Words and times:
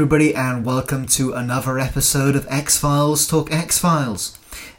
everybody, 0.00 0.34
and 0.34 0.64
welcome 0.64 1.04
to 1.04 1.34
another 1.34 1.78
episode 1.78 2.34
of 2.34 2.46
X 2.48 2.78
Files 2.78 3.26
Talk 3.26 3.52
X 3.52 3.76
Files, 3.78 4.38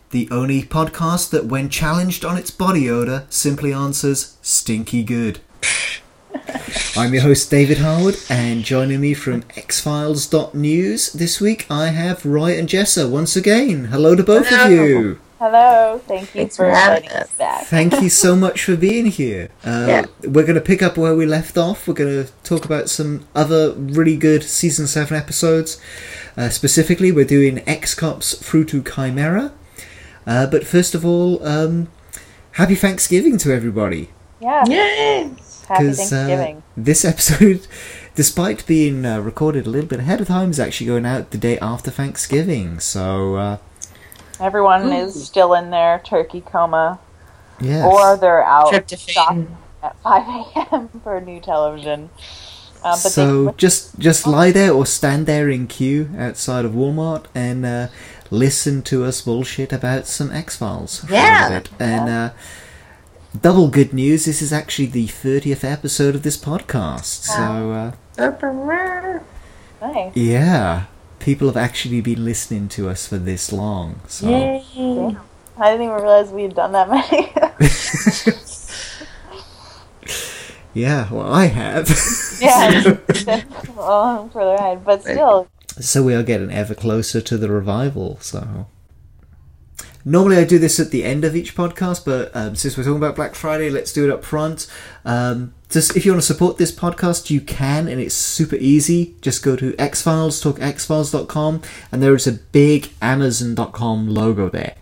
the 0.10 0.28
only 0.32 0.64
podcast 0.64 1.30
that, 1.30 1.46
when 1.46 1.70
challenged 1.70 2.26
on 2.26 2.38
its 2.38 2.50
body 2.50 2.90
odor, 2.90 3.28
simply 3.30 3.72
answers 3.72 4.36
stinky 4.42 5.04
good. 5.04 5.40
I'm 6.98 7.14
your 7.14 7.22
host, 7.22 7.52
David 7.52 7.78
Harwood, 7.78 8.18
and 8.32 8.64
joining 8.64 9.00
me 9.00 9.14
from 9.14 9.44
xfiles.news 9.44 11.14
this 11.14 11.40
week, 11.40 11.68
I 11.70 11.90
have 11.90 12.26
Roy 12.26 12.58
and 12.58 12.68
Jessa 12.68 13.08
once 13.08 13.36
again. 13.36 13.86
Hello 13.86 14.16
to 14.16 14.24
both 14.24 14.52
of 14.52 14.72
you. 14.72 15.20
Hello, 15.42 16.00
thank 16.08 16.22
you 16.36 16.42
Thanks 16.42 16.56
for 16.56 16.70
for 16.70 16.76
having 16.76 17.10
us 17.10 17.24
us. 17.24 17.32
back. 17.32 17.66
Thank 17.66 18.00
you 18.00 18.10
so 18.10 18.36
much 18.36 18.64
for 18.64 18.76
being 18.76 19.08
here. 19.08 19.50
Uh, 19.66 19.86
Yeah. 19.88 20.06
We're 20.22 20.44
going 20.46 20.54
to 20.56 20.62
pick 20.62 20.84
up 20.84 20.98
where 20.98 21.16
we 21.16 21.26
left 21.26 21.58
off. 21.58 21.88
We're 21.88 21.96
going 21.96 22.26
to 22.26 22.32
talk 22.44 22.64
about 22.64 22.90
some 22.90 23.26
other 23.34 23.74
really 23.74 24.18
good 24.18 24.44
season 24.44 24.86
7 24.86 25.18
episodes. 25.18 25.82
Uh, 26.38 26.50
specifically, 26.50 27.12
we're 27.12 27.26
doing 27.26 27.64
X 27.68 27.96
Cops 27.96 28.36
through 28.38 28.66
to 28.66 28.84
Chimera. 28.84 29.52
Uh, 30.28 30.46
but 30.46 30.64
first 30.68 30.94
of 30.94 31.04
all, 31.04 31.44
um, 31.46 31.88
happy 32.54 32.76
Thanksgiving 32.76 33.40
to 33.40 33.52
everybody. 33.52 34.10
Yeah, 34.40 34.64
Yay! 34.68 35.32
happy 35.68 35.86
'Cause, 35.88 36.14
uh, 36.14 36.28
Thanksgiving. 36.28 36.64
this 36.78 37.04
episode, 37.14 37.66
despite 38.14 38.64
being 38.68 39.06
uh, 39.08 39.20
recorded 39.22 39.66
a 39.66 39.70
little 39.72 39.90
bit 39.90 40.02
ahead 40.02 40.22
of 40.22 40.28
time, 40.28 40.52
is 40.52 40.60
actually 40.60 40.86
going 40.88 41.06
out 41.08 41.32
the 41.32 41.38
day 41.40 41.58
after 41.60 41.90
Thanksgiving. 41.90 42.80
So, 42.80 43.58
uh, 44.42 44.46
Everyone 44.46 44.92
is 44.92 45.26
still 45.26 45.54
in 45.54 45.70
their 45.70 46.00
turkey 46.00 46.42
coma, 46.42 47.00
yes. 47.60 47.86
or 47.86 48.18
they're 48.18 48.44
out 48.44 48.90
shopping 48.90 49.58
at 49.84 49.98
5 50.00 50.46
a.m. 50.56 50.90
for 51.04 51.20
new 51.22 51.40
television. 51.40 52.10
Um, 52.84 52.98
but 53.04 53.12
so 53.12 53.46
they, 53.46 53.52
just 53.58 54.00
just 54.00 54.26
lie 54.26 54.52
there 54.52 54.74
or 54.74 54.88
stand 54.88 55.28
there 55.28 55.50
in 55.50 55.68
queue 55.68 56.10
outside 56.18 56.66
of 56.66 56.72
Walmart 56.72 57.26
and 57.36 57.64
uh, 57.64 57.88
listen 58.32 58.82
to 58.84 59.04
us 59.04 59.22
bullshit 59.22 59.72
about 59.72 60.08
some 60.08 60.32
X 60.32 60.58
Files. 60.58 61.06
Yeah. 61.08 61.62
And 61.80 62.10
uh, 62.10 62.30
double 63.40 63.68
good 63.68 63.94
news: 63.94 64.26
this 64.26 64.42
is 64.42 64.52
actually 64.52 64.88
the 64.88 65.06
thirtieth 65.06 65.64
episode 65.64 66.16
of 66.16 66.24
this 66.24 66.38
podcast. 66.38 67.06
So 67.06 67.72
uh, 67.72 67.92
nice. 69.80 70.16
yeah, 70.16 70.86
people 71.22 71.48
have 71.48 71.58
actually 71.58 72.02
been 72.02 72.26
listening 72.26 72.68
to 72.70 72.90
us 72.90 73.08
for 73.08 73.18
this 73.18 73.52
long. 73.52 74.02
So 74.08 74.30
Yay! 74.30 74.64
I 75.58 75.72
didn't 75.72 75.86
even 75.86 75.96
realize 75.96 76.32
we 76.32 76.44
had 76.44 76.56
done 76.56 76.72
that 76.72 76.90
many. 76.90 77.32
yeah, 80.74 81.12
well 81.12 81.32
I 81.32 81.46
have. 81.46 81.88
yeah, 82.42 82.96
well, 83.76 84.30
for 84.30 84.44
the 84.44 84.56
ride, 84.56 84.84
but 84.84 85.02
still, 85.02 85.48
So 85.80 86.04
we 86.04 86.16
are 86.16 86.24
getting 86.24 86.52
ever 86.52 86.74
closer 86.74 87.22
to 87.22 87.38
the 87.38 87.50
revival. 87.50 88.18
So 88.22 88.68
normally 90.06 90.38
I 90.38 90.44
do 90.44 90.60
this 90.60 90.80
at 90.80 90.92
the 90.92 91.04
end 91.04 91.24
of 91.24 91.36
each 91.36 91.56
podcast, 91.56 92.06
but 92.06 92.36
um, 92.36 92.56
since 92.56 92.78
we're 92.78 92.84
talking 92.84 92.98
about 92.98 93.16
Black 93.16 93.36
Friday, 93.36 93.70
let's 93.70 93.94
do 93.94 94.04
it 94.04 94.12
up 94.12 94.24
front. 94.24 94.68
Um, 95.06 95.54
just 95.70 95.96
if 95.96 96.06
you 96.06 96.12
want 96.12 96.22
to 96.22 96.28
support 96.28 96.58
this 96.58 96.72
podcast, 96.72 97.30
you 97.30 97.42
can, 97.42 97.88
and 97.88 98.02
it's 98.02 98.16
super 98.16 98.58
easy. 98.58 99.16
Just 99.22 99.44
go 99.44 99.56
to 99.56 99.72
xfiles, 99.74 100.42
talkxfiles.com, 100.44 101.62
and 101.92 102.04
there 102.04 102.16
is 102.16 102.28
a 102.28 102.34
big 102.34 102.92
Amazon.com 103.02 104.10
logo 104.10 104.50
there. 104.50 104.76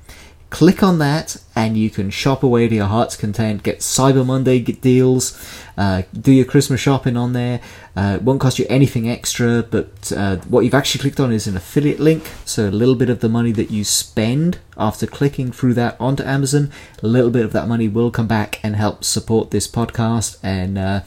Click 0.50 0.82
on 0.82 0.98
that, 0.98 1.38
and 1.56 1.78
you 1.78 1.92
can 1.92 2.10
shop 2.10 2.42
away 2.42 2.68
to 2.68 2.74
your 2.74 2.88
heart's 2.88 3.16
content. 3.16 3.62
Get 3.62 3.80
Cyber 3.80 4.26
Monday 4.26 4.60
deals, 4.60 5.40
uh, 5.78 6.02
do 6.12 6.32
your 6.32 6.46
Christmas 6.46 6.82
shopping 6.82 7.16
on 7.16 7.34
there. 7.34 7.62
Uh, 7.96 8.16
it 8.16 8.24
won't 8.24 8.42
cost 8.42 8.58
you 8.58 8.66
anything 8.68 9.08
extra, 9.08 9.62
but 9.62 10.12
uh, 10.12 10.38
what 10.48 10.62
you've 10.62 10.74
actually 10.74 11.02
clicked 11.02 11.20
on 11.20 11.32
is 11.32 11.46
an 11.46 11.56
affiliate 11.56 12.00
link. 12.00 12.32
So 12.46 12.68
a 12.68 12.72
little 12.72 12.96
bit 12.96 13.12
of 13.12 13.20
the 13.20 13.30
money 13.30 13.52
that 13.52 13.70
you 13.70 13.84
spend 13.84 14.58
after 14.76 15.06
clicking 15.06 15.52
through 15.52 15.76
that 15.76 15.96
onto 16.00 16.24
Amazon, 16.24 16.72
a 17.04 17.08
little 17.08 17.30
bit 17.30 17.46
of 17.46 17.54
that 17.54 17.68
money 17.68 17.88
will 17.88 18.10
come 18.10 18.28
back 18.28 18.60
and 18.64 18.76
help 18.76 19.04
support 19.04 19.52
this 19.52 19.68
podcast 19.68 20.38
and. 20.42 20.78
Uh, 20.78 21.02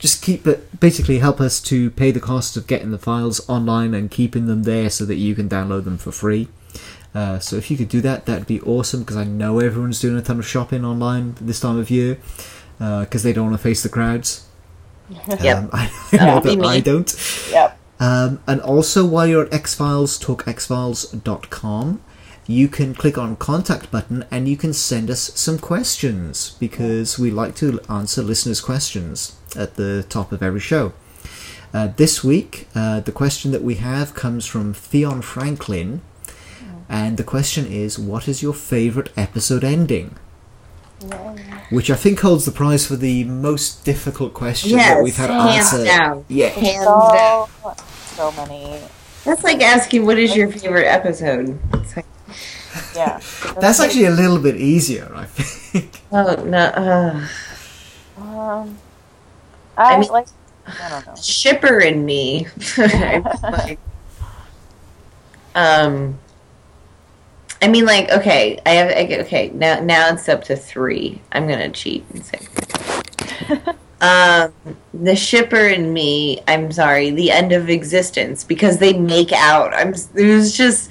just 0.00 0.22
keep 0.22 0.46
it 0.46 0.80
basically 0.80 1.18
help 1.18 1.42
us 1.42 1.60
to 1.60 1.90
pay 1.90 2.10
the 2.10 2.20
cost 2.20 2.56
of 2.56 2.66
getting 2.66 2.90
the 2.90 2.98
files 2.98 3.46
online 3.50 3.92
and 3.92 4.10
keeping 4.10 4.46
them 4.46 4.62
there 4.62 4.88
so 4.88 5.04
that 5.04 5.16
you 5.16 5.34
can 5.34 5.46
download 5.46 5.84
them 5.84 5.98
for 5.98 6.10
free. 6.10 6.48
Uh, 7.14 7.38
so 7.38 7.56
if 7.56 7.70
you 7.70 7.76
could 7.76 7.88
do 7.88 8.00
that, 8.00 8.26
that'd 8.26 8.46
be 8.46 8.60
awesome 8.60 9.00
because 9.00 9.16
I 9.16 9.24
know 9.24 9.58
everyone's 9.58 10.00
doing 10.00 10.16
a 10.16 10.22
ton 10.22 10.38
of 10.38 10.46
shopping 10.46 10.84
online 10.84 11.34
this 11.40 11.60
time 11.60 11.78
of 11.78 11.90
year 11.90 12.18
because 12.78 13.22
they 13.22 13.32
don't 13.32 13.46
want 13.50 13.56
to 13.56 13.62
face 13.62 13.82
the 13.82 13.88
crowds. 13.88 14.46
Yep. 15.42 15.56
Um, 15.56 15.70
I, 15.72 15.90
That'll 16.12 16.40
be 16.40 16.50
that 16.50 16.58
me. 16.60 16.68
I 16.68 16.78
don't. 16.78 17.46
yep. 17.50 17.76
Um, 17.98 18.40
and 18.46 18.60
also, 18.60 19.04
while 19.04 19.26
you're 19.26 19.44
at 19.44 19.50
xfiles, 19.50 20.24
talkxfiles.com, 20.24 22.00
you 22.46 22.68
can 22.68 22.94
click 22.94 23.18
on 23.18 23.36
contact 23.36 23.90
button 23.90 24.24
and 24.30 24.48
you 24.48 24.56
can 24.56 24.72
send 24.72 25.10
us 25.10 25.32
some 25.34 25.58
questions 25.58 26.56
because 26.58 27.18
we 27.18 27.30
like 27.30 27.54
to 27.56 27.80
answer 27.88 28.22
listeners' 28.22 28.60
questions 28.60 29.36
at 29.56 29.74
the 29.74 30.04
top 30.08 30.32
of 30.32 30.42
every 30.42 30.60
show. 30.60 30.92
Uh, 31.72 31.88
this 31.96 32.24
week, 32.24 32.66
uh, 32.74 33.00
the 33.00 33.12
question 33.12 33.52
that 33.52 33.62
we 33.62 33.76
have 33.76 34.14
comes 34.14 34.46
from 34.46 34.72
Theon 34.74 35.22
Franklin, 35.22 36.00
and 36.90 37.16
the 37.16 37.24
question 37.24 37.64
is, 37.66 37.98
"What 37.98 38.28
is 38.28 38.42
your 38.42 38.52
favorite 38.52 39.10
episode 39.16 39.64
ending?" 39.64 40.16
Which 41.70 41.88
I 41.90 41.94
think 41.94 42.20
holds 42.20 42.44
the 42.44 42.52
prize 42.52 42.84
for 42.86 42.96
the 42.96 43.24
most 43.24 43.84
difficult 43.86 44.34
question 44.34 44.76
that 44.76 45.02
we've 45.02 45.16
had 45.16 45.30
hands 45.30 45.72
answered. 45.72 45.84
down. 45.86 46.24
Yeah, 46.28 46.48
Hands 46.48 46.84
down. 46.84 47.48
So, 47.62 47.74
so 48.16 48.32
many. 48.32 48.78
That's 49.24 49.42
like 49.44 49.62
asking 49.62 50.04
what 50.04 50.18
is 50.18 50.36
your 50.36 50.48
favorite 50.50 50.86
episode. 50.86 51.58
It's 51.74 51.96
like, 51.96 52.06
Yeah. 52.94 53.18
That's 53.60 53.80
actually 53.80 54.06
a 54.06 54.10
little 54.10 54.38
bit 54.38 54.56
easier, 54.56 55.10
I 55.14 55.24
think. 55.24 56.02
oh 56.12 56.34
no, 56.44 56.58
uh, 56.58 57.26
Um, 58.20 58.76
I, 59.78 59.94
I 59.94 59.98
mean- 60.00 60.10
like. 60.10 60.26
I 60.66 60.88
don't 60.90 61.06
know. 61.06 61.14
shipper 61.20 61.80
in 61.80 62.04
me. 62.04 62.46
Like, 62.76 63.78
um, 65.54 66.18
I 67.62 67.68
mean, 67.68 67.84
like, 67.84 68.10
okay, 68.10 68.58
I 68.64 68.70
have, 68.70 68.96
I 68.96 69.04
get, 69.04 69.20
okay, 69.26 69.50
now, 69.54 69.80
now 69.80 70.12
it's 70.12 70.28
up 70.28 70.44
to 70.44 70.56
three. 70.56 71.20
I'm 71.32 71.46
gonna 71.46 71.70
cheat 71.70 72.04
and 72.10 72.24
say. 72.24 72.40
Um, 74.00 74.54
the 74.94 75.14
shipper 75.14 75.66
and 75.66 75.92
me. 75.92 76.40
I'm 76.48 76.72
sorry. 76.72 77.10
The 77.10 77.30
end 77.30 77.52
of 77.52 77.68
existence 77.68 78.44
because 78.44 78.78
they 78.78 78.94
make 78.94 79.32
out. 79.32 79.74
I'm. 79.74 79.94
It 80.14 80.34
was 80.34 80.56
just. 80.56 80.90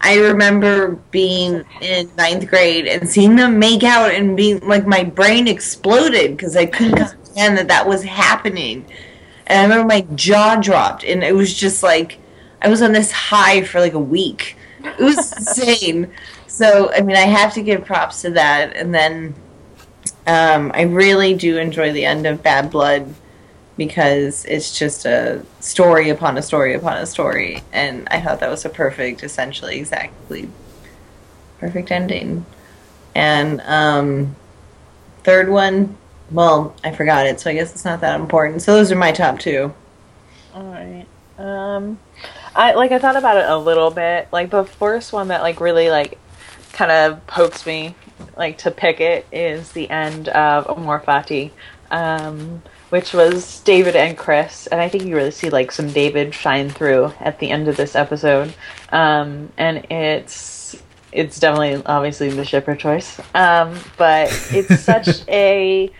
I 0.00 0.18
remember 0.18 0.90
being 1.10 1.64
in 1.80 2.10
ninth 2.16 2.48
grade 2.48 2.86
and 2.86 3.08
seeing 3.08 3.34
them 3.34 3.58
make 3.58 3.82
out 3.82 4.12
and 4.12 4.36
being 4.36 4.60
like 4.60 4.86
my 4.86 5.02
brain 5.02 5.48
exploded 5.48 6.36
because 6.36 6.56
I 6.56 6.66
couldn't 6.66 7.00
understand 7.00 7.58
that 7.58 7.68
that 7.68 7.86
was 7.86 8.04
happening. 8.04 8.86
And 9.48 9.58
I 9.58 9.62
remember 9.62 9.86
my 9.86 10.02
jaw 10.14 10.56
dropped 10.56 11.02
and 11.02 11.24
it 11.24 11.34
was 11.34 11.52
just 11.52 11.82
like 11.82 12.18
I 12.62 12.68
was 12.68 12.80
on 12.80 12.92
this 12.92 13.10
high 13.10 13.62
for 13.62 13.80
like 13.80 13.94
a 13.94 14.00
week. 14.00 14.56
It 14.84 14.98
was 15.02 15.32
insane. 15.32 16.12
So 16.46 16.92
I 16.92 17.00
mean, 17.00 17.16
I 17.16 17.26
have 17.26 17.54
to 17.54 17.62
give 17.62 17.84
props 17.84 18.22
to 18.22 18.30
that. 18.30 18.76
And 18.76 18.94
then 18.94 19.34
um, 20.26 20.72
I 20.74 20.82
really 20.82 21.34
do 21.34 21.56
enjoy 21.56 21.92
the 21.92 22.04
end 22.04 22.26
of 22.26 22.42
Bad 22.42 22.70
Blood 22.70 23.14
because 23.78 24.44
it's 24.44 24.76
just 24.76 25.06
a 25.06 25.44
story 25.60 26.10
upon 26.10 26.36
a 26.36 26.42
story 26.42 26.74
upon 26.74 26.98
a 26.98 27.06
story, 27.06 27.62
and 27.72 28.08
I 28.10 28.20
thought 28.20 28.40
that 28.40 28.50
was 28.50 28.64
a 28.64 28.68
perfect, 28.68 29.22
essentially, 29.22 29.78
exactly 29.78 30.50
perfect 31.60 31.90
ending. 31.90 32.44
And 33.14 33.60
um, 33.62 34.36
third 35.22 35.48
one, 35.48 35.96
well, 36.30 36.74
I 36.84 36.90
forgot 36.92 37.26
it, 37.26 37.40
so 37.40 37.50
I 37.50 37.54
guess 37.54 37.72
it's 37.72 37.84
not 37.84 38.00
that 38.00 38.20
important. 38.20 38.62
So 38.62 38.74
those 38.74 38.92
are 38.92 38.96
my 38.96 39.12
top 39.12 39.38
two. 39.38 39.72
All 40.54 40.64
right. 40.64 41.06
Um, 41.38 41.98
I 42.58 42.74
like 42.74 42.90
I 42.90 42.98
thought 42.98 43.14
about 43.14 43.36
it 43.36 43.48
a 43.48 43.56
little 43.56 43.92
bit. 43.92 44.28
Like 44.32 44.50
the 44.50 44.64
first 44.64 45.12
one 45.12 45.28
that 45.28 45.42
like 45.42 45.60
really 45.60 45.90
like 45.90 46.18
kind 46.72 46.90
of 46.90 47.24
pokes 47.28 47.64
me 47.64 47.94
like 48.36 48.58
to 48.58 48.72
pick 48.72 49.00
it 49.00 49.26
is 49.30 49.70
the 49.72 49.88
end 49.88 50.28
of 50.28 50.68
Amor 50.68 50.98
Fati, 51.00 51.52
um, 51.92 52.60
which 52.90 53.14
was 53.14 53.60
David 53.60 53.94
and 53.94 54.18
Chris, 54.18 54.66
and 54.66 54.80
I 54.80 54.88
think 54.88 55.04
you 55.04 55.14
really 55.14 55.30
see 55.30 55.50
like 55.50 55.70
some 55.70 55.92
David 55.92 56.34
shine 56.34 56.68
through 56.68 57.12
at 57.20 57.38
the 57.38 57.48
end 57.48 57.68
of 57.68 57.76
this 57.76 57.94
episode, 57.94 58.52
um, 58.90 59.52
and 59.56 59.86
it's 59.88 60.82
it's 61.12 61.38
definitely 61.38 61.80
obviously 61.86 62.30
the 62.30 62.44
shipper 62.44 62.74
choice, 62.74 63.20
um, 63.36 63.78
but 63.96 64.30
it's 64.50 64.80
such 64.84 65.22
a 65.28 65.92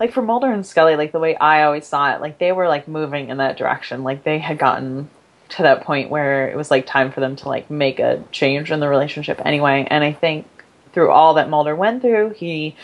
like 0.00 0.14
for 0.14 0.22
Mulder 0.22 0.50
and 0.50 0.64
Scully, 0.64 0.96
like 0.96 1.12
the 1.12 1.18
way 1.18 1.36
I 1.36 1.64
always 1.64 1.86
saw 1.86 2.14
it, 2.14 2.22
like 2.22 2.38
they 2.38 2.52
were 2.52 2.66
like 2.66 2.88
moving 2.88 3.28
in 3.28 3.36
that 3.36 3.58
direction. 3.58 4.04
Like 4.04 4.24
they 4.24 4.38
had 4.38 4.58
gotten 4.58 5.10
to 5.50 5.62
that 5.62 5.82
point 5.82 6.10
where 6.10 6.48
it 6.48 6.56
was 6.56 6.70
like 6.70 6.86
time 6.86 7.10
for 7.10 7.20
them 7.20 7.36
to 7.36 7.48
like 7.48 7.70
make 7.70 7.98
a 7.98 8.22
change 8.32 8.70
in 8.70 8.80
the 8.80 8.88
relationship 8.88 9.40
anyway. 9.44 9.86
And 9.90 10.04
I 10.04 10.12
think 10.12 10.46
through 10.92 11.10
all 11.10 11.34
that 11.34 11.48
Mulder 11.48 11.74
went 11.74 12.02
through, 12.02 12.30
he 12.30 12.76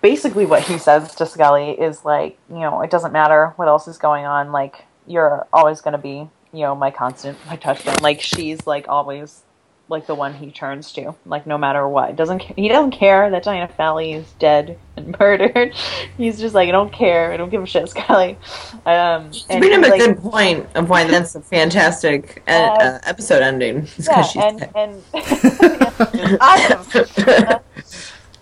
basically 0.00 0.46
what 0.46 0.62
he 0.62 0.78
says 0.78 1.14
to 1.16 1.26
Scully 1.26 1.70
is 1.70 2.04
like, 2.04 2.38
you 2.48 2.60
know, 2.60 2.82
it 2.82 2.90
doesn't 2.90 3.12
matter 3.12 3.52
what 3.56 3.68
else 3.68 3.88
is 3.88 3.98
going 3.98 4.24
on, 4.24 4.52
like 4.52 4.84
you're 5.06 5.46
always 5.52 5.80
going 5.80 5.92
to 5.92 5.98
be, 5.98 6.28
you 6.52 6.60
know, 6.60 6.74
my 6.74 6.90
constant, 6.90 7.38
my 7.46 7.56
touchstone. 7.56 7.96
Like 8.02 8.20
she's 8.20 8.66
like 8.66 8.88
always 8.88 9.42
like 9.88 10.06
the 10.06 10.14
one 10.14 10.34
he 10.34 10.50
turns 10.50 10.92
to, 10.92 11.14
like 11.24 11.46
no 11.46 11.56
matter 11.58 11.88
what. 11.88 12.14
Doesn't 12.16 12.42
he 12.42 12.68
doesn't 12.68 12.90
care 12.90 13.30
that 13.30 13.42
Diana 13.42 13.68
Fowley 13.68 14.12
is 14.12 14.30
dead 14.38 14.78
and 14.96 15.16
murdered. 15.20 15.74
He's 16.16 16.38
just 16.38 16.54
like 16.54 16.68
I 16.68 16.72
don't 16.72 16.92
care. 16.92 17.32
I 17.32 17.36
don't 17.36 17.50
give 17.50 17.62
a 17.62 17.66
shit, 17.66 17.88
Scully. 17.88 18.36
Um, 18.84 19.30
and 19.50 19.60
bring 19.60 19.72
he's 19.72 19.78
a 19.78 19.90
like, 19.90 20.00
good 20.00 20.18
point 20.18 20.66
of 20.74 20.90
why 20.90 21.04
that's 21.04 21.34
a 21.34 21.40
fantastic 21.40 22.42
uh, 22.46 22.50
Uh, 22.50 22.54
uh, 22.54 22.98
episode 23.04 23.42
ending. 23.42 23.86
Yeah, 23.98 24.26
and 24.36 24.58
dead. 24.58 24.72
and 24.74 25.02
awesome. 26.40 27.60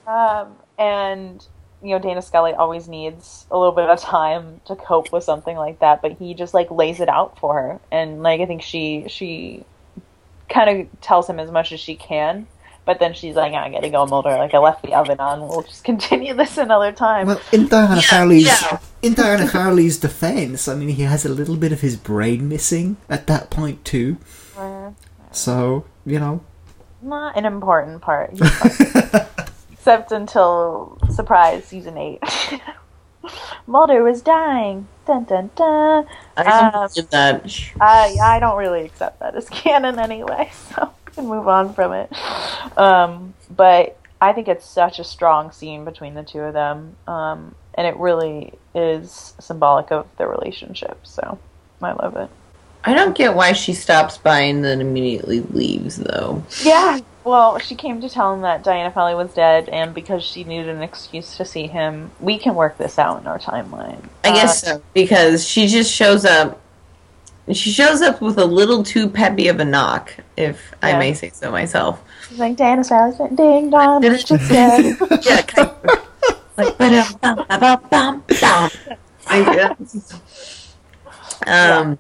um, 0.07 0.57
and 0.79 1.47
you 1.83 1.91
know, 1.91 1.99
Dana 2.01 2.23
Scully 2.23 2.53
always 2.55 2.89
needs 2.89 3.47
a 3.51 3.57
little 3.57 3.73
bit 3.75 3.89
of 3.89 4.01
time 4.01 4.61
to 4.65 4.75
cope 4.75 5.13
with 5.13 5.23
something 5.23 5.57
like 5.57 5.79
that, 5.81 6.03
but 6.03 6.13
he 6.13 6.35
just 6.35 6.55
like 6.55 6.71
lays 6.71 7.01
it 7.01 7.09
out 7.09 7.39
for 7.39 7.55
her, 7.55 7.81
and 7.93 8.23
like 8.23 8.41
I 8.41 8.47
think 8.47 8.63
she 8.63 9.05
she 9.09 9.65
kind 10.49 10.81
of 10.81 11.01
tells 11.01 11.29
him 11.29 11.39
as 11.39 11.51
much 11.51 11.73
as 11.73 11.81
she 11.81 11.97
can. 11.97 12.47
But 12.85 13.01
then 13.01 13.15
she's 13.15 13.35
like, 13.35 13.53
I 13.53 13.69
gotta 13.71 13.91
go, 13.91 14.07
Mulder. 14.07 14.31
Like, 14.39 14.55
I 14.55 14.59
left 14.59 14.83
the 14.85 14.95
oven 14.95 15.19
on. 15.19 15.41
We'll 15.41 15.63
just 15.63 15.83
continue 15.83 16.35
this 16.43 16.57
another 16.57 16.93
time. 16.93 17.27
Well, 17.27 17.41
in 17.53 17.67
Diana 17.67 17.97
Yeah, 17.97 18.01
Fowley's 18.03 18.47
yeah. 18.47 18.79
in 19.03 19.15
Diana 19.15 19.49
Fowley's 19.49 19.99
defense, 19.99 20.69
I 20.69 20.77
mean, 20.77 20.91
he 20.91 21.03
has 21.03 21.25
a 21.25 21.29
little 21.29 21.57
bit 21.57 21.73
of 21.73 21.81
his 21.81 21.97
brain 21.97 22.49
missing 22.49 22.97
at 23.09 23.27
that 23.27 23.51
point 23.51 23.85
too. 23.85 24.19
Uh, 24.57 24.93
So 25.33 25.85
you 26.05 26.21
know, 26.21 26.45
not 27.03 27.37
an 27.37 27.45
important 27.45 28.03
part. 28.03 28.31
Except 29.73 30.13
until 30.13 30.99
surprise 31.11 31.65
season 31.65 31.99
eight. 31.99 32.21
Mulder 33.67 34.03
was 34.03 34.23
dying. 34.23 34.89
Dun 35.07 35.25
dun 35.25 35.51
dun. 35.55 36.07
I 36.37 36.43
um, 36.43 36.89
that. 37.11 37.73
I 37.81 38.17
I 38.23 38.39
don't 38.41 38.59
really 38.59 38.85
accept 38.85 39.21
that 39.21 39.35
as 39.35 39.49
canon 39.51 39.99
anyway, 39.99 40.51
so 40.53 40.93
we 41.07 41.13
can 41.13 41.27
move 41.27 41.49
on 41.49 41.75
from 41.75 41.93
it. 41.93 42.11
Um, 42.77 43.35
but 43.55 43.99
I 44.21 44.33
think 44.33 44.49
it's 44.49 44.67
such 44.67 44.99
a 44.99 45.05
strong 45.05 45.53
scene 45.53 45.85
between 45.85 46.15
the 46.15 46.23
two 46.23 46.41
of 46.41 46.55
them, 46.55 46.97
um, 47.07 47.55
and 47.75 47.87
it 47.87 47.97
really 47.97 48.55
is 48.75 49.35
symbolic 49.39 49.93
of 49.93 50.07
their 50.17 50.29
relationship. 50.29 50.99
So 51.05 51.39
I 51.83 51.93
love 51.93 52.17
it. 52.17 52.31
I 52.87 52.95
don't 52.95 53.17
get 53.17 53.35
why 53.35 53.53
she 53.53 53.73
stops 53.73 54.17
by 54.17 54.41
and 54.41 54.65
then 54.65 54.81
immediately 54.81 55.41
leaves, 55.41 55.97
though. 55.97 56.43
Yeah. 56.63 57.01
Well, 57.25 57.59
she 57.59 57.75
came 57.75 58.01
to 58.03 58.09
tell 58.09 58.33
him 58.33 58.43
that 58.43 58.63
Diana 58.63 58.93
Fowley 58.93 59.17
was 59.17 59.35
dead, 59.35 59.69
and 59.71 59.93
because 59.93 60.23
she 60.23 60.45
needed 60.45 60.69
an 60.69 60.81
excuse 60.83 61.37
to 61.39 61.45
see 61.45 61.67
him, 61.67 62.13
we 62.21 62.39
can 62.39 62.55
work 62.55 62.79
this 62.79 62.99
out 63.01 63.21
in 63.21 63.27
our 63.27 63.41
timeline. 63.41 63.99
I 64.23 64.31
guess 64.33 64.63
Uh, 64.63 64.75
so 64.77 64.83
because 64.95 65.45
she 65.47 65.67
just 65.67 65.93
shows 65.93 66.25
up. 66.25 66.61
She 67.53 67.71
shows 67.71 68.03
up 68.03 68.21
with 68.21 68.39
a 68.39 68.45
little 68.45 68.83
too 68.83 69.09
peppy 69.09 69.47
of 69.49 69.59
a 69.61 69.65
knock, 69.65 70.13
if 70.37 70.73
I 70.83 70.97
may 70.99 71.15
say 71.15 71.31
so 71.31 71.51
myself. 71.51 72.01
she's 72.29 72.39
like 72.39 72.57
Diana 72.57 72.83
Fowley's. 72.85 73.19
Ding 73.37 73.71
dong, 73.71 74.03
she's 74.17 74.29
dead. 74.49 74.97
yeah, 75.25 75.43
kind 75.43 75.71
of. 75.71 76.07
like 76.57 76.79
bum 76.79 77.45
bum 77.91 78.25
bum. 78.41 78.71
Uh, 79.29 79.75
um, 81.47 81.99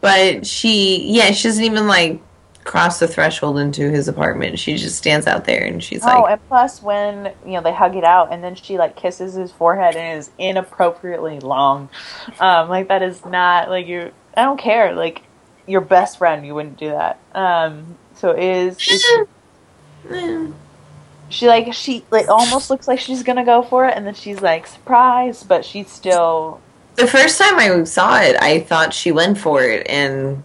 but 0.00 0.46
she, 0.46 1.02
yeah, 1.12 1.32
she 1.32 1.48
doesn't 1.48 1.64
even 1.64 1.86
like 1.86 2.20
cross 2.64 2.98
the 2.98 3.08
threshold 3.08 3.58
into 3.58 3.90
his 3.90 4.08
apartment. 4.08 4.58
She 4.58 4.76
just 4.76 4.96
stands 4.96 5.26
out 5.26 5.46
there 5.46 5.64
and 5.64 5.82
she's 5.82 6.02
Oh, 6.02 6.06
like, 6.06 6.16
Oh, 6.18 6.26
and 6.26 6.48
plus 6.48 6.82
when 6.82 7.32
you 7.44 7.52
know 7.52 7.62
they 7.62 7.72
hug 7.72 7.96
it 7.96 8.04
out, 8.04 8.32
and 8.32 8.44
then 8.44 8.54
she 8.54 8.76
like 8.78 8.94
kisses 8.94 9.34
his 9.34 9.50
forehead 9.50 9.96
and 9.96 10.18
is 10.18 10.30
inappropriately 10.38 11.40
long. 11.40 11.88
Um, 12.38 12.68
like 12.68 12.88
that 12.88 13.02
is 13.02 13.24
not 13.24 13.70
like 13.70 13.86
you. 13.86 14.12
I 14.36 14.42
don't 14.42 14.58
care. 14.60 14.92
Like 14.94 15.22
your 15.66 15.80
best 15.80 16.18
friend, 16.18 16.46
you 16.46 16.54
wouldn't 16.54 16.78
do 16.78 16.90
that. 16.90 17.18
Um, 17.34 17.96
so 18.14 18.30
it 18.32 18.44
is. 18.44 19.26
Eh. 20.10 20.46
she 21.30 21.46
like 21.48 21.72
she 21.72 22.04
like 22.10 22.28
almost 22.28 22.70
looks 22.70 22.86
like 22.86 23.00
she's 23.00 23.22
gonna 23.22 23.44
go 23.44 23.62
for 23.62 23.86
it, 23.86 23.94
and 23.96 24.06
then 24.06 24.14
she's 24.14 24.40
like 24.40 24.66
surprised, 24.66 25.48
but 25.48 25.64
she's 25.64 25.90
still. 25.90 26.60
The 26.98 27.06
first 27.06 27.38
time 27.40 27.58
I 27.58 27.84
saw 27.84 28.20
it, 28.20 28.36
I 28.40 28.60
thought 28.60 28.92
she 28.92 29.12
went 29.12 29.38
for 29.38 29.62
it, 29.62 29.86
and 29.88 30.42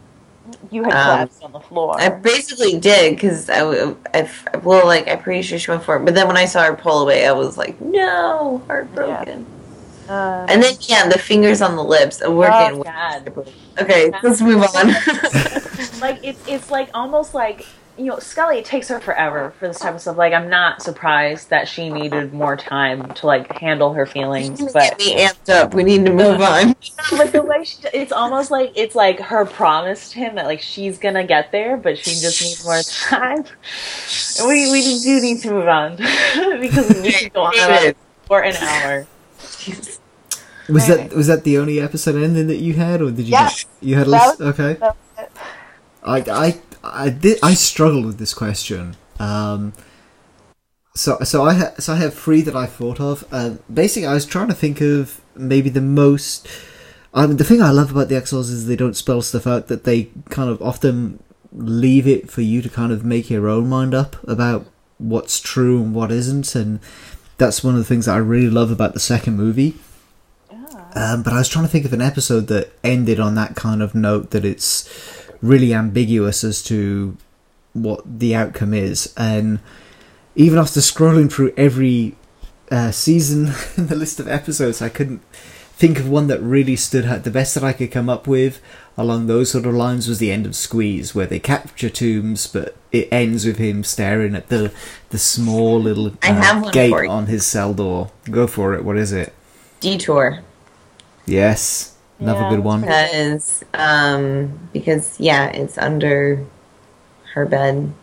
You 0.71 0.83
had 0.83 0.93
Um, 0.93 1.03
collapsed 1.03 1.43
on 1.43 1.51
the 1.51 1.59
floor. 1.59 1.99
I 1.99 2.09
basically 2.09 2.79
did 2.79 3.15
because 3.15 3.49
I, 3.49 3.61
well, 4.63 4.85
like 4.87 5.07
I'm 5.07 5.19
pretty 5.19 5.41
sure 5.41 5.57
she 5.59 5.69
went 5.71 5.83
for 5.83 5.97
it. 5.97 6.05
But 6.05 6.13
then 6.15 6.27
when 6.27 6.37
I 6.37 6.45
saw 6.45 6.63
her 6.63 6.73
pull 6.75 7.01
away, 7.01 7.27
I 7.27 7.31
was 7.31 7.57
like, 7.57 7.79
no, 7.81 8.61
heartbroken. 8.67 9.45
Um, 10.09 10.45
And 10.49 10.61
then 10.63 10.75
yeah, 10.81 11.07
the 11.07 11.17
fingers 11.19 11.61
on 11.61 11.75
the 11.75 11.83
lips. 11.83 12.21
We're 12.25 12.49
Oh, 12.51 12.83
God. 12.83 13.45
okay. 13.81 14.11
Let's 14.23 14.41
move 14.41 14.63
on. 14.75 14.87
like 16.01 16.19
it's 16.23 16.41
it's 16.47 16.69
like 16.71 16.89
almost 16.93 17.33
like 17.33 17.65
you 17.97 18.05
know 18.05 18.19
Scully. 18.19 18.57
It 18.59 18.65
takes 18.65 18.87
her 18.89 18.99
forever 18.99 19.53
for 19.59 19.67
this 19.67 19.79
type 19.79 19.93
of 19.95 20.01
stuff. 20.01 20.17
Like 20.17 20.33
I'm 20.33 20.49
not 20.49 20.81
surprised 20.81 21.49
that 21.49 21.67
she 21.67 21.89
needed 21.89 22.33
more 22.33 22.55
time 22.57 23.13
to 23.15 23.27
like 23.27 23.51
handle 23.59 23.93
her 23.93 24.05
feelings, 24.05 24.59
Get 24.61 24.73
but 24.73 24.97
me 24.97 25.15
amped 25.17 25.49
up. 25.49 25.73
We 25.73 25.83
need 25.83 26.05
to 26.05 26.11
move 26.13 26.41
on. 26.53 26.75
but 27.11 27.31
the 27.31 27.41
way 27.43 27.63
she, 27.63 27.77
it's 27.93 28.11
almost 28.11 28.51
like 28.51 28.71
it's 28.75 28.95
like 28.95 29.19
her 29.19 29.45
promise 29.45 30.11
to 30.11 30.19
him 30.19 30.35
that 30.35 30.45
like 30.45 30.61
she's 30.61 30.97
gonna 30.97 31.23
get 31.25 31.51
there, 31.51 31.77
but 31.77 31.97
she 31.97 32.11
just 32.11 32.41
needs 32.41 32.63
more 32.65 32.81
time. 32.83 33.45
And 34.39 34.47
we 34.47 34.71
we 34.71 34.99
do 35.01 35.21
need 35.21 35.39
to 35.41 35.51
move 35.51 35.67
on 35.67 35.95
because 36.59 36.89
we 37.01 37.11
can 37.11 37.29
go 37.33 37.41
on 37.43 37.53
about 37.59 37.95
for 38.27 38.41
an 38.41 38.55
hour. 38.55 39.07
was 40.69 40.87
Right. 40.89 41.09
that 41.09 41.13
was 41.13 41.27
that 41.27 41.43
the 41.43 41.57
only 41.57 41.79
episode 41.81 42.15
ending 42.15 42.47
that 42.47 42.57
you 42.57 42.73
had, 42.73 43.01
or 43.01 43.11
did 43.11 43.25
you 43.25 43.31
Yeah. 43.33 43.49
just 43.49 43.67
you 43.81 43.95
had 43.95 44.07
a 44.07 44.09
list? 44.09 44.41
Okay, 44.41 44.73
That 44.75 44.95
was 45.17 45.25
it. 45.25 45.31
I 46.03 46.17
I 46.47 46.61
I 46.83 47.09
did 47.09 47.39
I 47.41 47.53
struggled 47.53 48.05
with 48.05 48.17
this 48.17 48.33
question. 48.33 48.95
Um, 49.19 49.73
so 50.95 51.17
so 51.23 51.43
I 51.43 51.53
ha- 51.53 51.73
so 51.79 51.93
I 51.93 51.97
have 51.97 52.13
three 52.13 52.41
that 52.41 52.55
I 52.55 52.65
thought 52.65 52.99
of. 52.99 53.25
Uh, 53.31 53.55
basically, 53.73 54.07
I 54.07 54.13
was 54.13 54.25
trying 54.25 54.49
to 54.49 54.53
think 54.53 54.81
of 54.81 55.21
maybe 55.35 55.69
the 55.69 55.81
most. 55.81 56.47
I 57.13 57.27
mean, 57.27 57.37
the 57.37 57.43
thing 57.43 57.61
I 57.61 57.69
love 57.69 57.91
about 57.91 58.09
the 58.09 58.19
Files 58.19 58.49
is 58.49 58.67
they 58.67 58.75
don't 58.75 58.97
spell 58.97 59.21
stuff 59.21 59.47
out. 59.47 59.67
That 59.67 59.85
they 59.85 60.09
kind 60.29 60.49
of 60.49 60.61
often 60.61 61.23
leave 61.51 62.07
it 62.07 62.29
for 62.29 62.41
you 62.41 62.61
to 62.61 62.69
kind 62.69 62.91
of 62.91 63.05
make 63.05 63.29
your 63.29 63.47
own 63.47 63.69
mind 63.69 63.93
up 63.93 64.15
about 64.27 64.65
what's 64.97 65.39
true 65.39 65.81
and 65.81 65.95
what 65.95 66.11
isn't, 66.11 66.55
and 66.55 66.79
that's 67.37 67.63
one 67.63 67.75
of 67.75 67.79
the 67.79 67.85
things 67.85 68.05
that 68.05 68.15
I 68.15 68.19
really 68.19 68.49
love 68.49 68.71
about 68.71 68.93
the 68.93 68.99
second 68.99 69.37
movie. 69.37 69.75
Um, 70.95 71.23
but 71.23 71.33
I 71.33 71.37
was 71.37 71.49
trying 71.49 71.65
to 71.65 71.71
think 71.71 71.85
of 71.85 71.93
an 71.93 72.01
episode 72.01 72.47
that 72.47 72.71
ended 72.83 73.19
on 73.19 73.33
that 73.35 73.55
kind 73.55 73.81
of 73.81 73.95
note 73.95 74.29
that 74.29 74.45
it's 74.45 74.87
really 75.43 75.73
ambiguous 75.73 76.43
as 76.43 76.63
to 76.63 77.15
what 77.73 78.01
the 78.19 78.33
outcome 78.33 78.73
is, 78.73 79.13
and 79.15 79.59
even 80.35 80.57
after 80.57 80.79
scrolling 80.79 81.31
through 81.31 81.53
every 81.55 82.15
uh, 82.71 82.91
season 82.91 83.51
in 83.77 83.87
the 83.87 83.95
list 83.95 84.19
of 84.19 84.27
episodes, 84.27 84.81
I 84.81 84.89
couldn't 84.89 85.21
think 85.75 85.99
of 85.99 86.07
one 86.09 86.27
that 86.27 86.41
really 86.41 86.75
stood 86.75 87.05
out. 87.05 87.23
The 87.23 87.31
best 87.31 87.53
that 87.55 87.63
I 87.63 87.73
could 87.73 87.91
come 87.91 88.09
up 88.09 88.27
with 88.27 88.61
along 88.97 89.27
those 89.27 89.51
sort 89.51 89.65
of 89.65 89.73
lines 89.73 90.07
was 90.07 90.19
the 90.19 90.31
end 90.31 90.45
of 90.45 90.55
Squeeze, 90.55 91.13
where 91.13 91.25
they 91.25 91.39
capture 91.39 91.89
Tooms, 91.89 92.47
but 92.47 92.75
it 92.91 93.09
ends 93.11 93.45
with 93.45 93.57
him 93.57 93.83
staring 93.83 94.35
at 94.35 94.47
the 94.49 94.71
the 95.09 95.17
small 95.17 95.79
little 95.79 96.13
uh, 96.23 96.71
gate 96.71 96.93
on 96.93 97.25
his 97.27 97.45
cell 97.45 97.73
door. 97.73 98.11
Go 98.29 98.47
for 98.47 98.73
it. 98.73 98.85
What 98.85 98.97
is 98.97 99.11
it? 99.11 99.33
Detour. 99.79 100.39
Yes, 101.25 101.92
another 102.23 102.41
Yeah, 102.41 102.49
good 102.49 102.59
one. 102.63 102.81
because 102.81 103.63
um 103.73 104.59
because 104.73 105.19
yeah, 105.19 105.47
it's 105.47 105.77
under 105.77 106.43
her 107.33 107.45
bed. 107.45 107.93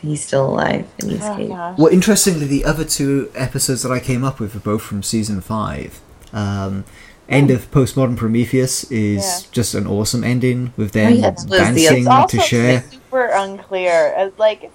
He's 0.00 0.24
still 0.24 0.46
alive 0.48 0.86
and 1.00 1.10
he's 1.10 1.22
Oh, 1.22 1.30
escaped. 1.32 1.78
Well, 1.78 1.88
interestingly, 1.92 2.46
the 2.46 2.64
other 2.64 2.84
two 2.84 3.30
episodes 3.34 3.82
that 3.82 3.92
I 3.92 4.00
came 4.00 4.24
up 4.24 4.40
with 4.40 4.56
are 4.56 4.60
both 4.60 4.80
from 4.82 5.02
season 5.02 5.42
five. 5.42 6.00
Um, 6.32 6.84
end 7.28 7.50
of 7.50 7.70
Postmodern 7.70 8.16
Prometheus 8.16 8.84
is 8.90 9.22
Yeah. 9.22 9.48
just 9.52 9.74
an 9.74 9.86
awesome 9.86 10.24
ending 10.24 10.72
with 10.78 10.92
them 10.92 11.12
Oh, 11.12 11.16
yeah, 11.16 11.30
that 11.30 11.46
the- 11.46 11.58
dancing 11.58 11.98
It's 11.98 12.06
also 12.06 12.38
to 12.38 12.42
share. 12.42 12.84
super 12.90 13.26
unclear. 13.26 14.14
As 14.16 14.32
like, 14.38 14.72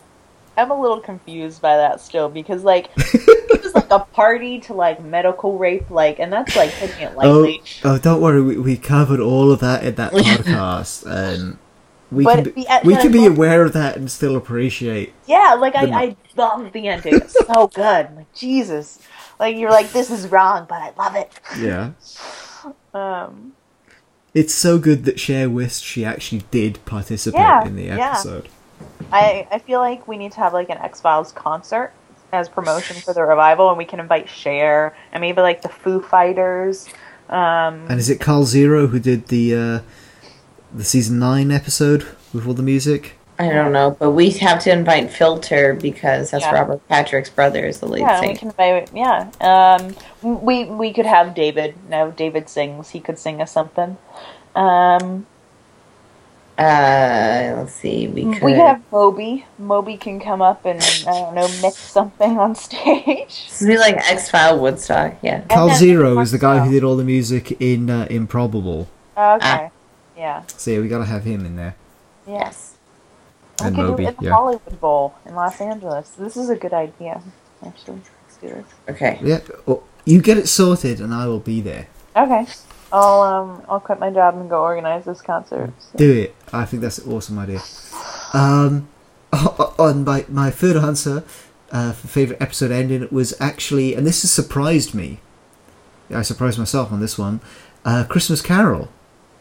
I'm 0.58 0.72
a 0.72 0.80
little 0.80 1.00
confused 1.00 1.62
by 1.62 1.76
that 1.78 2.00
still 2.02 2.30
because 2.30 2.64
like 2.64 2.90
it 2.98 3.64
was 3.64 3.74
like 3.76 3.92
a 3.92 4.00
party 4.00 4.60
to 4.62 4.74
like 4.74 5.04
medical 5.04 5.58
rape, 5.58 5.90
like, 5.90 6.20
and 6.20 6.32
that's 6.32 6.56
like 6.56 6.72
taking 6.74 7.02
it 7.02 7.12
Oh, 7.16 7.40
lightly. 7.42 7.62
oh, 7.84 7.98
don't 7.98 8.22
worry, 8.22 8.42
we, 8.42 8.58
we 8.58 8.78
covered 8.78 9.20
all 9.20 9.52
of 9.52 9.60
that 9.60 9.84
in 9.84 9.96
that 9.96 10.12
podcast, 10.14 11.06
and 11.06 11.58
we 12.12 12.24
But 12.24 12.36
can 12.36 12.44
be, 12.54 12.64
the- 12.64 12.82
we 12.86 12.96
can 12.96 13.12
be 13.12 13.26
aware 13.26 13.64
of 13.64 13.74
that 13.74 13.98
and 13.98 14.10
still 14.10 14.36
appreciate. 14.36 15.14
Yeah, 15.26 15.56
like 15.60 15.76
I, 15.76 15.86
I 15.88 16.16
love 16.38 16.72
the 16.72 16.88
ending. 16.88 17.16
It's 17.16 17.34
so 17.46 17.68
good. 17.74 18.16
Like 18.16 18.34
Jesus. 18.34 19.00
like 19.40 19.58
you're 19.58 19.72
like 19.72 19.92
this 19.92 20.10
is 20.12 20.28
wrong, 20.28 20.66
but 20.70 20.82
I 20.82 20.94
love 20.98 21.16
it. 21.16 21.32
Yeah. 21.60 21.92
Um, 22.94 23.54
It's 24.34 24.54
so 24.54 24.78
good 24.80 25.06
that 25.06 25.20
Cher 25.20 25.50
wished 25.50 25.84
she 25.84 26.06
actually 26.06 26.44
did 26.52 26.84
participate 26.86 27.40
Yeah, 27.40 27.66
in 27.66 27.76
the 27.76 27.90
episode. 27.90 28.46
yeah. 28.46 28.52
Episode. 29.12 29.48
I 29.52 29.56
I 29.56 29.60
feel 29.60 29.80
like 29.80 30.08
we 30.08 30.18
need 30.18 30.32
to 30.34 30.40
have 30.40 30.54
like 30.54 30.70
an 30.70 30.78
X 30.78 31.02
Files 31.02 31.32
concert 31.32 31.92
as 32.34 32.50
promotion 32.50 32.98
for 32.98 33.14
the 33.14 33.24
revival, 33.24 33.70
and 33.70 33.78
we 33.78 33.86
can 33.86 34.00
invite 34.00 34.28
Cher 34.30 34.96
and 35.12 35.22
maybe 35.22 35.42
like 35.42 35.62
the 35.62 35.70
Foo 35.70 36.02
Fighters. 36.02 36.88
Um, 37.30 37.86
And 37.90 38.00
is 38.00 38.10
it 38.10 38.20
Karl 38.20 38.44
Zero 38.46 38.88
who 38.88 39.00
did 39.00 39.28
the 39.28 39.56
uh, 39.56 39.80
the 40.74 40.84
season 40.84 41.20
nine 41.20 41.52
episode 41.52 42.06
with 42.34 42.48
all 42.48 42.54
the 42.54 42.64
music? 42.64 43.14
I 43.38 43.50
don't 43.50 43.74
know, 43.74 43.92
but 44.00 44.12
we 44.12 44.30
have 44.30 44.64
to 44.64 44.72
invite 44.72 45.12
Filter 45.12 45.74
because 45.74 46.32
that's 46.32 46.46
Yeah. 46.46 46.54
Robert 46.54 46.88
Patrick's 46.88 47.30
brother 47.30 47.66
is 47.66 47.82
the 47.82 47.86
lead 47.86 48.00
yeah, 48.02 48.22
we 48.22 48.28
singer. 48.28 48.40
can 48.40 48.48
invite. 48.50 48.90
Yeah, 48.94 49.30
um, 49.42 49.94
we 50.22 50.66
we 50.66 50.94
could 50.94 51.06
have 51.06 51.36
David. 51.36 51.76
Now 51.90 52.12
David 52.12 52.48
sings. 52.48 52.92
He 52.92 53.02
could 53.02 53.20
sing 53.20 53.42
us 53.42 53.52
something. 53.52 53.98
Um, 54.56 55.26
Uh, 56.58 57.54
let's 57.58 57.74
see, 57.74 58.08
we 58.08 58.34
could. 58.34 58.44
we 58.44 58.54
have 58.54 58.82
Moby. 58.92 59.46
Moby 59.60 59.98
can 59.98 60.20
come 60.22 60.42
up 60.42 60.66
and 60.66 60.82
I 60.82 61.12
don't 61.12 61.36
know 61.36 61.48
mix 61.62 61.76
something 61.78 62.38
on 62.38 62.56
stage. 62.68 63.48
This 63.50 63.60
would 63.62 63.68
be 63.68 63.78
like 63.78 63.98
X 64.10 64.30
File 64.30 64.58
Woodstock, 64.60 65.16
yeah. 65.22 65.42
Karl 65.50 65.68
then- 65.68 65.78
Zero 65.78 66.20
is 66.20 66.32
the 66.32 66.38
guy 66.40 66.60
who 66.66 66.72
did 66.72 66.84
all 66.84 66.96
the 66.96 67.04
music 67.04 67.60
in 67.62 67.90
uh, 67.90 68.08
Improbable. 68.10 68.88
Okay. 69.18 69.70
Yeah. 70.18 70.44
So 70.48 70.72
yeah, 70.72 70.80
we 70.80 70.88
gotta 70.88 71.06
have 71.06 71.24
him 71.26 71.46
in 71.46 71.58
there. 71.58 71.76
Yes. 72.26 72.76
We 73.60 73.68
And 73.68 73.76
could 73.76 73.82
Moby, 73.86 74.04
do 74.04 74.08
it 74.10 74.12
in 74.12 74.16
the 74.20 74.24
yeah. 74.26 74.32
Hollywood 74.32 74.80
Bowl 74.82 75.16
in 75.26 75.36
Los 75.36 75.60
Angeles. 75.60 76.10
This 76.12 76.38
is 76.38 76.50
a 76.50 76.56
good 76.56 76.74
idea. 76.74 77.22
Actually, 77.66 78.00
let's 78.24 78.38
do 78.38 78.48
this. 78.48 78.66
Okay. 78.90 79.20
Yeah, 79.22 79.40
oh, 79.68 79.84
you 80.06 80.22
get 80.22 80.38
it 80.38 80.48
sorted, 80.48 81.02
and 81.02 81.14
I 81.14 81.28
will 81.28 81.40
be 81.40 81.60
there. 81.60 81.88
Okay. 82.16 82.46
I'll 82.96 83.22
um 83.22 83.62
I'll 83.70 83.80
quit 83.80 84.00
my 84.00 84.10
job 84.10 84.36
and 84.36 84.50
go 84.50 84.62
organize 84.62 85.04
this 85.06 85.22
concert. 85.22 85.72
So- 85.80 85.98
Do 85.98 86.12
it. 86.24 86.36
I 86.54 86.66
think 86.66 86.82
that's 86.82 86.98
an 87.00 87.12
awesome 87.12 87.38
idea. 87.40 87.62
Um, 88.34 88.88
on 89.78 90.04
my 90.06 90.26
my 90.30 90.50
third 90.50 90.78
answer 90.78 91.24
uh, 91.72 91.92
for 91.92 92.08
favorite 92.08 92.42
episode 92.42 92.72
ending 92.72 93.08
was 93.12 93.34
actually, 93.42 93.96
and 93.96 94.08
this 94.08 94.22
has 94.22 94.32
surprised 94.32 94.94
me. 94.96 95.20
I 96.14 96.22
surprised 96.22 96.58
myself 96.60 96.92
on 96.92 97.00
this 97.02 97.18
one. 97.18 97.42
Uh, 97.84 98.04
Christmas 98.08 98.42
Carol, 98.42 98.88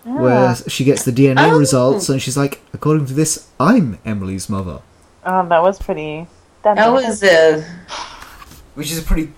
where 0.04 0.48
Ah. 0.50 0.54
she 0.66 0.82
gets 0.84 1.04
the 1.04 1.12
DNA 1.12 1.50
Oh. 1.52 1.58
results, 1.58 2.08
and 2.08 2.20
she's 2.20 2.36
like, 2.36 2.60
according 2.72 3.06
to 3.06 3.14
this, 3.14 3.46
I'm 3.60 3.98
Emily's 4.04 4.48
mother, 4.48 4.80
Oh, 5.24 5.46
that 5.48 5.62
was 5.62 5.78
pretty. 5.78 6.26
That, 6.62 6.76
That 6.76 6.92
was 6.92 7.22
uh, 7.22 7.62
which 8.74 8.90
is 8.90 8.98
a 8.98 9.02
pretty 9.02 9.32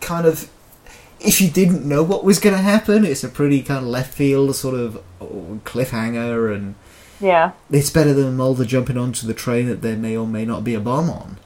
kind 0.00 0.26
of. 0.26 0.48
If 1.24 1.40
you 1.40 1.48
didn't 1.48 1.88
know 1.88 2.02
what 2.02 2.24
was 2.24 2.38
going 2.38 2.54
to 2.54 2.62
happen, 2.62 3.04
it's 3.04 3.24
a 3.24 3.28
pretty 3.28 3.62
kind 3.62 3.84
of 3.84 3.90
left 3.90 4.12
field 4.14 4.54
sort 4.56 4.74
of 4.74 5.02
oh, 5.20 5.60
cliffhanger, 5.64 6.54
and 6.54 6.74
yeah. 7.20 7.52
it's 7.70 7.90
better 7.90 8.12
than 8.12 8.36
Mulder 8.36 8.64
jumping 8.64 8.98
onto 8.98 9.26
the 9.26 9.34
train 9.34 9.66
that 9.66 9.82
there 9.82 9.96
may 9.96 10.16
or 10.16 10.26
may 10.26 10.44
not 10.44 10.64
be 10.64 10.74
a 10.74 10.80
bomb 10.80 11.10
on. 11.10 11.38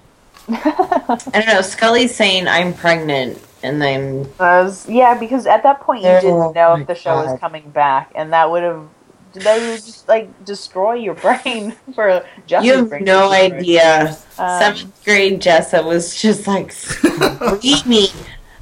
I 0.48 1.20
don't 1.32 1.46
know. 1.46 1.60
Scully's 1.60 2.14
saying 2.14 2.48
I'm 2.48 2.72
pregnant, 2.72 3.38
and 3.62 3.82
then 3.82 4.22
That 4.38 4.64
was 4.64 4.88
yeah 4.88 5.18
because 5.18 5.46
at 5.46 5.62
that 5.62 5.80
point 5.80 6.02
you 6.02 6.08
didn't 6.08 6.54
know 6.54 6.76
if 6.76 6.86
the 6.86 6.94
show 6.94 7.16
was 7.16 7.38
coming 7.38 7.68
back, 7.70 8.12
and 8.14 8.32
that 8.32 8.50
would 8.50 8.62
have. 8.62 8.88
They 9.34 9.68
would 9.68 9.84
just 9.84 10.08
like 10.08 10.44
destroy 10.46 10.94
your 10.94 11.14
brain 11.14 11.72
for 11.94 12.24
just. 12.46 12.64
you 12.64 12.76
have 12.76 13.00
no 13.02 13.30
idea. 13.30 14.16
Seventh 14.30 14.84
um, 14.84 14.92
grade 15.04 15.40
Jessa 15.42 15.84
was 15.84 16.16
just 16.20 16.46
like 16.46 16.72
screaming. 16.72 18.08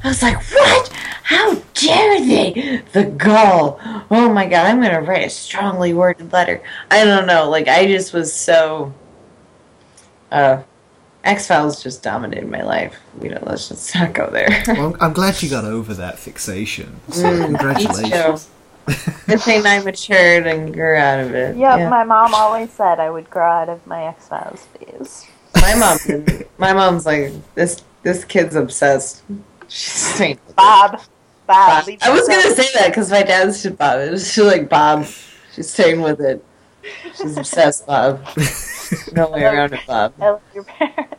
I 0.04 0.08
was 0.08 0.22
like, 0.22 0.36
"What? 0.52 0.88
How 1.24 1.54
dare 1.74 2.20
they? 2.20 2.82
The 2.92 3.04
gall! 3.04 3.80
Oh 4.10 4.28
my 4.32 4.46
god! 4.46 4.66
I'm 4.66 4.80
gonna 4.80 5.00
write 5.00 5.26
a 5.26 5.30
strongly 5.30 5.92
worded 5.94 6.32
letter." 6.32 6.62
I 6.90 7.04
don't 7.04 7.26
know. 7.26 7.48
Like 7.50 7.68
I 7.68 7.86
just 7.86 8.12
was 8.12 8.32
so. 8.32 8.92
Uh, 10.30 10.62
X 11.24 11.46
Files 11.48 11.82
just 11.82 12.02
dominated 12.02 12.48
my 12.50 12.62
life. 12.62 12.96
You 13.20 13.30
know, 13.30 13.42
let's 13.42 13.68
just 13.68 13.94
not 13.94 14.12
go 14.12 14.28
there. 14.30 14.48
Well, 14.68 14.94
I'm, 14.94 14.96
I'm 15.00 15.12
glad 15.12 15.42
you 15.42 15.48
got 15.50 15.64
over 15.64 15.94
that 15.94 16.18
fixation. 16.18 17.00
So 17.10 17.22
Mm, 17.24 17.44
congratulations. 17.46 18.44
too. 18.86 18.92
Good 19.26 19.40
thing 19.40 19.66
I 19.66 19.80
matured 19.80 20.46
and 20.46 20.72
grew 20.72 20.94
out 20.94 21.18
of 21.18 21.34
it. 21.34 21.56
Yep, 21.56 21.78
Yeah. 21.78 21.88
my 21.88 22.04
mom 22.04 22.32
always 22.34 22.70
said 22.70 23.00
I 23.00 23.10
would 23.10 23.28
grow 23.28 23.50
out 23.50 23.68
of 23.68 23.84
my 23.86 24.04
X 24.04 24.28
Files 24.28 24.66
phase. 24.78 25.26
My 25.60 25.74
mom, 25.74 25.98
my 26.58 26.72
mom's 26.72 27.06
like 27.06 27.32
this. 27.56 27.82
This 28.04 28.24
kid's 28.24 28.54
obsessed. 28.54 29.22
She's 29.68 29.92
saying 29.92 30.38
Bob, 30.56 30.92
Bob. 30.92 31.00
Bob. 31.46 31.88
I 32.02 32.10
was 32.10 32.26
gonna 32.28 32.54
say 32.54 32.68
that 32.74 32.88
because 32.88 33.10
my 33.10 33.22
dad's 33.22 33.62
to 33.62 33.70
Bob. 33.70 34.00
It 34.00 34.10
was 34.12 34.34
just 34.34 34.46
like 34.46 34.68
Bob. 34.68 35.06
She's 35.54 35.70
staying 35.70 36.00
with 36.02 36.20
it. 36.20 36.44
She's 37.16 37.36
obsessed, 37.36 37.86
Bob. 37.86 38.20
No 39.12 39.30
way 39.30 39.42
around 39.44 39.72
it, 39.72 39.80
Bob. 39.86 40.12
I 40.20 40.30
love 40.30 40.42
your 40.54 40.64
parents. 40.64 41.12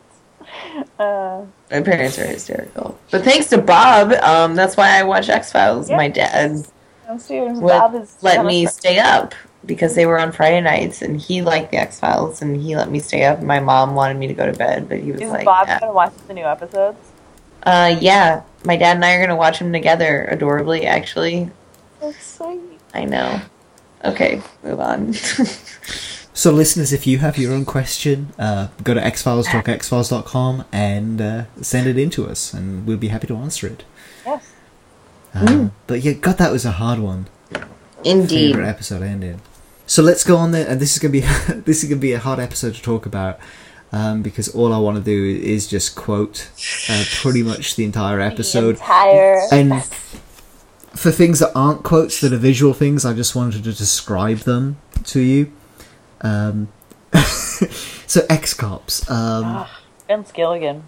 Uh, 0.98 1.44
My 1.70 1.80
parents 1.82 2.18
are 2.18 2.26
hysterical. 2.26 2.98
But 3.10 3.22
thanks 3.24 3.48
to 3.50 3.58
Bob, 3.58 4.12
um, 4.22 4.54
that's 4.54 4.76
why 4.76 4.98
I 4.98 5.02
watch 5.02 5.28
X 5.28 5.52
Files. 5.52 5.90
Yeah. 5.90 5.96
My 5.96 6.08
dad 6.08 6.64
would 7.08 7.60
Bob 7.60 7.94
is 7.94 8.16
let 8.22 8.44
me 8.44 8.66
stay 8.66 8.98
up 8.98 9.34
because 9.66 9.94
they 9.94 10.06
were 10.06 10.18
on 10.18 10.32
Friday 10.32 10.60
nights, 10.60 11.02
and 11.02 11.20
he 11.20 11.42
liked 11.42 11.70
the 11.70 11.78
X 11.78 12.00
Files, 12.00 12.42
and 12.42 12.56
he 12.56 12.76
let 12.76 12.90
me 12.90 12.98
stay 13.00 13.24
up. 13.24 13.42
My 13.42 13.60
mom 13.60 13.94
wanted 13.94 14.18
me 14.18 14.26
to 14.28 14.34
go 14.34 14.46
to 14.50 14.56
bed, 14.56 14.88
but 14.88 15.00
he 15.00 15.12
was 15.12 15.20
Is 15.20 15.30
like, 15.30 15.44
Bob 15.44 15.66
"Yeah." 15.68 15.80
gonna 15.80 15.92
watch 15.92 16.12
the 16.26 16.34
new 16.34 16.44
episodes? 16.44 16.98
Uh, 17.62 17.96
yeah, 18.00 18.42
my 18.64 18.76
dad 18.76 18.96
and 18.96 19.04
I 19.04 19.14
are 19.14 19.20
gonna 19.20 19.36
watch 19.36 19.58
them 19.58 19.72
together. 19.72 20.24
Adorably, 20.30 20.86
actually. 20.86 21.50
That's 22.00 22.36
sweet. 22.36 22.60
I 22.94 23.04
know. 23.04 23.40
Okay, 24.04 24.40
move 24.62 24.80
on. 24.80 25.14
So, 26.38 26.52
listeners, 26.52 26.92
if 26.92 27.04
you 27.04 27.18
have 27.18 27.36
your 27.36 27.52
own 27.52 27.64
question, 27.64 28.32
uh, 28.38 28.68
go 28.84 28.94
to 28.94 29.00
xfiles.xfiles.com 29.00 30.66
and 30.70 31.20
uh, 31.20 31.44
send 31.60 31.88
it 31.88 31.98
in 31.98 32.10
to 32.10 32.28
us, 32.28 32.54
and 32.54 32.86
we'll 32.86 32.96
be 32.96 33.08
happy 33.08 33.26
to 33.26 33.34
answer 33.34 33.66
it. 33.66 33.82
Yes. 34.24 34.52
Um, 35.34 35.72
But 35.88 36.02
yeah, 36.02 36.12
God, 36.12 36.38
that 36.38 36.52
was 36.52 36.64
a 36.64 36.70
hard 36.70 37.00
one. 37.00 37.26
Indeed. 38.04 38.52
Favorite 38.52 38.68
episode 38.68 39.02
ending. 39.02 39.40
So 39.88 40.00
let's 40.00 40.22
go 40.22 40.36
on 40.36 40.52
there, 40.52 40.64
and 40.68 40.78
this 40.80 40.92
is 40.92 41.00
gonna 41.00 41.10
be 41.10 41.20
this 41.66 41.82
is 41.82 41.88
gonna 41.88 42.00
be 42.00 42.12
a 42.12 42.20
hard 42.20 42.38
episode 42.38 42.76
to 42.76 42.82
talk 42.82 43.04
about 43.04 43.40
um, 43.92 44.22
because 44.22 44.48
all 44.54 44.72
I 44.72 44.78
want 44.78 44.96
to 44.98 45.02
do 45.02 45.40
is 45.40 45.66
just 45.66 45.94
quote 45.96 46.48
uh, 46.88 47.04
pretty 47.20 47.42
much 47.42 47.76
the 47.76 47.84
entire 47.84 48.20
episode. 48.20 48.76
Entire. 48.76 49.40
And 49.52 49.84
for 50.94 51.10
things 51.10 51.38
that 51.40 51.52
aren't 51.54 51.82
quotes, 51.84 52.20
that 52.20 52.32
are 52.32 52.36
visual 52.38 52.74
things, 52.74 53.04
I 53.04 53.12
just 53.14 53.34
wanted 53.34 53.64
to 53.64 53.72
describe 53.72 54.38
them 54.38 54.78
to 55.04 55.20
you. 55.20 55.52
Um, 56.20 56.68
so 58.06 58.26
X 58.28 58.54
Cops. 58.54 59.08
Um, 59.10 59.66
Vince 60.06 60.32
Gilligan. 60.32 60.82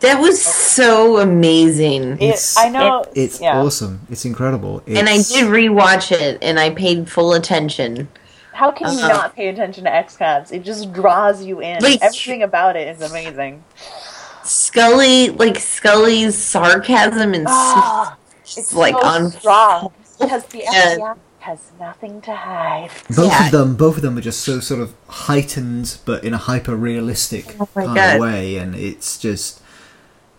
That 0.00 0.20
was 0.20 0.42
so 0.42 1.18
amazing. 1.18 2.12
It, 2.12 2.22
It's- 2.22 2.56
I 2.58 2.68
know. 2.68 3.04
it's 3.14 3.40
yeah. 3.40 3.58
awesome. 3.62 4.06
It's 4.10 4.26
incredible. 4.26 4.82
and 4.86 5.08
I 5.08 5.12
It's- 5.14 5.32
did 5.32 5.44
rewatch 5.46 6.12
it, 6.12 6.38
and 6.42 6.60
I 6.60 6.70
paid 6.70 7.10
full 7.10 7.32
attention. 7.32 8.08
How 8.56 8.70
can 8.70 8.90
you 8.92 8.98
Uh-huh. 9.00 9.08
not 9.08 9.36
pay 9.36 9.48
attention 9.48 9.84
to 9.84 9.94
X 9.94 10.16
Cops? 10.16 10.50
It 10.50 10.64
just 10.64 10.90
draws 10.92 11.44
you 11.44 11.60
in. 11.60 11.78
Wait. 11.82 12.00
Everything 12.02 12.42
about 12.42 12.74
it 12.74 12.88
is 12.88 13.02
amazing. 13.10 13.62
Scully, 14.42 15.28
like 15.30 15.58
Scully's 15.58 16.36
sarcasm 16.36 17.34
and 17.34 17.46
s- 17.46 18.08
it's 18.56 18.72
like 18.72 18.94
so 18.94 19.06
on 19.06 19.30
strong 19.32 19.92
because 20.18 20.44
the 20.46 20.58
Yeah. 20.58 20.94
FBI 20.96 21.14
has 21.40 21.58
nothing 21.78 22.20
to 22.22 22.34
hide. 22.34 22.88
Both 23.10 23.30
Yeah. 23.32 23.44
of 23.46 23.52
them, 23.52 23.74
both 23.76 23.96
of 23.96 24.02
them 24.02 24.16
are 24.16 24.20
just 24.22 24.40
so 24.40 24.60
sort 24.60 24.80
of 24.80 24.94
heightened, 25.08 25.98
but 26.06 26.24
in 26.24 26.32
a 26.32 26.38
hyper 26.38 26.74
realistic 26.76 27.54
Oh 27.60 27.68
kind 27.74 27.94
God. 27.94 28.14
of 28.16 28.20
way, 28.22 28.56
and 28.56 28.74
it's 28.74 29.18
just, 29.18 29.60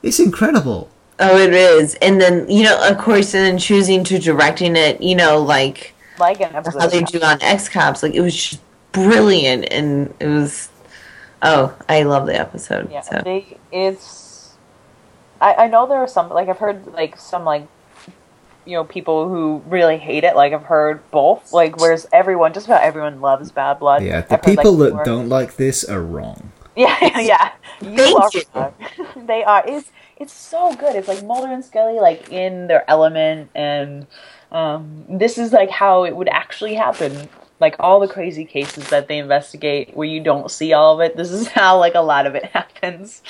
it's 0.01 0.19
incredible. 0.19 0.89
Oh, 1.19 1.37
it 1.37 1.53
is. 1.53 1.95
And 2.01 2.19
then 2.21 2.45
you 2.49 2.63
know, 2.63 2.77
of 2.89 2.97
course, 2.97 3.33
and 3.35 3.43
then 3.45 3.57
choosing 3.57 4.03
to 4.05 4.17
directing 4.19 4.75
it, 4.75 5.01
you 5.01 5.15
know, 5.15 5.39
like 5.39 5.93
Like 6.19 6.39
an 6.41 6.55
episode. 6.55 6.79
how 6.79 6.87
they 6.87 7.03
do 7.03 7.19
on 7.21 7.41
X 7.41 7.69
Cops, 7.69 8.03
like 8.03 8.13
it 8.13 8.21
was 8.21 8.35
just 8.35 8.61
brilliant, 8.91 9.67
and 9.71 10.13
it 10.19 10.27
was. 10.27 10.69
Oh, 11.43 11.75
I 11.87 12.01
love 12.03 12.25
the 12.25 12.35
episode. 12.39 12.91
Yeah, 12.91 13.01
so. 13.01 13.21
they 13.23 13.57
it's. 13.71 14.55
I 15.39 15.53
I 15.53 15.67
know 15.67 15.87
there 15.87 15.99
are 15.99 16.07
some 16.07 16.29
like 16.29 16.49
I've 16.49 16.57
heard 16.57 16.87
like 16.87 17.17
some 17.17 17.43
like, 17.45 17.67
you 18.65 18.73
know, 18.73 18.83
people 18.83 19.29
who 19.29 19.61
really 19.67 19.97
hate 19.97 20.23
it. 20.23 20.35
Like 20.35 20.53
I've 20.53 20.63
heard 20.63 20.99
both. 21.11 21.53
Like 21.53 21.77
whereas 21.79 22.07
everyone, 22.11 22.53
just 22.53 22.65
about 22.65 22.81
everyone 22.81 23.21
loves 23.21 23.51
Bad 23.51 23.79
Blood. 23.79 24.03
Yeah, 24.03 24.21
the 24.21 24.33
I've 24.33 24.45
heard, 24.45 24.47
like, 24.47 24.57
people 24.57 24.77
that 24.77 24.93
more- 24.95 25.05
don't 25.05 25.29
like 25.29 25.57
this 25.57 25.83
are 25.83 26.01
wrong. 26.01 26.51
Yeah, 26.77 27.19
yeah. 27.19 27.51
You 27.81 27.95
Thank 27.97 28.19
are 28.21 28.29
you. 28.33 28.43
wrong. 28.53 28.73
they 29.25 29.43
are. 29.43 29.63
It's 29.67 29.91
it's 30.17 30.31
so 30.33 30.75
good. 30.75 30.95
It's 30.95 31.07
like 31.07 31.23
Mulder 31.23 31.51
and 31.51 31.65
Scully 31.65 31.99
like 31.99 32.31
in 32.31 32.67
their 32.67 32.87
element, 32.87 33.49
and 33.55 34.05
um, 34.51 35.05
this 35.09 35.37
is 35.37 35.51
like 35.51 35.69
how 35.69 36.03
it 36.03 36.15
would 36.15 36.29
actually 36.29 36.75
happen 36.75 37.29
like 37.59 37.75
all 37.79 37.99
the 37.99 38.07
crazy 38.07 38.45
cases 38.45 38.89
that 38.89 39.07
they 39.07 39.17
investigate 39.17 39.95
where 39.95 40.07
you 40.07 40.21
don't 40.21 40.51
see 40.51 40.73
all 40.73 40.95
of 40.95 41.01
it. 41.01 41.17
This 41.17 41.31
is 41.31 41.47
how 41.59 41.79
like 41.79 41.95
a 41.95 42.01
lot 42.01 42.25
of 42.25 42.35
it 42.35 42.45
happens. 42.53 43.21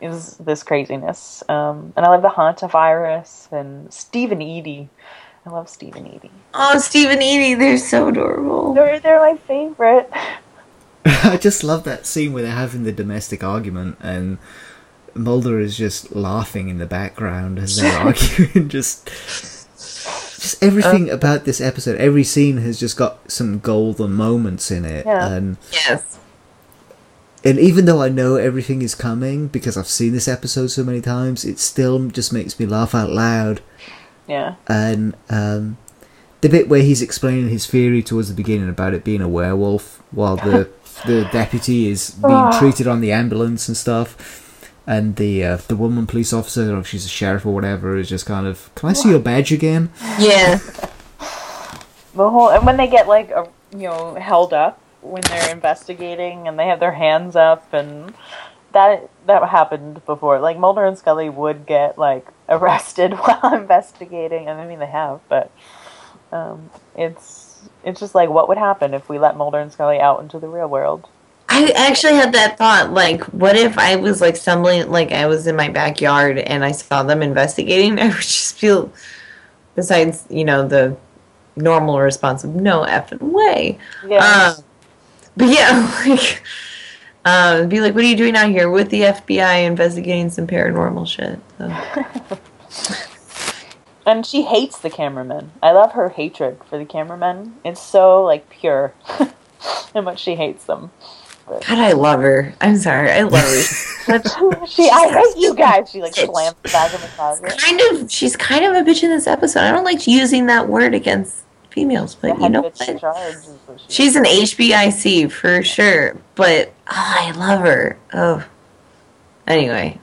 Is 0.00 0.36
this 0.38 0.62
craziness? 0.62 1.42
Um, 1.48 1.92
and 1.96 2.06
I 2.06 2.10
love 2.10 2.22
the 2.22 2.28
hantavirus 2.28 3.50
and 3.52 3.92
Steve 3.92 4.32
and 4.32 4.42
Edy. 4.42 4.88
I 5.46 5.50
love 5.50 5.68
Steve 5.68 5.96
and 5.96 6.06
Edy. 6.06 6.30
Oh, 6.54 6.78
Steve 6.78 7.10
and 7.10 7.22
Edy, 7.22 7.54
they're 7.54 7.78
so 7.78 8.08
adorable. 8.08 8.74
They're 8.74 9.00
they're 9.00 9.20
my 9.20 9.36
favorite. 9.36 10.10
I 11.04 11.38
just 11.40 11.64
love 11.64 11.84
that 11.84 12.06
scene 12.06 12.32
where 12.32 12.42
they're 12.42 12.52
having 12.52 12.84
the 12.84 12.92
domestic 12.92 13.42
argument 13.42 13.96
and 14.00 14.38
Mulder 15.14 15.58
is 15.58 15.76
just 15.76 16.14
laughing 16.14 16.68
in 16.68 16.78
the 16.78 16.86
background 16.86 17.58
as 17.58 17.76
they're 17.76 17.98
arguing. 17.98 18.68
Just, 18.68 19.08
just 20.38 20.62
everything 20.62 21.10
about 21.10 21.44
this 21.44 21.60
episode. 21.60 21.98
Every 21.98 22.24
scene 22.24 22.58
has 22.58 22.78
just 22.78 22.96
got 22.96 23.30
some 23.30 23.58
golden 23.58 24.12
moments 24.12 24.70
in 24.70 24.84
it, 24.84 25.04
Yeah. 25.06 25.28
and 25.28 25.56
Yes. 25.72 26.18
and 27.44 27.58
even 27.58 27.84
though 27.84 28.02
I 28.02 28.08
know 28.08 28.36
everything 28.36 28.82
is 28.82 28.94
coming 28.94 29.46
because 29.48 29.76
I've 29.76 29.88
seen 29.88 30.12
this 30.12 30.28
episode 30.28 30.68
so 30.68 30.82
many 30.84 31.00
times, 31.00 31.44
it 31.44 31.58
still 31.58 31.98
just 32.08 32.32
makes 32.32 32.58
me 32.58 32.66
laugh 32.66 32.94
out 32.94 33.10
loud. 33.10 33.60
Yeah. 34.26 34.54
And 34.66 35.14
um, 35.30 35.76
the 36.40 36.48
bit 36.48 36.68
where 36.68 36.82
he's 36.82 37.00
explaining 37.02 37.48
his 37.48 37.66
theory 37.66 38.02
towards 38.02 38.28
the 38.28 38.34
beginning 38.34 38.68
about 38.68 38.92
it 38.94 39.04
being 39.04 39.20
a 39.22 39.28
werewolf, 39.28 40.02
while 40.10 40.36
the 40.36 40.68
the 41.06 41.28
deputy 41.32 41.88
is 41.88 42.10
being 42.10 42.34
Ah. 42.34 42.58
treated 42.58 42.86
on 42.88 43.00
the 43.00 43.12
ambulance 43.12 43.68
and 43.68 43.76
stuff, 43.76 44.16
and 44.88 45.16
the 45.16 45.44
uh, 45.44 45.56
the 45.68 45.76
woman 45.76 46.06
police 46.06 46.32
officer, 46.32 46.74
or 46.74 46.78
if 46.80 46.86
she's 46.86 47.04
a 47.04 47.10
sheriff 47.10 47.44
or 47.44 47.52
whatever, 47.52 47.98
is 47.98 48.08
just 48.08 48.24
kind 48.24 48.46
of, 48.46 48.74
"Can 48.74 48.88
I 48.88 48.94
see 48.94 49.10
your 49.10 49.18
badge 49.20 49.52
again?" 49.52 49.90
Yeah. 50.18 50.58
The 52.14 52.30
whole 52.30 52.48
and 52.48 52.64
when 52.64 52.78
they 52.78 52.88
get 52.88 53.06
like 53.06 53.30
a, 53.30 53.46
you 53.70 53.86
know 53.86 54.14
held 54.14 54.54
up 54.54 54.80
when 55.02 55.22
they're 55.22 55.52
investigating 55.52 56.48
and 56.48 56.58
they 56.58 56.66
have 56.66 56.80
their 56.80 56.92
hands 56.92 57.36
up 57.36 57.72
and 57.72 58.14
that 58.72 59.10
that 59.26 59.46
happened 59.50 60.04
before. 60.06 60.40
Like 60.40 60.58
Mulder 60.58 60.86
and 60.86 60.96
Scully 60.96 61.28
would 61.28 61.66
get 61.66 61.98
like 61.98 62.26
arrested 62.48 63.12
while 63.12 63.54
investigating, 63.54 64.48
and 64.48 64.58
I 64.58 64.66
mean 64.66 64.78
they 64.78 64.86
have, 64.86 65.20
but 65.28 65.50
um, 66.32 66.70
it's 66.96 67.68
it's 67.84 68.00
just 68.00 68.14
like 68.14 68.30
what 68.30 68.48
would 68.48 68.58
happen 68.58 68.94
if 68.94 69.10
we 69.10 69.18
let 69.18 69.36
Mulder 69.36 69.60
and 69.60 69.70
Scully 69.70 70.00
out 70.00 70.22
into 70.22 70.38
the 70.38 70.48
real 70.48 70.68
world? 70.68 71.10
I 71.48 71.72
actually 71.76 72.14
had 72.14 72.32
that 72.34 72.58
thought. 72.58 72.92
Like, 72.92 73.22
what 73.26 73.56
if 73.56 73.78
I 73.78 73.96
was 73.96 74.20
like 74.20 74.36
stumbling, 74.36 74.90
like 74.90 75.12
I 75.12 75.26
was 75.26 75.46
in 75.46 75.56
my 75.56 75.68
backyard 75.68 76.38
and 76.38 76.64
I 76.64 76.72
saw 76.72 77.02
them 77.02 77.22
investigating? 77.22 77.98
I 78.00 78.08
would 78.08 78.16
just 78.16 78.58
feel, 78.58 78.92
besides, 79.74 80.26
you 80.28 80.44
know, 80.44 80.66
the 80.66 80.96
normal 81.56 82.00
response 82.00 82.44
of 82.44 82.54
no 82.54 82.82
effing 82.82 83.20
way. 83.20 83.78
Yeah, 84.06 84.54
Um, 84.56 84.64
but 85.36 85.48
yeah, 85.48 86.04
like, 86.06 86.42
um, 87.24 87.68
be 87.68 87.80
like, 87.80 87.94
what 87.94 88.04
are 88.04 88.08
you 88.08 88.16
doing 88.16 88.36
out 88.36 88.50
here 88.50 88.70
with 88.70 88.90
the 88.90 89.02
FBI 89.02 89.64
investigating 89.64 90.30
some 90.30 90.46
paranormal 90.46 91.06
shit? 91.06 91.38
So. 91.58 92.98
and 94.06 94.24
she 94.24 94.42
hates 94.42 94.78
the 94.78 94.90
cameraman. 94.90 95.52
I 95.62 95.72
love 95.72 95.92
her 95.92 96.10
hatred 96.10 96.60
for 96.68 96.78
the 96.78 96.84
cameramen. 96.84 97.56
It's 97.64 97.80
so 97.80 98.22
like 98.22 98.48
pure, 98.50 98.94
how 99.94 100.00
much 100.00 100.20
she 100.20 100.34
hates 100.34 100.64
them. 100.64 100.90
God, 101.48 101.78
I 101.78 101.92
love 101.92 102.20
her. 102.20 102.54
I'm 102.60 102.76
sorry, 102.76 103.10
I 103.10 103.22
love 103.22 103.42
her. 103.42 104.22
she, 104.66 104.88
I 104.88 105.08
hate 105.10 105.36
you 105.42 105.54
guys. 105.54 105.90
She 105.90 106.00
like 106.02 106.14
slams 106.14 106.56
the 106.62 106.68
back 106.70 106.92
of 106.94 107.00
the 107.02 107.08
closet. 107.08 107.58
kind 107.58 107.80
of, 107.80 108.10
she's 108.10 108.36
kind 108.36 108.64
of 108.64 108.74
a 108.74 108.88
bitch 108.88 109.02
in 109.02 109.10
this 109.10 109.26
episode. 109.26 109.60
I 109.60 109.70
don't 109.70 109.84
like 109.84 110.06
using 110.06 110.46
that 110.46 110.68
word 110.68 110.94
against 110.94 111.44
females, 111.70 112.14
but 112.14 112.38
you 112.40 112.48
know 112.48 112.62
head 112.62 112.74
bitch 112.74 112.88
in 112.88 112.98
what? 112.98 113.80
she- 113.88 113.92
She's 114.04 114.16
an 114.16 114.24
HBIC 114.24 115.30
for 115.30 115.62
sure, 115.62 116.16
but 116.34 116.72
oh, 116.88 117.14
I 117.18 117.30
love 117.32 117.60
her. 117.60 117.98
Oh, 118.12 118.44
anyway, 119.46 119.98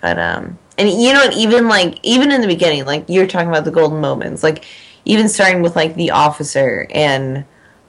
but 0.00 0.18
um, 0.18 0.58
and 0.78 0.88
you 0.88 1.12
know, 1.12 1.28
even 1.34 1.68
like 1.68 1.98
even 2.02 2.30
in 2.32 2.40
the 2.40 2.46
beginning, 2.46 2.84
like 2.84 3.04
you're 3.08 3.26
talking 3.26 3.48
about 3.48 3.64
the 3.64 3.70
golden 3.70 4.00
moments, 4.00 4.42
like 4.42 4.64
even 5.04 5.28
starting 5.28 5.62
with 5.62 5.76
like 5.76 5.94
the 5.94 6.10
officer 6.10 6.86
and 6.90 7.44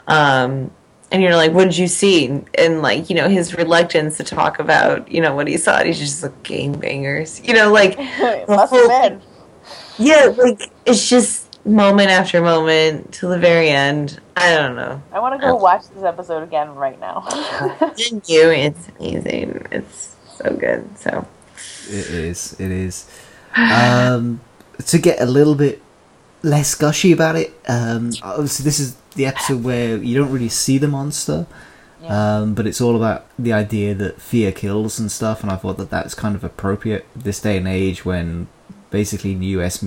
um, 0.08 0.72
and 1.12 1.22
you're 1.22 1.36
like, 1.36 1.54
what 1.54 1.66
did 1.66 1.78
you 1.78 1.88
see? 1.88 2.44
And 2.56 2.82
like 2.82 3.10
you 3.10 3.16
know 3.16 3.30
his 3.30 3.56
reluctance 3.56 4.18
to 4.18 4.24
talk 4.24 4.60
about 4.60 5.10
you 5.12 5.22
know 5.22 5.36
what 5.36 5.48
he 5.48 5.58
saw. 5.58 5.84
He's 5.84 6.00
just 6.00 6.24
like 6.24 6.44
game 6.44 6.74
bangers, 6.74 7.42
you 7.44 7.54
know, 7.54 7.72
like 7.72 7.96
it 7.98 8.50
must 8.50 8.74
have 8.74 8.88
been. 8.88 9.22
yeah, 9.98 10.34
like 10.38 10.72
it's 10.86 11.10
just 11.10 11.48
moment 11.66 12.10
after 12.10 12.42
moment 12.42 13.12
till 13.14 13.30
the 13.30 13.40
very 13.40 13.70
end. 13.70 14.20
I 14.36 14.56
don't 14.56 14.76
know. 14.76 15.02
I 15.12 15.20
want 15.20 15.40
to 15.40 15.46
go 15.46 15.56
watch 15.56 15.88
this 15.90 16.04
episode 16.04 16.44
again 16.44 16.74
right 16.76 17.00
now. 17.00 17.22
Thank 17.30 18.30
you. 18.30 18.50
It's 18.50 18.90
amazing. 19.00 19.68
It's 19.72 20.16
so 20.36 20.56
good. 20.56 20.98
So 20.98 21.28
It 21.90 22.10
is. 22.10 22.56
It 22.60 22.72
is. 22.72 23.10
Um, 23.56 24.42
to 24.86 25.00
get 25.00 25.20
a 25.20 25.26
little 25.26 25.56
bit 25.56 25.82
less 26.44 26.76
gushy 26.76 27.12
about 27.12 27.36
it, 27.36 27.54
um, 27.68 28.12
obviously 28.22 28.64
this 28.64 28.80
is 28.80 28.96
the 29.18 29.26
episode 29.26 29.64
where 29.64 29.98
you 29.98 30.18
don't 30.18 30.32
really 30.32 30.50
see 30.50 30.78
the 30.78 30.88
monster, 30.88 31.46
um, 32.08 32.54
but 32.54 32.66
it's 32.66 32.80
all 32.80 32.96
about 32.96 33.26
the 33.38 33.52
idea 33.52 33.94
that 33.96 34.22
fear 34.22 34.52
kills 34.54 35.00
and 35.00 35.12
stuff. 35.12 35.42
And 35.44 35.52
I 35.52 35.58
thought 35.58 35.78
that 35.78 35.90
that's 35.90 36.14
kind 36.16 36.36
of 36.36 36.44
appropriate 36.44 37.06
this 37.16 37.42
day 37.42 37.58
and 37.58 37.68
age 37.68 38.06
when 38.06 38.48
basically 38.90 39.34
US 39.34 39.84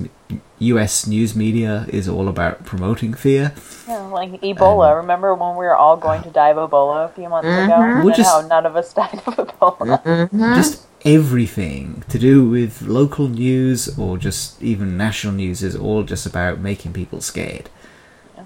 US 0.59 1.07
news 1.07 1.35
media 1.35 1.87
is 1.89 2.07
all 2.07 2.27
about 2.27 2.63
promoting 2.65 3.13
fear. 3.15 3.53
Yeah, 3.87 3.97
like 4.07 4.29
Ebola. 4.41 4.91
Um, 4.91 4.97
Remember 4.97 5.33
when 5.33 5.51
we 5.57 5.65
were 5.65 5.75
all 5.75 5.97
going 5.97 6.19
uh, 6.19 6.23
to 6.23 6.29
die 6.29 6.49
of 6.49 6.69
Ebola 6.69 7.05
a 7.05 7.09
few 7.09 7.27
months 7.27 7.47
ago? 7.47 7.73
Mm-hmm. 7.73 7.91
And 7.97 8.05
We'll 8.05 8.13
just- 8.15 8.29
how 8.29 8.47
none 8.47 8.65
of 8.67 8.75
us 8.75 8.93
died 9.01 9.21
of 9.25 9.35
Ebola. 9.37 10.03
Mm-hmm. 10.03 10.53
just 10.55 10.85
everything 11.03 12.03
to 12.09 12.19
do 12.19 12.47
with 12.47 12.83
local 12.83 13.27
news 13.27 13.97
or 13.97 14.19
just 14.19 14.61
even 14.61 14.95
national 14.97 15.33
news 15.33 15.63
is 15.63 15.75
all 15.75 16.03
just 16.03 16.27
about 16.27 16.59
making 16.59 16.93
people 16.93 17.21
scared. 17.21 17.69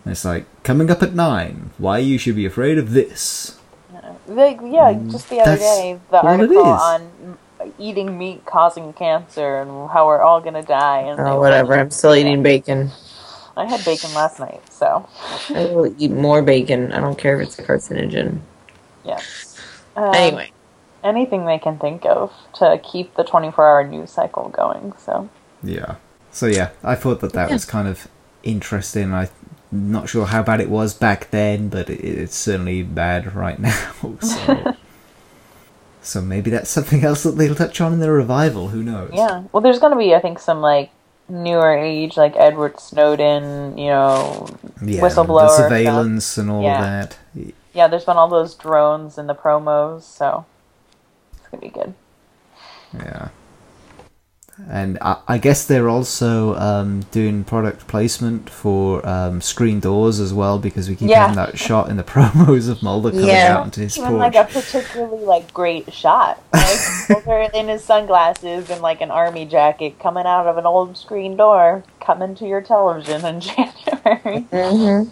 And 0.06 0.12
It's 0.12 0.24
like 0.24 0.46
coming 0.64 0.90
up 0.90 1.02
at 1.04 1.14
nine. 1.14 1.72
Why 1.78 1.98
you 1.98 2.18
should 2.18 2.36
be 2.36 2.46
afraid 2.46 2.78
of 2.78 2.92
this? 2.92 3.60
Like, 4.28 4.60
yeah, 4.64 4.94
just 5.10 5.30
the 5.30 5.42
other 5.42 5.58
day, 5.58 6.00
the 6.10 6.22
article 6.22 6.66
on 6.66 7.38
eating 7.78 8.18
meat 8.18 8.46
causing 8.46 8.94
cancer 8.94 9.58
and 9.62 9.90
how 9.90 10.08
we're 10.08 10.22
all 10.22 10.42
gonna 10.42 10.64
die. 10.64 11.02
And 11.02 11.20
oh, 11.20 11.40
whatever. 11.40 11.74
I'm 11.76 11.92
still 11.92 12.16
eating 12.16 12.42
bacon. 12.42 12.92
I 13.58 13.66
had 13.66 13.84
bacon 13.86 14.14
last 14.14 14.40
night, 14.40 14.62
so 14.72 15.08
I 15.50 15.66
will 15.66 15.94
eat 15.98 16.12
more 16.12 16.42
bacon. 16.42 16.92
I 16.92 17.00
don't 17.00 17.18
care 17.18 17.40
if 17.40 17.48
it's 17.48 17.60
a 17.60 17.64
carcinogen. 17.64 18.40
yeah. 19.04 19.20
Um, 19.96 20.14
Anyway, 20.14 20.52
anything 21.04 21.46
they 21.46 21.58
can 21.60 21.80
think 21.80 22.06
of 22.06 22.34
to 22.56 22.80
keep 22.84 23.16
the 23.16 23.24
24-hour 23.24 23.88
news 23.88 24.12
cycle 24.12 24.50
going. 24.50 24.94
So 24.98 25.30
Yeah. 25.64 25.96
So 26.32 26.48
yeah, 26.48 26.72
I 26.84 26.96
thought 26.96 27.22
that 27.22 27.32
that 27.34 27.50
was 27.50 27.64
kind 27.64 27.88
of 27.88 28.10
interesting. 28.44 29.14
I'm 29.14 29.30
not 29.76 30.10
sure 30.10 30.26
how 30.26 30.42
bad 30.44 30.60
it 30.62 30.70
was 30.70 30.94
back 30.94 31.30
then, 31.32 31.70
but 31.70 31.90
it, 31.90 32.00
it's 32.04 32.36
certainly 32.36 32.84
bad 32.84 33.36
right 33.36 33.60
now. 33.70 33.90
So. 34.22 34.76
So 36.02 36.22
maybe 36.22 36.52
that's 36.52 36.70
something 36.70 37.04
else 37.04 37.24
that 37.24 37.32
they'll 37.32 37.56
touch 37.56 37.82
on 37.82 37.92
in 37.92 38.00
the 38.00 38.12
revival. 38.12 38.68
Who 38.68 38.84
knows? 38.84 39.10
yeah, 39.12 39.42
well, 39.52 39.62
there's 39.62 39.80
gonna 39.80 39.96
be, 39.98 40.14
I 40.14 40.20
think, 40.20 40.38
some 40.38 40.62
like 40.62 40.92
newer 41.28 41.76
age, 41.76 42.16
like 42.16 42.36
Edward 42.38 42.80
Snowden, 42.80 43.76
you 43.76 43.88
know, 43.88 44.48
Yeah, 44.84 45.02
Whistleblower 45.02 45.48
the 45.48 45.50
stuff. 45.50 45.58
surveillance 45.66 46.38
and 46.38 46.52
all 46.52 46.62
Yeah. 46.62 46.76
of 46.76 47.10
that. 47.10 47.18
yeah, 47.74 47.88
there's 47.88 48.06
been 48.06 48.18
all 48.18 48.28
those 48.28 48.54
drones 48.54 49.18
in 49.18 49.26
the 49.26 49.34
promos, 49.34 50.04
so 50.04 50.46
it's 51.40 51.48
gonna 51.48 51.62
be 51.62 51.70
good. 51.70 51.96
Yeah. 52.94 53.30
And 54.70 54.98
I, 55.02 55.18
I 55.28 55.38
guess 55.38 55.66
they're 55.68 55.90
also 55.90 56.56
um, 56.56 57.02
doing 57.12 57.44
product 57.44 57.88
placement 57.88 58.50
for 58.50 59.06
um, 59.06 59.42
screen 59.42 59.82
doors 59.82 60.20
as 60.22 60.34
well 60.34 60.60
because 60.60 60.88
we 60.88 60.96
keep 60.96 61.10
Yeah. 61.10 61.22
having 61.28 61.36
that 61.36 61.60
shot 61.60 61.90
in 61.90 61.98
the 61.98 62.04
promos 62.14 62.70
of 62.70 62.82
Mulder 62.82 63.12
coming 63.12 63.28
Yeah. 63.28 63.58
out 63.58 63.66
into 63.66 63.82
his 63.82 63.98
Even 63.98 64.12
porch. 64.12 64.20
like 64.34 64.36
a 64.36 64.46
particularly 64.46 65.26
like 65.26 65.54
great 65.54 65.94
shot, 65.94 66.42
like 66.54 66.80
Mulder 67.10 67.50
in 67.54 67.68
his 67.68 67.84
sunglasses 67.84 68.70
and 68.70 68.82
like 68.82 69.02
an 69.02 69.12
army 69.12 69.46
jacket 69.46 70.00
coming 70.00 70.26
out 70.26 70.48
of 70.48 70.58
an 70.58 70.66
old 70.66 70.96
screen 70.98 71.36
door, 71.36 71.84
coming 72.00 72.34
to 72.36 72.48
your 72.48 72.62
television 72.62 73.26
in 73.26 73.40
January. 73.42 74.46
mm-hmm. 74.52 75.10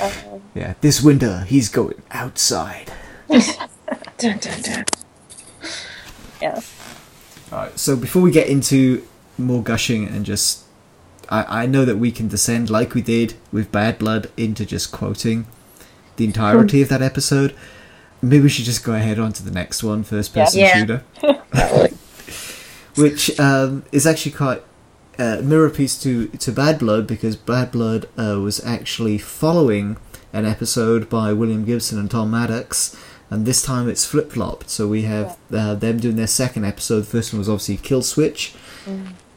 Uh, 0.00 0.38
Yeah, 0.54 0.74
this 0.80 1.00
winter 1.02 1.44
he's 1.46 1.68
going 1.68 2.02
outside. 2.10 2.90
dun, 3.28 4.38
dun, 4.38 4.38
dun. 4.62 4.84
yeah. 6.42 6.60
Alright, 7.56 7.78
so 7.78 7.96
before 7.96 8.20
we 8.20 8.30
get 8.30 8.48
into 8.48 9.02
more 9.38 9.62
gushing 9.62 10.06
and 10.06 10.26
just. 10.26 10.64
I, 11.28 11.62
I 11.62 11.66
know 11.66 11.84
that 11.86 11.96
we 11.96 12.12
can 12.12 12.28
descend 12.28 12.70
like 12.70 12.94
we 12.94 13.02
did 13.02 13.34
with 13.50 13.72
Bad 13.72 13.98
Blood 13.98 14.30
into 14.36 14.64
just 14.64 14.92
quoting 14.92 15.46
the 16.16 16.24
entirety 16.24 16.82
of 16.82 16.88
that 16.90 17.02
episode. 17.02 17.52
Maybe 18.22 18.44
we 18.44 18.48
should 18.48 18.64
just 18.66 18.84
go 18.84 18.92
ahead 18.92 19.18
on 19.18 19.32
to 19.32 19.42
the 19.42 19.50
next 19.50 19.82
one, 19.82 20.04
first 20.04 20.32
person 20.32 20.60
Yeah. 20.60 20.74
shooter. 20.76 21.02
which 22.94 23.40
um, 23.40 23.84
is 23.90 24.06
actually 24.06 24.32
quite 24.32 24.62
uh, 25.18 25.40
mirror 25.42 25.70
piece 25.70 26.00
to 26.02 26.28
to 26.28 26.52
Bad 26.52 26.78
Blood 26.78 27.06
because 27.06 27.36
Bad 27.36 27.72
Blood 27.72 28.06
uh, 28.18 28.38
was 28.40 28.64
actually 28.64 29.18
following 29.18 29.96
an 30.32 30.44
episode 30.44 31.08
by 31.08 31.32
William 31.32 31.64
Gibson 31.64 31.98
and 31.98 32.10
Tom 32.10 32.30
Maddox, 32.30 32.94
and 33.30 33.44
this 33.46 33.62
time 33.62 33.88
it's 33.88 34.04
flip 34.04 34.32
flopped. 34.32 34.70
So 34.70 34.86
we 34.88 35.02
have 35.02 35.36
uh, 35.52 35.74
them 35.74 35.98
doing 35.98 36.16
their 36.16 36.26
second 36.26 36.64
episode. 36.64 37.00
The 37.00 37.04
first 37.06 37.32
one 37.32 37.38
was 37.38 37.48
obviously 37.48 37.76
Kill 37.78 38.02
Switch 38.02 38.54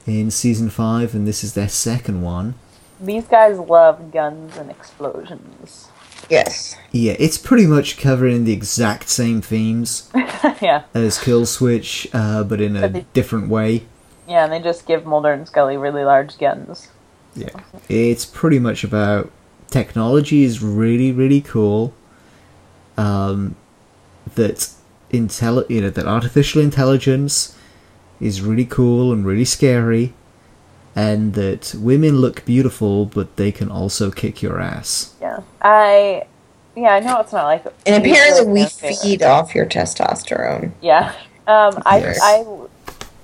in 0.05 0.31
season 0.31 0.69
five, 0.69 1.13
and 1.15 1.27
this 1.27 1.43
is 1.43 1.53
their 1.53 1.69
second 1.69 2.21
one. 2.21 2.55
These 3.01 3.25
guys 3.25 3.57
love 3.57 4.11
guns 4.11 4.57
and 4.57 4.69
explosions. 4.69 5.87
Yes. 6.29 6.75
Yeah, 6.91 7.15
it's 7.17 7.37
pretty 7.37 7.65
much 7.65 7.97
covering 7.97 8.43
the 8.43 8.53
exact 8.53 9.09
same 9.09 9.41
themes 9.41 10.11
yeah, 10.61 10.83
as 10.93 11.17
Kill 11.17 11.45
Switch, 11.45 12.07
uh, 12.13 12.43
but 12.43 12.61
in 12.61 12.75
a 12.75 12.81
But 12.81 12.93
they- 12.93 13.05
different 13.13 13.49
way. 13.49 13.85
yeah, 14.27 14.43
and 14.43 14.53
they 14.53 14.59
just 14.59 14.85
give 14.85 15.05
Mulder 15.05 15.31
and 15.33 15.47
Scully 15.47 15.77
really 15.77 16.03
large 16.03 16.37
guns. 16.37 16.89
Yeah. 17.35 17.49
It's 17.87 18.25
pretty 18.25 18.59
much 18.59 18.83
about 18.83 19.31
technology 19.71 20.43
is 20.43 20.61
really, 20.61 21.11
really 21.11 21.41
cool. 21.41 21.93
Um, 22.97 23.55
that 24.35 24.69
intelli- 25.11 25.69
you 25.69 25.81
know, 25.81 25.89
that 25.89 26.05
artificial 26.05 26.61
intelligence 26.61 27.55
is 28.19 28.41
really 28.41 28.65
cool 28.65 29.11
and 29.13 29.25
really 29.25 29.45
scary, 29.45 30.13
and 30.95 31.33
that 31.33 31.73
women 31.77 32.17
look 32.17 32.43
beautiful, 32.45 33.05
but 33.05 33.35
they 33.37 33.51
can 33.51 33.69
also 33.71 34.11
kick 34.11 34.41
your 34.41 34.59
ass. 34.59 35.15
Yeah, 35.21 35.41
I, 35.61 36.25
yeah, 36.75 36.95
I 36.95 36.99
know 36.99 37.19
it's 37.21 37.31
not 37.31 37.45
like. 37.45 37.65
And 37.85 38.05
apparently 38.05 38.51
we 38.51 38.65
feed 38.65 39.23
off 39.23 39.55
your 39.55 39.65
testosterone. 39.65 40.71
Yeah. 40.81 41.13
Um, 41.47 41.81
I, 41.85 41.99
Yes. 41.99 42.19
I, 42.21 42.45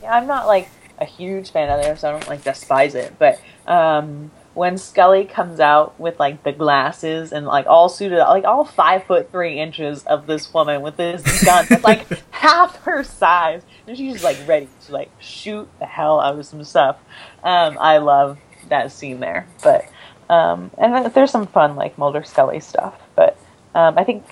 yeah, 0.01 0.15
I'm 0.15 0.27
not 0.27 0.47
like 0.47 0.69
a 0.99 1.05
huge 1.05 1.51
fan 1.51 1.69
of 1.69 1.83
theirs, 1.83 1.99
so 1.99 2.09
I 2.09 2.11
don't 2.11 2.27
like 2.27 2.43
despise 2.43 2.95
it. 2.95 3.13
But 3.19 3.39
um, 3.67 4.31
when 4.55 4.77
Scully 4.79 5.25
comes 5.25 5.59
out 5.59 5.99
with 5.99 6.19
like 6.19 6.43
the 6.43 6.51
glasses 6.51 7.31
and 7.31 7.45
like 7.45 7.67
all 7.67 7.87
suited 7.89 8.17
up, 8.19 8.29
like 8.29 8.45
all 8.45 8.65
five 8.65 9.03
foot 9.03 9.29
three 9.31 9.59
inches 9.59 10.03
of 10.05 10.25
this 10.25 10.51
woman 10.53 10.81
with 10.81 10.97
this 10.97 11.43
gun 11.45 11.65
that's 11.69 11.83
like 11.83 12.07
half 12.31 12.77
her 12.83 13.03
size, 13.03 13.61
and 13.85 13.95
she's 13.95 14.23
like 14.23 14.37
ready 14.47 14.67
to 14.87 14.91
like 14.93 15.11
shoot 15.19 15.67
the 15.79 15.85
hell 15.85 16.19
out 16.19 16.39
of 16.39 16.45
some 16.45 16.63
stuff. 16.63 16.97
Um, 17.43 17.77
I 17.79 17.99
love 17.99 18.39
that 18.69 18.91
scene 18.91 19.19
there, 19.19 19.45
but 19.61 19.85
um, 20.29 20.71
and 20.79 20.93
then 20.95 21.11
there's 21.13 21.29
some 21.31 21.45
fun 21.45 21.75
like 21.75 21.97
Mulder 21.97 22.23
Scully 22.23 22.59
stuff, 22.59 22.95
but 23.15 23.37
um, 23.75 23.97
I 23.97 24.03
think. 24.03 24.25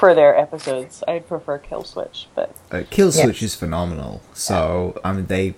For 0.00 0.16
their 0.16 0.36
episodes, 0.36 1.04
I'd 1.06 1.28
prefer 1.28 1.58
Kill 1.58 1.84
Switch, 1.84 2.26
but 2.34 2.54
Uh, 2.72 2.82
Kill 2.90 3.06
Yeah. 3.14 3.22
Switch 3.22 3.40
is 3.40 3.54
phenomenal. 3.54 4.20
So 4.34 5.00
I 5.04 5.12
mean, 5.12 5.26
they 5.26 5.54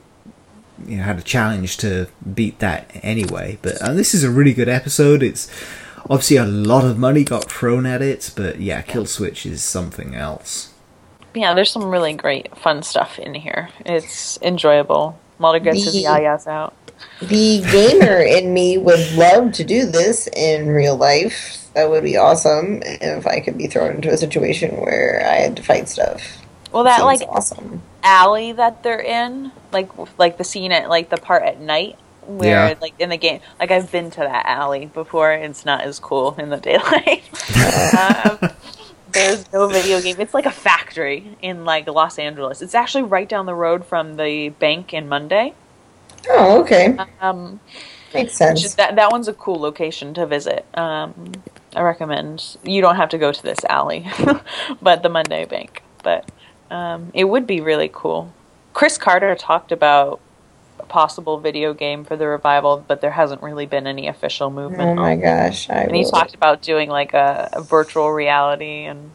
you 0.87 0.97
know, 0.99 1.03
had 1.05 1.19
a 1.19 1.23
challenge 1.23 1.77
to 1.79 2.09
beat 2.35 2.59
that 2.61 2.91
anyway. 3.03 3.59
But 3.63 3.81
and 3.83 3.99
this 3.99 4.15
is 4.15 4.25
a 4.25 4.31
really 4.31 4.55
good 4.55 4.69
episode. 4.69 5.23
It's 5.23 5.49
obviously 6.05 6.37
a 6.37 6.45
lot 6.45 6.85
of 6.85 6.99
money 6.99 7.25
got 7.25 7.51
thrown 7.51 7.87
at 7.87 8.03
it, 8.03 8.33
but 8.37 8.61
yeah, 8.61 8.83
Kill 8.83 9.07
Switch 9.07 9.45
is 9.47 9.63
something 9.63 10.15
else. 10.15 10.73
yeah, 11.35 11.55
there's 11.55 11.71
some 11.71 11.85
really 11.85 12.15
great 12.15 12.57
fun 12.57 12.83
stuff 12.83 13.19
in 13.19 13.35
here. 13.35 13.69
It's 13.87 14.39
enjoyable. 14.43 15.19
Mulder 15.39 15.61
gets 15.61 15.85
his 15.85 15.93
The- 15.95 16.05
yayas 16.05 16.47
out. 16.47 16.75
The 17.21 17.61
gamer 17.71 18.21
in 18.21 18.53
me 18.53 18.77
would 18.77 19.13
love 19.13 19.53
to 19.53 19.63
do 19.65 19.87
this 19.87 20.27
in 20.35 20.67
real 20.69 20.97
life. 20.97 21.67
That 21.75 21.91
would 21.91 22.03
be 22.03 22.17
awesome 22.17 22.81
if 22.85 23.25
I 23.25 23.39
could 23.39 23.57
be 23.57 23.69
thrown 23.69 23.95
into 23.97 24.11
a 24.13 24.17
situation 24.17 24.71
where 24.81 25.23
I 25.25 25.37
had 25.37 25.55
to 25.59 25.63
fight 25.63 25.89
stuff. 25.89 26.39
Well, 26.73 26.85
that 26.85 26.99
Sounds 27.01 27.21
like 27.21 27.29
awesome. 27.29 27.83
alley 28.03 28.53
that 28.53 28.83
they're 28.83 29.01
in, 29.01 29.53
like 29.73 29.91
like 30.19 30.39
the 30.39 30.45
scene 30.45 30.73
at 30.73 30.89
like 30.89 31.09
the 31.11 31.17
part 31.17 31.43
at 31.43 31.61
night 31.61 31.97
where 32.27 32.69
Yeah. 32.69 32.75
like 32.81 32.95
in 32.99 33.09
the 33.09 33.17
game, 33.17 33.41
like 33.59 33.71
I've 33.71 33.91
been 33.91 34.11
to 34.13 34.21
that 34.21 34.45
alley 34.47 34.87
before. 34.87 35.33
It's 35.33 35.65
not 35.65 35.83
as 35.83 35.99
cool 35.99 36.35
in 36.39 36.51
the 36.51 36.57
daylight. 36.69 37.25
um, 37.99 38.51
there's 39.13 39.51
no 39.53 39.67
video 39.69 40.01
game. 40.03 40.17
It's 40.19 40.35
like 40.35 40.45
a 40.47 40.51
factory 40.51 41.37
in 41.41 41.65
like 41.65 41.87
Los 41.89 42.19
Angeles. 42.19 42.61
It's 42.61 42.75
actually 42.75 43.05
right 43.05 43.29
down 43.29 43.47
the 43.47 43.55
road 43.55 43.85
from 43.87 44.17
the 44.17 44.51
bank 44.51 44.93
in 44.93 45.09
Monday. 45.09 45.55
Oh, 46.29 46.61
okay. 46.61 46.97
Um, 47.21 47.61
Makes 48.13 48.35
sense. 48.35 48.65
is- 48.65 48.75
that 48.75 48.97
that 48.97 49.11
one's 49.11 49.29
a 49.29 49.33
cool 49.33 49.59
location 49.59 50.13
to 50.15 50.27
visit. 50.27 50.67
Um, 50.75 51.33
I 51.75 51.81
recommend. 51.83 52.57
You 52.63 52.83
don't 52.83 52.97
have 52.97 53.09
to 53.11 53.19
go 53.19 53.33
to 53.33 53.43
this 53.43 53.59
alley, 53.69 54.07
but 54.83 55.03
the 55.03 55.09
Monday 55.09 55.45
Bank. 55.47 55.83
But 56.03 56.31
um, 56.71 57.11
it 57.15 57.25
would 57.25 57.47
be 57.47 57.61
really 57.61 57.91
cool. 57.93 58.33
Chris 58.73 58.99
Carter 58.99 59.35
talked 59.35 59.73
about 59.73 60.21
a 60.79 60.85
possible 60.85 61.41
video 61.41 61.75
game 61.75 62.05
for 62.05 62.17
the 62.17 62.27
revival, 62.27 62.85
but 62.87 63.01
there 63.01 63.11
hasn't 63.11 63.43
really 63.43 63.67
been 63.67 63.87
any 63.87 64.07
official 64.07 64.51
movement. 64.51 64.99
Oh 64.99 65.03
my 65.03 65.17
gosh. 65.17 65.69
I 65.69 65.83
and 65.83 65.97
he 65.97 66.03
will- 66.03 66.11
talked 66.11 66.35
about 66.35 66.63
doing 66.63 66.89
like 66.89 67.15
a, 67.15 67.49
a 67.53 67.63
virtual 67.63 68.13
reality 68.13 68.85
and 68.85 69.11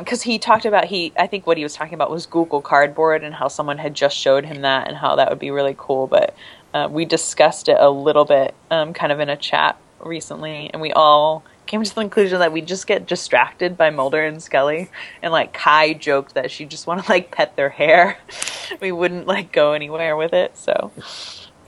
because 0.00 0.22
he 0.22 0.38
talked 0.38 0.64
about 0.64 0.86
he 0.86 1.12
i 1.18 1.26
think 1.26 1.46
what 1.46 1.58
he 1.58 1.62
was 1.62 1.74
talking 1.74 1.92
about 1.92 2.10
was 2.10 2.24
google 2.24 2.62
cardboard 2.62 3.22
and 3.22 3.34
how 3.34 3.48
someone 3.48 3.76
had 3.76 3.92
just 3.92 4.16
showed 4.16 4.46
him 4.46 4.62
that 4.62 4.88
and 4.88 4.96
how 4.96 5.14
that 5.14 5.28
would 5.28 5.38
be 5.38 5.50
really 5.50 5.74
cool 5.76 6.06
but 6.06 6.34
uh, 6.72 6.88
we 6.90 7.04
discussed 7.04 7.68
it 7.68 7.76
a 7.78 7.90
little 7.90 8.24
bit 8.24 8.54
um, 8.70 8.94
kind 8.94 9.12
of 9.12 9.20
in 9.20 9.28
a 9.28 9.36
chat 9.36 9.78
recently 10.02 10.70
and 10.72 10.80
we 10.80 10.90
all 10.92 11.44
came 11.66 11.82
to 11.82 11.88
the 11.94 12.00
conclusion 12.00 12.38
that 12.40 12.52
we 12.52 12.60
just 12.60 12.86
get 12.86 13.06
distracted 13.06 13.76
by 13.76 13.90
mulder 13.90 14.24
and 14.24 14.42
scully 14.42 14.90
and 15.22 15.32
like 15.32 15.52
kai 15.52 15.92
joked 15.94 16.34
that 16.34 16.50
she 16.50 16.64
just 16.64 16.86
want 16.86 17.04
to 17.04 17.10
like 17.10 17.30
pet 17.30 17.56
their 17.56 17.70
hair 17.70 18.18
we 18.80 18.92
wouldn't 18.92 19.26
like 19.26 19.52
go 19.52 19.72
anywhere 19.72 20.16
with 20.16 20.32
it 20.32 20.56
so 20.56 20.90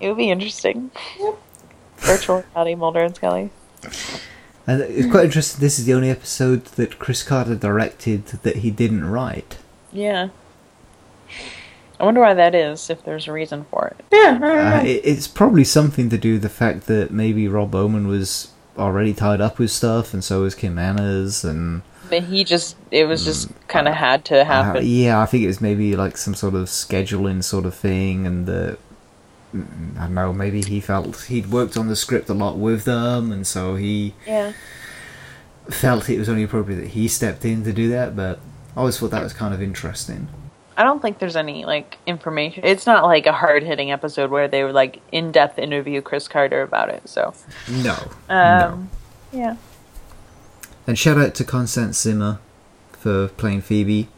it 0.01 0.09
would 0.09 0.17
be 0.17 0.31
interesting 0.31 0.91
virtual 1.99 2.45
reality 2.55 2.75
mulder 2.75 3.01
and 3.01 3.17
scully 3.17 3.51
And 4.67 4.83
it's 4.83 5.09
quite 5.11 5.27
interesting. 5.27 5.61
This 5.61 5.79
is 5.79 5.85
the 5.87 5.95
only 5.95 6.11
episode 6.11 6.65
that 6.75 6.99
Chris 6.99 7.23
Carter 7.23 7.55
directed 7.55 8.27
that 8.27 8.57
he 8.57 8.71
didn't 8.73 9.09
write. 9.09 9.59
Yeah. 9.93 10.31
I 12.01 12.05
wonder 12.05 12.21
why 12.21 12.35
that 12.35 12.55
is, 12.55 12.91
if 12.91 13.05
there's 13.05 13.29
a 13.29 13.33
reason 13.33 13.65
for 13.71 13.95
it. 13.97 14.05
Yeah, 14.13 14.37
I 14.37 14.39
don't 14.39 14.59
Uh, 14.59 14.83
it, 14.85 15.01
it's 15.05 15.29
probably 15.29 15.65
something 15.65 16.11
to 16.11 16.19
do 16.19 16.35
with 16.35 16.43
the 16.43 16.49
fact 16.49 16.87
that 16.89 17.11
maybe 17.11 17.49
Rob 17.49 17.71
Bowman 17.71 18.07
was 18.09 18.49
already 18.79 19.15
tied 19.15 19.41
up 19.41 19.59
with 19.59 19.71
stuff, 19.71 20.12
and 20.15 20.23
so 20.23 20.43
was 20.43 20.55
Kim 20.55 20.75
Manners, 20.75 21.45
and 21.45 21.83
But 22.11 22.25
he 22.25 22.45
just, 22.45 22.77
it 22.91 23.05
was 23.07 23.25
just 23.25 23.49
kind 23.69 23.89
of 23.89 23.95
had 23.95 24.25
to 24.27 24.41
uh, 24.43 24.45
happen. 24.45 24.83
yeah, 24.87 25.21
I 25.21 25.27
think 25.27 25.45
it 25.45 25.49
was 25.49 25.61
maybe 25.61 25.97
like 25.97 26.17
some 26.17 26.35
sort 26.35 26.55
of 26.55 26.67
scheduling 26.69 27.43
sort 27.43 27.67
of 27.67 27.75
thing, 27.75 28.27
and 28.27 28.47
the 28.47 28.79
mm, 29.55 29.97
I 29.99 30.03
don't 30.05 30.15
know, 30.15 30.33
maybe 30.33 30.62
he 30.62 30.81
felt 30.81 31.23
he'd 31.23 31.51
worked 31.51 31.77
on 31.77 31.89
the 31.89 31.97
script 31.97 32.29
a 32.29 32.35
lot 32.35 32.59
with 32.59 32.85
them, 32.85 33.33
and 33.33 33.47
so 33.47 33.75
he 33.77 34.15
Yeah. 34.27 34.53
felt 35.69 36.09
it 36.09 36.19
was 36.19 36.29
only 36.29 36.43
appropriate 36.45 36.81
that 36.81 36.89
he 36.89 37.09
stepped 37.09 37.45
in 37.45 37.65
to 37.65 37.73
do 37.73 37.89
that. 37.91 38.15
But 38.15 38.39
I 38.77 38.81
always 38.81 38.99
thought 38.99 39.11
that 39.11 39.23
was 39.23 39.33
kind 39.33 39.53
of 39.55 39.62
interesting. 39.62 40.29
I 40.77 40.85
don't 40.85 41.01
think 41.01 41.19
there's 41.19 41.37
any, 41.37 41.65
like, 41.65 41.99
information. 42.07 42.65
It's 42.65 42.87
not 42.87 43.05
like 43.05 43.27
a 43.27 43.33
hard 43.33 43.62
hitting 43.62 43.91
episode 43.91 44.31
where 44.31 44.47
they 44.49 44.62
would, 44.65 44.75
like, 44.75 45.01
in 45.11 45.33
depth 45.33 45.59
interview 45.59 46.03
Chris 46.03 46.29
Carter 46.29 46.62
about 46.62 46.91
it, 46.91 47.09
so. 47.09 47.33
No, 47.71 47.97
no. 48.29 48.35
Um, 48.69 48.91
Yeah. 49.33 49.57
And 50.87 50.99
shout 50.99 51.19
out 51.19 51.35
to 51.37 51.45
Constance 51.45 52.01
Zimmer 52.01 52.39
for 52.93 53.29
playing 53.29 53.62
Phoebe. 53.62 54.09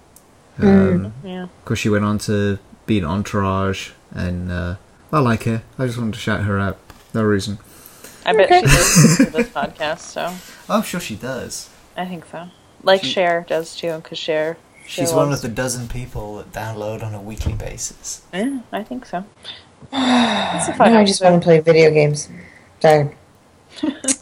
Hmm. 0.56 0.66
Um, 0.66 1.12
Yeah. 1.24 1.42
Of 1.44 1.64
course, 1.64 1.78
she 1.78 1.88
went 1.88 2.04
on 2.04 2.18
to 2.20 2.58
be 2.86 2.98
in 2.98 3.04
Entourage, 3.04 3.90
and 4.12 4.50
uh, 4.50 4.76
I 5.12 5.20
like 5.20 5.44
her. 5.44 5.62
I 5.78 5.86
just 5.86 5.98
wanted 5.98 6.14
to 6.14 6.20
shout 6.20 6.40
her 6.42 6.58
out. 6.58 6.76
No 7.14 7.22
reason. 7.22 7.58
I 8.26 8.32
bet 8.34 8.48
she 8.48 8.60
listens 8.62 9.16
to 9.18 9.24
this 9.30 9.48
podcast, 9.48 10.00
so 10.00 10.34
I'm 10.68 10.82
sure 10.90 11.00
she 11.00 11.14
does. 11.16 11.70
I 11.96 12.04
think 12.04 12.26
so. 12.26 12.48
Like 12.82 13.02
She- 13.02 13.12
Cher 13.12 13.44
does 13.48 13.74
too, 13.76 13.96
because 13.96 14.18
Cher. 14.18 14.56
She's 14.88 15.12
one 15.12 15.32
of 15.32 15.42
the 15.42 15.48
dozen 15.48 15.86
people 15.88 16.36
that 16.38 16.52
download 16.52 17.02
on 17.02 17.14
a 17.14 17.20
weekly 17.20 17.52
basis. 17.52 18.22
Yeah, 18.32 18.60
I 18.72 18.82
think 18.82 19.06
so. 19.06 19.24
Now 19.92 20.66
a 20.68 20.74
fun 20.74 20.92
I 20.94 21.04
just 21.04 21.22
want 21.22 21.40
to 21.40 21.44
play 21.44 21.60
video 21.60 21.90
games. 21.90 22.28
Tired. 22.80 23.14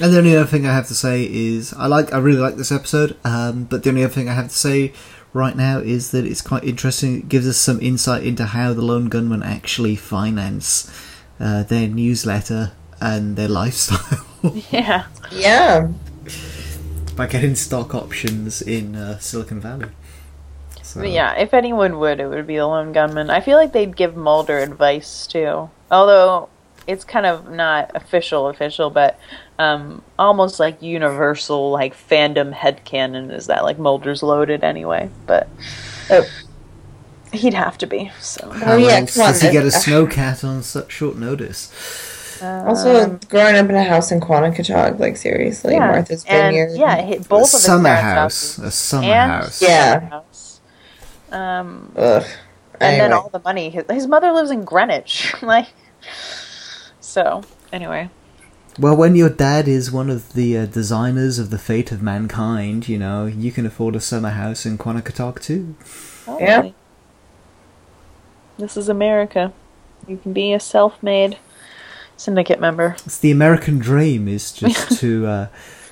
And 0.00 0.12
the 0.12 0.18
only 0.18 0.34
other 0.34 0.46
thing 0.46 0.66
I 0.66 0.74
have 0.74 0.88
to 0.88 0.94
say 0.94 1.28
is 1.30 1.72
I 1.74 1.86
like 1.86 2.12
I 2.12 2.18
really 2.18 2.40
like 2.40 2.56
this 2.56 2.72
episode. 2.72 3.16
Um, 3.24 3.64
but 3.64 3.82
the 3.82 3.90
only 3.90 4.04
other 4.04 4.12
thing 4.12 4.28
I 4.28 4.34
have 4.34 4.48
to 4.48 4.54
say 4.54 4.92
right 5.32 5.54
now 5.54 5.78
is 5.78 6.10
that 6.12 6.24
it's 6.24 6.40
quite 6.40 6.64
interesting. 6.64 7.18
It 7.18 7.28
gives 7.28 7.46
us 7.46 7.58
some 7.58 7.80
insight 7.80 8.24
into 8.24 8.46
how 8.46 8.72
the 8.72 8.82
lone 8.82 9.08
gunmen 9.08 9.42
actually 9.42 9.96
finance 9.96 10.90
uh, 11.38 11.62
their 11.64 11.88
newsletter 11.88 12.72
and 13.00 13.36
their 13.36 13.48
lifestyle 13.48 14.26
Yeah. 14.70 15.06
Yeah. 15.30 15.88
By 17.22 17.28
getting 17.28 17.54
stock 17.54 17.94
options 17.94 18.60
in 18.62 18.96
uh, 18.96 19.16
Silicon 19.20 19.60
Valley. 19.60 19.86
So, 20.82 21.00
But 21.00 21.10
yeah, 21.10 21.34
if 21.34 21.54
anyone 21.54 22.00
would, 22.00 22.18
it 22.18 22.26
would 22.26 22.48
be 22.48 22.56
the 22.56 22.66
lone 22.66 22.92
gunman. 22.92 23.30
I 23.30 23.40
feel 23.40 23.56
like 23.56 23.72
they'd 23.72 23.96
give 23.96 24.16
Mulder 24.16 24.58
advice 24.58 25.28
too, 25.28 25.70
although 25.88 26.48
it's 26.88 27.04
kind 27.04 27.24
of 27.24 27.48
not 27.48 27.92
official, 27.94 28.48
official, 28.48 28.90
but 28.90 29.20
um, 29.60 30.02
almost 30.18 30.58
like 30.58 30.82
universal, 30.82 31.70
like 31.70 31.94
fandom 31.94 32.52
headcanon 32.52 33.32
is 33.32 33.46
that 33.46 33.62
like 33.62 33.78
Mulder's 33.78 34.24
loaded 34.24 34.64
anyway, 34.64 35.08
but 35.26 35.48
Oh. 36.10 36.26
he'd 37.32 37.54
have 37.54 37.78
to 37.78 37.86
be. 37.86 38.10
So 38.20 38.50
How 38.50 38.72
Oh, 38.72 38.76
yeah, 38.78 38.96
else 38.96 39.14
does 39.14 39.42
he 39.42 39.52
get 39.52 39.64
a 39.64 39.70
then. 39.70 39.80
snowcat 39.80 40.42
on 40.42 40.64
such 40.64 40.90
short 40.90 41.16
notice? 41.16 41.70
Also, 42.42 43.18
growing 43.28 43.54
up 43.56 43.68
in 43.68 43.74
a 43.74 43.84
house 43.84 44.10
in 44.10 44.20
Quonochontaug, 44.20 44.98
like 44.98 45.16
seriously, 45.16 45.74
yeah, 45.74 45.90
Martha's 45.90 46.24
and, 46.24 46.54
Vineyard. 46.54 46.76
yeah, 46.76 47.00
he- 47.02 47.16
A 47.16 47.20
both 47.20 47.46
of 47.46 47.52
his 47.52 47.62
summer 47.62 47.88
parents' 47.88 48.56
house. 48.56 48.58
A 48.66 48.70
summer 48.70 49.04
and 49.06 49.30
house. 49.30 49.62
Yeah. 49.62 49.92
summer 49.98 50.10
house. 50.10 50.60
Um, 51.30 51.92
Ugh. 51.96 52.24
and 52.80 53.00
then 53.00 53.12
all 53.12 53.28
the 53.28 53.38
money. 53.40 53.70
His, 53.70 53.84
his 53.90 54.06
mother 54.06 54.32
lives 54.32 54.50
in 54.50 54.64
Greenwich, 54.64 55.34
like. 55.42 55.68
So 57.00 57.42
anyway, 57.72 58.08
Well, 58.78 58.96
when 58.96 59.14
your 59.14 59.28
dad 59.28 59.68
is 59.68 59.92
one 59.92 60.10
of 60.10 60.32
the 60.32 60.56
uh, 60.58 60.66
designers 60.66 61.38
of 61.38 61.50
the 61.50 61.58
fate 61.58 61.92
of 61.92 62.02
mankind, 62.02 62.88
you 62.88 62.98
know, 62.98 63.26
you 63.26 63.52
can 63.52 63.66
afford 63.66 63.94
a 63.94 64.00
summer 64.00 64.30
house 64.30 64.64
in 64.66 64.78
Quonochontaug 64.78 65.40
too. 65.40 65.74
Yeah. 66.40 66.70
This 68.58 68.76
is 68.76 68.88
America. 68.88 69.52
You 70.08 70.16
can 70.16 70.32
be 70.32 70.52
a 70.52 70.60
self-made 70.60 71.38
syndicate 72.22 72.60
member. 72.60 72.96
It's 73.04 73.18
the 73.18 73.30
American 73.30 73.78
dream 73.78 74.28
is 74.28 74.52
just 74.52 74.98
to 75.00 75.26
uh, 75.26 75.46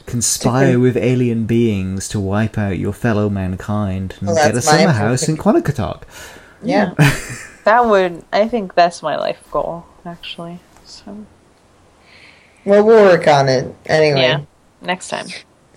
conspire 0.07 0.79
with 0.79 0.97
alien 0.97 1.47
beings 1.47 2.09
to 2.09 2.21
wipe 2.21 2.57
out 2.59 2.79
your 2.79 2.93
fellow 2.93 3.29
mankind 3.29 4.14
and 4.21 4.29
Well, 4.29 4.37
get 4.37 4.55
a 4.57 4.62
summer 4.62 4.93
house 4.93 5.29
in 5.29 5.38
opinion. 5.38 5.62
Quonochontaug. 5.62 6.03
yeah. 6.62 6.95
That 7.64 7.85
would, 7.87 8.25
I 8.33 8.49
think, 8.49 8.75
that's 8.75 9.03
my 9.03 9.16
life 9.16 9.43
goal, 9.51 9.85
actually. 10.07 10.61
So 10.87 11.27
Well, 12.64 12.85
we'll 12.85 13.05
work 13.05 13.27
on 13.29 13.49
it 13.49 13.75
anyway. 13.87 14.21
yeah, 14.23 14.40
next 14.81 15.09
time. 15.09 15.27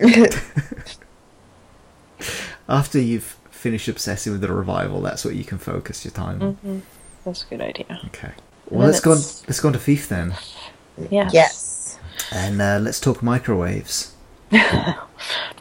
After 2.68 2.98
you've 2.98 3.36
finished 3.50 3.88
obsessing 3.88 4.32
with 4.32 4.40
the 4.40 4.52
revival, 4.52 5.00
that's 5.02 5.24
what 5.24 5.34
you 5.34 5.44
can 5.44 5.58
focus 5.58 6.04
your 6.04 6.12
time 6.12 6.42
on. 6.42 6.52
hmm 6.54 6.78
That's 7.24 7.42
a 7.42 7.46
good 7.46 7.60
idea. 7.60 8.00
Okay. 8.06 8.32
And 8.74 8.78
Well, 8.80 8.88
let's 8.88 9.00
go 9.00 9.12
on. 9.12 9.18
Let's 9.46 9.60
go 9.60 9.68
on 9.68 9.72
to 9.74 9.78
Theef 9.78 10.08
then, 10.08 10.34
Yes. 11.10 11.32
yes. 11.32 11.98
and 12.32 12.60
uh, 12.60 12.78
let's 12.82 12.98
talk 12.98 13.22
microwaves. 13.22 14.14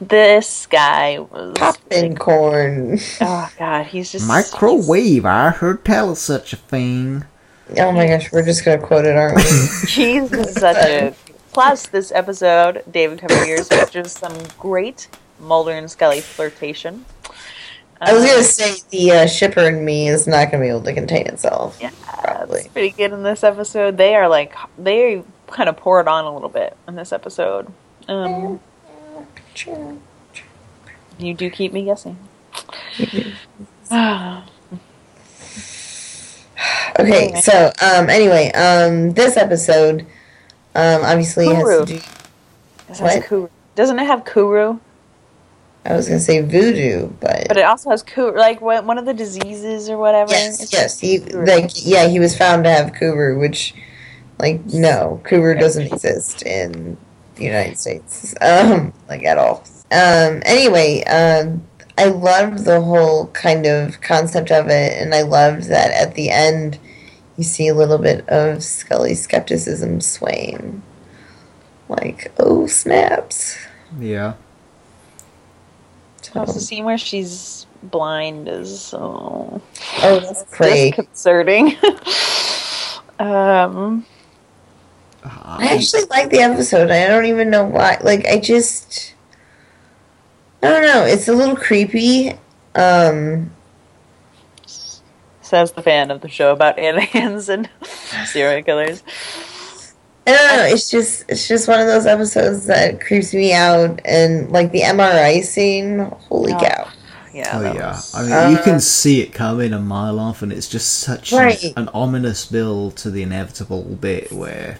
This 0.01 0.65
guy 0.65 1.19
was. 1.19 1.53
Popping 1.55 2.15
corn. 2.15 2.99
Oh 3.21 3.49
god, 3.57 3.85
he's 3.85 4.11
just 4.11 4.27
Microwave. 4.27 5.25
I 5.25 5.51
heard 5.51 5.85
tell 5.85 6.09
of 6.11 6.17
such 6.17 6.51
a 6.53 6.57
thing. 6.57 7.23
Oh 7.77 7.91
my 7.91 8.07
gosh, 8.07 8.31
we're 8.31 8.43
just 8.43 8.65
gonna 8.65 8.81
quote 8.81 9.05
it, 9.05 9.15
aren't 9.15 9.37
we? 9.37 9.43
He's, 9.43 9.93
he's 9.95 10.53
such 10.59 10.75
a. 10.77 11.15
Plus, 11.53 11.85
this 11.87 12.11
episode, 12.11 12.83
David 12.91 13.19
Coverdale 13.21 13.63
features 13.63 14.11
some 14.11 14.33
great 14.59 15.07
Mulder 15.39 15.71
and 15.73 15.89
Scully 15.89 16.19
flirtation. 16.19 17.05
I 18.01 18.13
was 18.13 18.25
gonna 18.25 18.43
say 18.43 18.75
the 18.89 19.11
uh, 19.11 19.27
shipper 19.27 19.61
and 19.61 19.85
me 19.85 20.07
is 20.09 20.27
not 20.27 20.51
gonna 20.51 20.63
be 20.63 20.69
able 20.69 20.81
to 20.81 20.93
contain 20.93 21.27
itself. 21.27 21.77
Yeah, 21.81 21.91
probably. 22.01 22.59
it's 22.59 22.67
pretty 22.69 22.89
good 22.91 23.13
in 23.13 23.23
this 23.23 23.43
episode. 23.43 23.97
They 23.97 24.15
are 24.15 24.27
like 24.27 24.53
they 24.77 25.23
kind 25.47 25.69
of 25.69 25.77
pour 25.77 26.01
it 26.01 26.07
on 26.07 26.25
a 26.25 26.33
little 26.33 26.49
bit 26.49 26.75
in 26.87 26.95
this 26.95 27.13
episode. 27.13 27.71
Um, 28.07 28.59
you 31.17 31.33
do 31.33 31.49
keep 31.49 31.73
me 31.73 31.85
guessing. 31.85 32.17
Okay, 36.99 37.25
Anyway. 37.27 37.41
so 37.41 37.71
um, 37.81 38.09
anyway, 38.09 38.51
um, 38.51 39.11
this 39.13 39.35
episode 39.35 40.05
um, 40.75 41.01
obviously 41.03 41.47
has 41.47 41.63
to 41.63 41.85
do. 41.85 41.95
It 41.95 42.99
What? 42.99 43.25
Kuru. 43.25 43.49
Doesn't 43.75 43.99
it 43.99 44.05
have 44.05 44.25
Kuru? 44.25 44.79
I 45.85 45.95
was 45.95 46.07
gonna 46.07 46.19
say 46.19 46.41
voodoo, 46.41 47.09
but, 47.19 47.47
But 47.49 47.57
it 47.57 47.65
also 47.65 47.89
has 47.89 48.03
Kuru, 48.03 48.37
like 48.37 48.61
one 48.61 48.97
of 48.97 49.05
the 49.05 49.13
diseases 49.13 49.89
or 49.89 49.97
whatever. 49.97 50.31
yes, 50.31 50.71
yes, 50.71 50.99
he 50.99 51.19
Kuru. 51.19 51.45
like 51.45 51.71
yeah, 51.75 52.07
he 52.07 52.19
was 52.19 52.37
found 52.37 52.63
to 52.63 52.69
have 52.69 52.93
Kuru, 52.93 53.37
which 53.37 53.73
like 54.39 54.65
no, 54.67 55.21
Kuru 55.27 55.55
doesn't 55.55 55.91
exist 55.91 56.43
in 56.43 56.97
the 57.35 57.43
United 57.43 57.77
States, 57.77 58.33
um, 58.41 58.93
like 59.09 59.25
at 59.25 59.37
all. 59.37 59.63
Um, 59.91 60.41
anyway, 60.45 61.03
um, 61.03 61.63
I 61.97 62.05
loved 62.05 62.65
the 62.65 62.81
whole 62.81 63.27
kind 63.27 63.65
of 63.65 63.99
concept 64.01 64.51
of 64.51 64.67
it, 64.67 65.01
and 65.01 65.13
I 65.13 65.23
loved 65.23 65.63
that 65.63 65.91
at 65.91 66.15
the 66.15 66.29
end 66.29 66.79
you 67.35 67.43
see 67.43 67.67
a 67.67 67.73
little 67.73 67.97
bit 67.97 68.27
of 68.29 68.63
Scully's 68.63 69.21
skepticism 69.21 69.99
swaying. 70.01 70.81
Like, 71.89 72.31
oh 72.39 72.67
snaps! 72.67 73.57
Yeah. 73.99 74.33
So, 76.33 76.41
It's 76.41 76.55
the 76.55 76.59
scene 76.59 76.83
where 76.83 76.97
she's 76.97 77.67
blind 77.83 78.47
is 78.47 78.81
so 78.81 79.61
oh, 80.01 80.19
that's 80.19 80.43
great. 80.55 80.95
disconcerting. 80.95 81.75
um, 83.19 84.05
I 85.23 85.67
actually 85.75 86.05
like 86.09 86.29
the 86.31 86.39
episode. 86.39 86.89
I 86.89 87.07
don't 87.07 87.25
even 87.25 87.49
know 87.49 87.65
why. 87.65 87.99
Like, 88.01 88.25
I 88.27 88.39
just, 88.39 89.13
I 90.63 90.69
don't 90.69 90.81
know. 90.81 91.05
It's 91.05 91.27
a 91.27 91.33
little 91.33 91.55
creepy. 91.55 92.33
Um, 92.75 93.51
says 95.53 95.73
the 95.73 95.83
fan 95.83 96.09
of 96.09 96.21
the 96.21 96.29
show 96.29 96.51
about 96.51 96.79
aliens 96.79 97.47
and 97.47 97.69
serial 98.25 98.63
killers. 98.63 99.03
I 100.25 100.31
don't 100.31 100.57
know. 100.57 100.63
It's 100.65 100.89
just, 100.89 101.25
it's 101.27 101.47
just 101.47 101.67
one 101.67 101.79
of 101.81 101.87
those 101.87 102.05
episodes 102.05 102.65
that 102.67 103.01
creeps 103.01 103.33
me 103.33 103.53
out. 103.53 103.99
And 104.05 104.49
like 104.51 104.71
the 104.71 104.81
MRI 104.81 105.43
scene, 105.43 105.99
holy 106.29 106.53
Oh. 106.53 106.59
cow! 106.59 106.87
Yeah. 107.33 107.49
Oh 107.53 107.61
yeah, 107.61 107.87
was- 107.91 108.13
I 108.15 108.21
mean 108.23 108.31
Uh, 108.31 108.49
you 108.49 108.57
can 108.59 108.79
see 108.79 109.21
it 109.21 109.33
coming 109.33 109.73
a 109.73 109.79
mile 109.79 110.19
off, 110.19 110.41
and 110.41 110.53
it's 110.53 110.67
just 110.69 110.99
such 110.99 111.31
an- 111.33 111.39
Right. 111.39 111.73
an, 111.75 111.89
ominous 111.93 112.45
build 112.45 112.95
to 112.97 113.09
the 113.09 113.23
inevitable 113.23 113.81
bit 113.83 114.31
where 114.31 114.77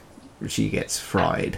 she 0.48 0.70
gets 0.70 1.00
fried. 1.00 1.58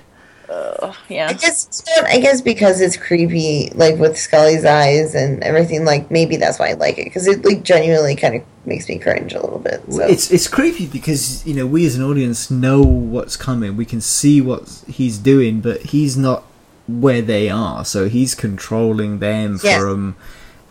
Ugh, 0.49 0.95
I 1.09 1.33
guess, 1.33 1.83
I 2.03 2.19
guess 2.19 2.41
because 2.41 2.81
it's 2.81 2.97
creepy, 2.97 3.69
like 3.75 3.97
with 3.97 4.17
Scully's 4.17 4.65
eyes 4.65 5.15
and 5.15 5.43
everything. 5.43 5.85
Like 5.85 6.09
maybe 6.11 6.37
that's 6.37 6.59
why 6.59 6.69
I 6.69 6.73
like 6.73 6.97
it 6.97 7.05
because 7.05 7.27
it 7.27 7.43
like 7.45 7.63
genuinely 7.63 8.15
kind 8.15 8.35
of 8.35 8.43
makes 8.65 8.87
me 8.89 8.97
cringe 8.99 9.33
a 9.33 9.41
little 9.41 9.59
bit. 9.59 9.81
So. 9.89 10.05
It's 10.07 10.31
it's 10.31 10.47
creepy 10.47 10.87
because 10.87 11.45
you 11.45 11.53
know 11.53 11.67
we 11.67 11.85
as 11.85 11.95
an 11.95 12.03
audience 12.03 12.49
know 12.51 12.81
what's 12.81 13.37
coming. 13.37 13.75
We 13.77 13.85
can 13.85 14.01
see 14.01 14.41
what 14.41 14.83
he's 14.87 15.17
doing, 15.17 15.61
but 15.61 15.81
he's 15.83 16.17
not 16.17 16.43
where 16.87 17.21
they 17.21 17.49
are, 17.49 17.83
so 17.83 18.07
he's 18.07 18.35
controlling 18.35 19.19
them 19.19 19.59
Yes. 19.63 19.81
from 19.81 20.15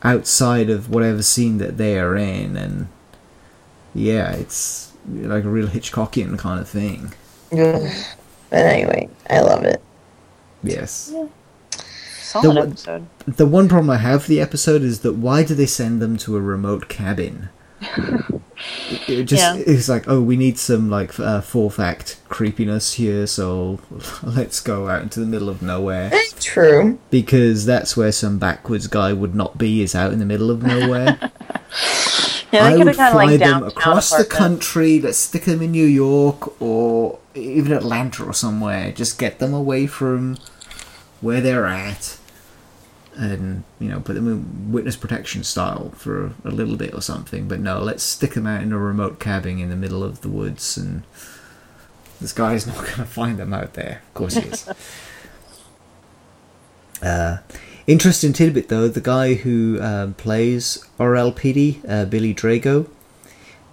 outside 0.03 0.71
of 0.71 0.89
whatever 0.91 1.23
scene 1.23 1.59
that 1.59 1.77
they 1.77 1.99
are 1.99 2.17
in, 2.17 2.57
and 2.57 2.87
yeah, 3.95 4.33
it's 4.33 4.93
like 5.11 5.45
a 5.45 5.49
real 5.49 5.67
Hitchcockian 5.67 6.39
kind 6.39 6.61
of 6.61 6.69
thing. 6.69 7.15
Ugh. 7.53 7.91
But 8.55 8.67
anyway, 8.67 9.09
I 9.29 9.41
love 9.41 9.65
it. 9.65 9.83
Yes. 10.63 11.13
Solid 12.23 12.47
one- 12.57 12.69
episode. 12.69 13.07
The 13.27 13.47
one 13.47 13.69
problem 13.69 13.91
I 13.91 13.97
have 13.97 14.21
with 14.21 14.27
the 14.29 14.41
episode 14.41 14.83
is 14.83 15.01
that 15.01 15.15
why 15.15 15.43
do 15.43 15.57
they 15.57 15.67
send 15.67 16.01
them 16.01 16.17
to 16.19 16.37
a 16.37 16.41
remote 16.41 16.89
cabin? 16.89 17.49
It, 17.97 19.09
it 19.09 19.25
just 19.25 19.43
Yeah. 19.43 19.63
it's 19.67 19.89
like 19.89 20.05
oh 20.09 20.21
we 20.21 20.37
need 20.37 20.59
some 20.59 20.89
like 20.91 21.19
uh, 21.21 21.41
fourth 21.41 21.79
act 21.79 22.19
creepiness 22.29 22.95
here, 22.95 23.27
so 23.27 23.81
let's 24.23 24.61
go 24.61 24.89
out 24.89 25.03
into 25.03 25.21
the 25.21 25.27
middle 25.27 25.49
of 25.49 25.63
nowhere 25.63 26.11
Eh, 26.13 26.21
True. 26.41 26.99
because 27.11 27.67
that's 27.67 27.97
where 27.97 28.13
some 28.13 28.39
backwards 28.39 28.87
guy 28.87 29.13
would 29.13 29.35
not 29.35 29.59
be 29.59 29.83
is 29.83 29.95
out 29.95 30.13
in 30.13 30.19
the 30.19 30.25
middle 30.27 30.51
of 30.51 30.63
nowhere. 30.63 31.19
Yeah, 32.53 32.67
I 32.67 32.77
would 32.77 32.87
kind 32.87 32.89
of 32.91 32.95
fly 32.97 33.25
like 33.25 33.41
them 33.41 33.65
across 33.65 34.11
the 34.17 34.25
country. 34.25 35.01
Let's 35.01 35.19
stick 35.19 35.43
them 35.43 35.61
in 35.61 35.73
New 35.73 35.87
York 35.87 36.61
or 36.63 37.19
even 37.35 37.73
Atlanta 37.73 38.23
or 38.25 38.33
somewhere. 38.33 38.93
Just 38.93 39.19
get 39.19 39.41
them 39.41 39.53
away 39.53 39.89
from 39.89 40.39
where 41.21 41.41
they're 41.41 41.67
at, 41.67 42.17
and 43.17 43.65
you 43.79 43.89
know, 43.89 44.01
put 44.01 44.15
them 44.15 44.29
in 44.29 44.73
witness 44.73 44.97
protection 44.97 45.45
style 45.45 45.91
for 45.91 46.27
a, 46.27 46.33
a 46.45 46.51
little 46.51 46.77
bit 46.77 46.95
or 46.95 47.01
something. 47.01 47.49
But 47.49 47.61
no, 47.61 47.81
let's 47.81 48.03
stick 48.03 48.35
them 48.35 48.47
out 48.47 48.63
in 48.63 48.73
a 48.73 48.79
remote 48.79 49.21
cabin 49.21 49.59
in 49.59 49.71
the 49.71 49.77
middle 49.77 50.03
of 50.03 50.21
the 50.21 50.29
woods, 50.29 50.77
and 50.77 51.03
this 52.21 52.33
guy's 52.33 52.67
not 52.69 52.77
going 52.77 52.97
to 52.97 53.05
find 53.05 53.39
them 53.39 53.53
out 53.53 53.75
there. 53.75 54.03
Of 54.09 54.15
course 54.15 54.35
he 54.35 54.49
is. 54.49 54.69
Uh, 57.03 57.39
interesting 57.87 58.33
tidbit 58.33 58.69
though, 58.69 58.89
the 58.89 59.01
guy 59.01 59.35
who 59.35 59.79
um, 59.83 60.15
plays 60.15 60.83
Orell 60.99 61.37
Peattie, 61.37 61.83
uh, 61.87 62.07
Billy 62.07 62.33
Drago, 62.33 62.89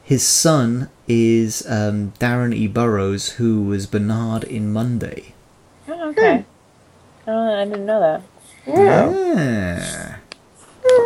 his 0.03 0.27
son 0.27 0.89
is 1.07 1.65
um, 1.69 2.11
Darren 2.19 2.53
E. 2.53 2.67
Burrows, 2.67 3.33
who 3.33 3.63
was 3.63 3.87
Bernard 3.87 4.43
in 4.43 4.73
Monday. 4.73 5.33
Oh, 5.87 6.09
okay. 6.09 6.43
Oh, 7.27 7.61
I 7.61 7.63
didn't 7.63 7.85
know 7.85 7.99
that. 8.01 8.21
Yeah. 8.67 10.17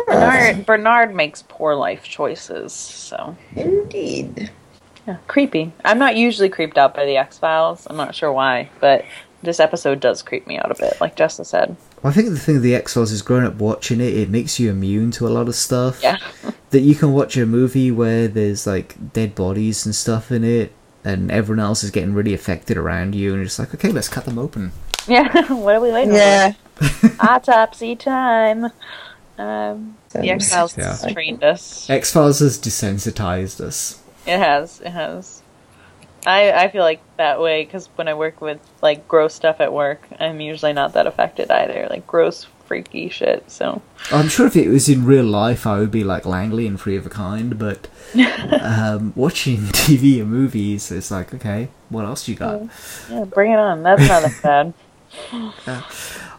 Bernard, 0.06 0.66
Bernard 0.66 1.14
makes 1.14 1.42
poor 1.48 1.74
life 1.74 2.02
choices, 2.04 2.72
so 2.72 3.36
Indeed. 3.54 4.50
yeah, 5.06 5.16
creepy. 5.26 5.72
I'm 5.84 5.98
not 5.98 6.16
usually 6.16 6.48
creeped 6.48 6.78
out 6.78 6.94
by 6.94 7.04
the 7.04 7.16
X 7.16 7.38
Files. 7.38 7.86
I'm 7.88 7.96
not 7.96 8.14
sure 8.14 8.32
why, 8.32 8.70
but 8.80 9.04
this 9.42 9.60
episode 9.60 10.00
does 10.00 10.22
creep 10.22 10.46
me 10.46 10.58
out 10.58 10.70
a 10.70 10.74
bit, 10.74 11.00
like 11.00 11.16
Jessa 11.16 11.44
said. 11.44 11.76
Well, 12.02 12.10
I 12.10 12.14
think 12.14 12.30
the 12.30 12.38
thing 12.38 12.56
with 12.56 12.62
the 12.62 12.74
X 12.74 12.94
Files 12.94 13.12
is 13.12 13.22
growing 13.22 13.44
up 13.46 13.56
watching 13.56 14.00
it, 14.00 14.14
it 14.14 14.28
makes 14.30 14.58
you 14.58 14.70
immune 14.70 15.10
to 15.12 15.26
a 15.26 15.30
lot 15.30 15.48
of 15.48 15.54
stuff. 15.54 16.02
Yeah. 16.02 16.18
That 16.70 16.80
you 16.80 16.96
can 16.96 17.12
watch 17.12 17.36
a 17.36 17.46
movie 17.46 17.92
where 17.92 18.26
there's 18.26 18.66
like 18.66 19.12
dead 19.12 19.36
bodies 19.36 19.86
and 19.86 19.94
stuff 19.94 20.32
in 20.32 20.42
it, 20.42 20.72
and 21.04 21.30
everyone 21.30 21.64
else 21.64 21.84
is 21.84 21.92
getting 21.92 22.12
really 22.12 22.34
affected 22.34 22.76
around 22.76 23.14
you, 23.14 23.28
and 23.30 23.36
you're 23.38 23.44
just 23.44 23.60
like, 23.60 23.72
okay, 23.72 23.92
let's 23.92 24.08
cut 24.08 24.24
them 24.24 24.36
open. 24.36 24.72
Yeah, 25.06 25.30
what 25.52 25.76
are 25.76 25.80
we 25.80 25.92
waiting 25.92 26.10
for? 26.10 26.16
Yeah. 26.16 26.54
For? 26.76 27.10
Autopsy 27.20 27.96
time. 27.96 28.66
Um, 29.38 29.96
the 30.10 30.20
Um, 30.20 30.28
X 30.28 30.52
Files 30.52 30.76
Yeah. 30.78 30.96
trained 31.12 31.42
us. 31.44 31.88
X 31.90 32.12
Files 32.12 32.38
has 32.40 32.58
desensitized 32.58 33.60
us. 33.60 33.98
It 34.26 34.38
has. 34.38 34.80
It 34.80 34.90
has. 34.90 35.42
I 36.26 36.52
I 36.52 36.68
feel 36.68 36.82
like 36.82 37.00
that 37.18 37.40
way 37.40 37.64
because 37.64 37.88
when 37.96 38.08
I 38.08 38.14
work 38.14 38.40
with 38.40 38.58
like 38.82 39.06
gross 39.06 39.34
stuff 39.34 39.60
at 39.60 39.72
work, 39.72 40.06
I'm 40.18 40.40
usually 40.40 40.72
not 40.72 40.94
that 40.94 41.06
affected 41.06 41.50
either. 41.50 41.86
Like 41.88 42.06
gross, 42.06 42.46
freaky 42.66 43.08
shit. 43.10 43.48
So 43.50 43.80
I'm 44.10 44.28
sure 44.28 44.46
if 44.46 44.56
it 44.56 44.68
was 44.68 44.88
in 44.88 45.04
real 45.04 45.24
life, 45.24 45.66
I 45.68 45.78
would 45.78 45.92
be 45.92 46.02
like 46.02 46.24
Langly 46.24 46.66
and 46.66 46.80
Three 46.80 46.96
of 46.96 47.06
a 47.06 47.10
Kind, 47.10 47.58
but 47.60 47.86
um, 48.60 49.12
watching 49.14 49.58
TV 49.86 50.20
and 50.20 50.30
movies, 50.30 50.90
it's 50.90 51.10
like, 51.12 51.32
okay, 51.34 51.68
what 51.90 52.04
else 52.04 52.26
you 52.26 52.34
got? 52.34 52.62
yeah, 53.10 53.24
bring 53.24 53.52
it 53.52 53.58
on. 53.60 53.82
That's 53.84 54.08
not 54.08 54.22
that 54.22 54.42
bad. 54.42 55.84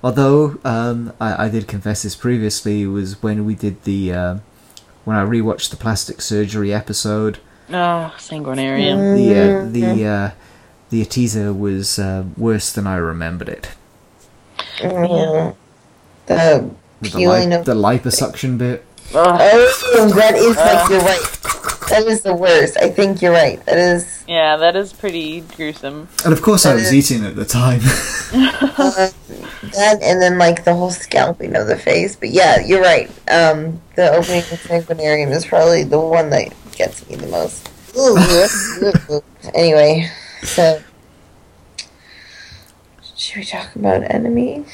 Although 0.03 0.59
um, 0.63 1.13
I, 1.19 1.45
I 1.45 1.49
did 1.49 1.67
confess 1.67 2.03
this 2.03 2.15
previously, 2.15 2.85
was 2.85 3.21
when 3.23 3.45
we 3.45 3.55
did 3.55 3.83
the 3.83 4.13
uh, 4.13 4.37
when 5.05 5.17
I 5.17 5.25
rewatched 5.25 5.69
the 5.69 5.77
plastic 5.77 6.21
surgery 6.21 6.73
episode. 6.73 7.39
Oh, 7.69 8.13
Sanguinarium. 8.17 9.15
The 9.17 9.39
uh, 9.39 9.65
the 9.71 10.05
uh, 10.05 10.31
the 10.89 11.05
teaser 11.05 11.53
was 11.53 11.99
uh, 11.99 12.25
worse 12.37 12.71
than 12.71 12.87
I 12.87 12.97
remembered 12.97 13.49
it. 13.49 13.71
Mm. 14.77 15.55
The 16.27 16.69
the, 17.01 17.09
peeling 17.09 17.49
lip, 17.49 17.59
of 17.61 17.65
the 17.65 17.73
liposuction 17.73 18.57
bit. 18.57 18.85
Oh, 19.13 19.37
that 19.37 20.35
is 20.35 20.57
like 20.57 20.89
you're 20.89 20.99
right. 20.99 21.37
That 21.89 22.03
is 22.05 22.21
the 22.21 22.35
worst. 22.35 22.77
I 22.77 22.89
think 22.89 23.21
you're 23.21 23.31
right. 23.31 23.65
That 23.65 23.77
is 23.77 24.25
Yeah, 24.27 24.57
that 24.57 24.75
is 24.75 24.91
pretty 24.91 25.41
gruesome. 25.41 26.09
And 26.25 26.33
of 26.33 26.41
course, 26.41 26.65
I 26.65 26.75
was 26.75 26.91
Uh, 26.91 26.95
eating 26.95 27.25
at 27.25 27.35
the 27.35 27.45
time. 27.45 27.79
uh, 28.77 29.09
that, 29.73 30.01
and 30.01 30.21
then 30.21 30.37
like 30.37 30.63
the 30.65 30.73
whole 30.73 30.91
scalping 30.91 31.55
of 31.55 31.67
the 31.67 31.77
face. 31.77 32.15
But 32.15 32.29
yeah, 32.29 32.59
you're 32.65 32.81
right. 32.81 33.09
Um, 33.29 33.81
the 33.95 34.09
opening 34.11 34.39
of 34.39 34.59
Sanguinarium 34.61 35.31
is 35.31 35.45
probably 35.45 35.83
the 35.83 35.99
one 35.99 36.29
that 36.31 36.53
gets 36.75 37.07
me 37.09 37.15
the 37.15 37.27
most. 37.27 37.69
Anyway, 39.55 40.07
so 40.43 40.81
should 43.15 43.37
we 43.37 43.45
talk 43.45 43.75
about 43.75 44.03
En 44.11 44.25
Ami? 44.27 44.65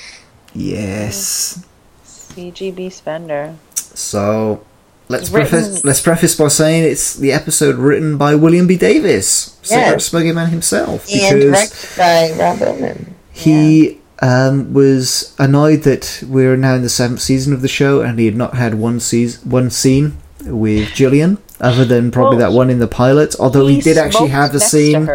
yes. 0.54 1.64
CGB 2.06 2.92
Spender. 2.92 3.56
So 3.76 4.66
let's 5.08 5.30
preface 5.30 5.84
let's 5.86 6.02
preface 6.02 6.36
by 6.36 6.48
saying 6.48 6.84
it's 6.92 7.16
the 7.16 7.32
episode 7.32 7.76
written 7.76 8.18
by 8.18 8.34
William 8.36 8.66
B. 8.68 8.76
Davis, 8.76 9.58
Secret 9.62 9.80
Yes. 9.82 10.06
Smoking 10.06 10.34
Man 10.34 10.50
himself, 10.50 11.08
And 11.08 11.40
because 11.40 11.44
directed 11.44 11.98
by 11.98 12.32
Rob 12.44 12.60
Bowman. 12.60 13.16
he 13.32 14.00
um, 14.24 14.74
was 14.74 15.36
annoyed 15.38 15.84
that 15.84 16.24
we're 16.30 16.56
now 16.56 16.76
in 16.76 16.82
the 16.82 16.88
seventh 16.90 17.20
season 17.22 17.52
of 17.54 17.62
the 17.62 17.68
show 17.68 18.00
and 18.02 18.18
he 18.18 18.26
had 18.26 18.38
not 18.38 18.54
had 18.56 18.76
one 18.76 19.02
season, 19.02 19.50
one 19.50 19.70
scene 19.70 20.18
with 20.46 20.94
Gillian, 20.94 21.40
other 21.60 21.84
than 21.84 22.10
probably 22.10 22.38
Well, 22.38 22.50
that 22.52 22.56
one 22.56 22.70
in 22.70 22.80
the 22.80 22.88
pilot. 22.88 23.36
Although 23.38 23.68
he, 23.68 23.82
did 23.82 23.98
actually 23.98 24.30
have 24.30 24.56
a 24.56 24.62
scene. 24.62 25.10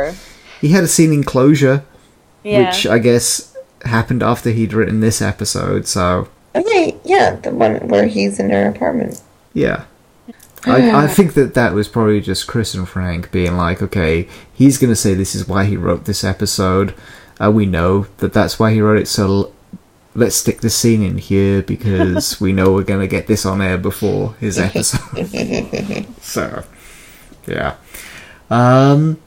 He 0.61 0.69
had 0.69 0.85
a 0.85 0.89
scene 0.89 1.13
in 1.13 1.25
Closure, 1.25 1.85
Yeah. 2.45 2.67
which 2.67 2.87
I 2.87 2.99
guess 2.99 3.57
happened 3.85 4.23
after 4.23 4.51
he'd 4.51 4.75
written 4.75 5.01
this 5.01 5.23
episode. 5.23 5.87
So 5.87 6.29
Okay, 6.55 6.95
yeah, 7.05 7.37
the 7.37 7.51
one 7.51 7.89
where 7.89 8.07
he's 8.07 8.39
in 8.39 8.51
her 8.51 8.69
apartment. 8.69 9.23
Yeah. 9.55 9.85
I, 10.67 11.05
I 11.05 11.07
think 11.17 11.33
that 11.33 11.55
that 11.55 11.73
was 11.73 11.89
probably 11.89 12.21
just 12.21 12.47
Chris 12.47 12.75
and 12.75 12.87
Frank 12.87 13.31
being 13.31 13.57
like, 13.57 13.81
okay, 13.81 14.29
he's 14.53 14.77
going 14.77 14.91
to 14.93 14.97
say 14.97 15.15
this 15.15 15.35
is 15.35 15.49
why 15.49 15.65
he 15.65 15.79
wrote 15.79 16.05
this 16.05 16.25
episode. 16.25 16.95
Uh, 17.41 17.51
we 17.51 17.67
know 17.67 18.07
that 18.19 18.33
that's 18.33 18.59
why 18.59 18.73
he 18.73 18.81
wrote 18.81 19.01
it, 19.01 19.09
so 19.09 19.27
l- 19.27 19.53
let's 20.15 20.37
stick 20.37 20.61
this 20.61 20.77
scene 20.77 21.03
in 21.03 21.19
here 21.19 21.63
because 21.63 22.41
we 22.45 22.53
know 22.53 22.73
we're 22.73 22.83
going 22.83 23.01
to 23.01 23.07
get 23.07 23.27
this 23.27 23.47
on 23.47 23.61
air 23.63 23.79
before 23.79 24.35
his 24.41 24.59
episode. 24.69 26.07
so, 26.21 26.65
yeah. 27.47 27.77
Um, 28.51 29.21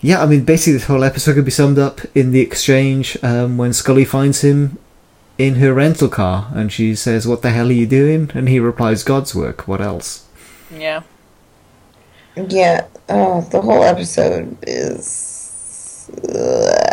yeah, 0.00 0.22
I 0.22 0.26
mean, 0.26 0.44
basically, 0.44 0.74
this 0.74 0.86
whole 0.86 1.04
episode 1.04 1.34
could 1.34 1.44
be 1.44 1.50
summed 1.50 1.78
up 1.78 2.00
in 2.14 2.32
the 2.32 2.40
exchange 2.40 3.16
um, 3.22 3.56
when 3.56 3.72
Scully 3.72 4.04
finds 4.04 4.42
him 4.42 4.78
in 5.38 5.56
her 5.56 5.72
rental 5.74 6.08
car 6.08 6.50
and 6.54 6.72
she 6.72 6.94
says, 6.94 7.26
What 7.26 7.42
the 7.42 7.50
hell 7.50 7.68
are 7.68 7.72
you 7.72 7.86
doing? 7.86 8.30
And 8.34 8.48
he 8.48 8.60
replies, 8.60 9.02
God's 9.02 9.34
work. 9.34 9.66
What 9.66 9.80
else? 9.80 10.26
yeah. 10.70 11.02
Yeah, 12.36 12.88
oh, 13.08 13.42
the 13.42 13.60
whole 13.62 13.84
episode 13.84 14.58
is. 14.66 15.30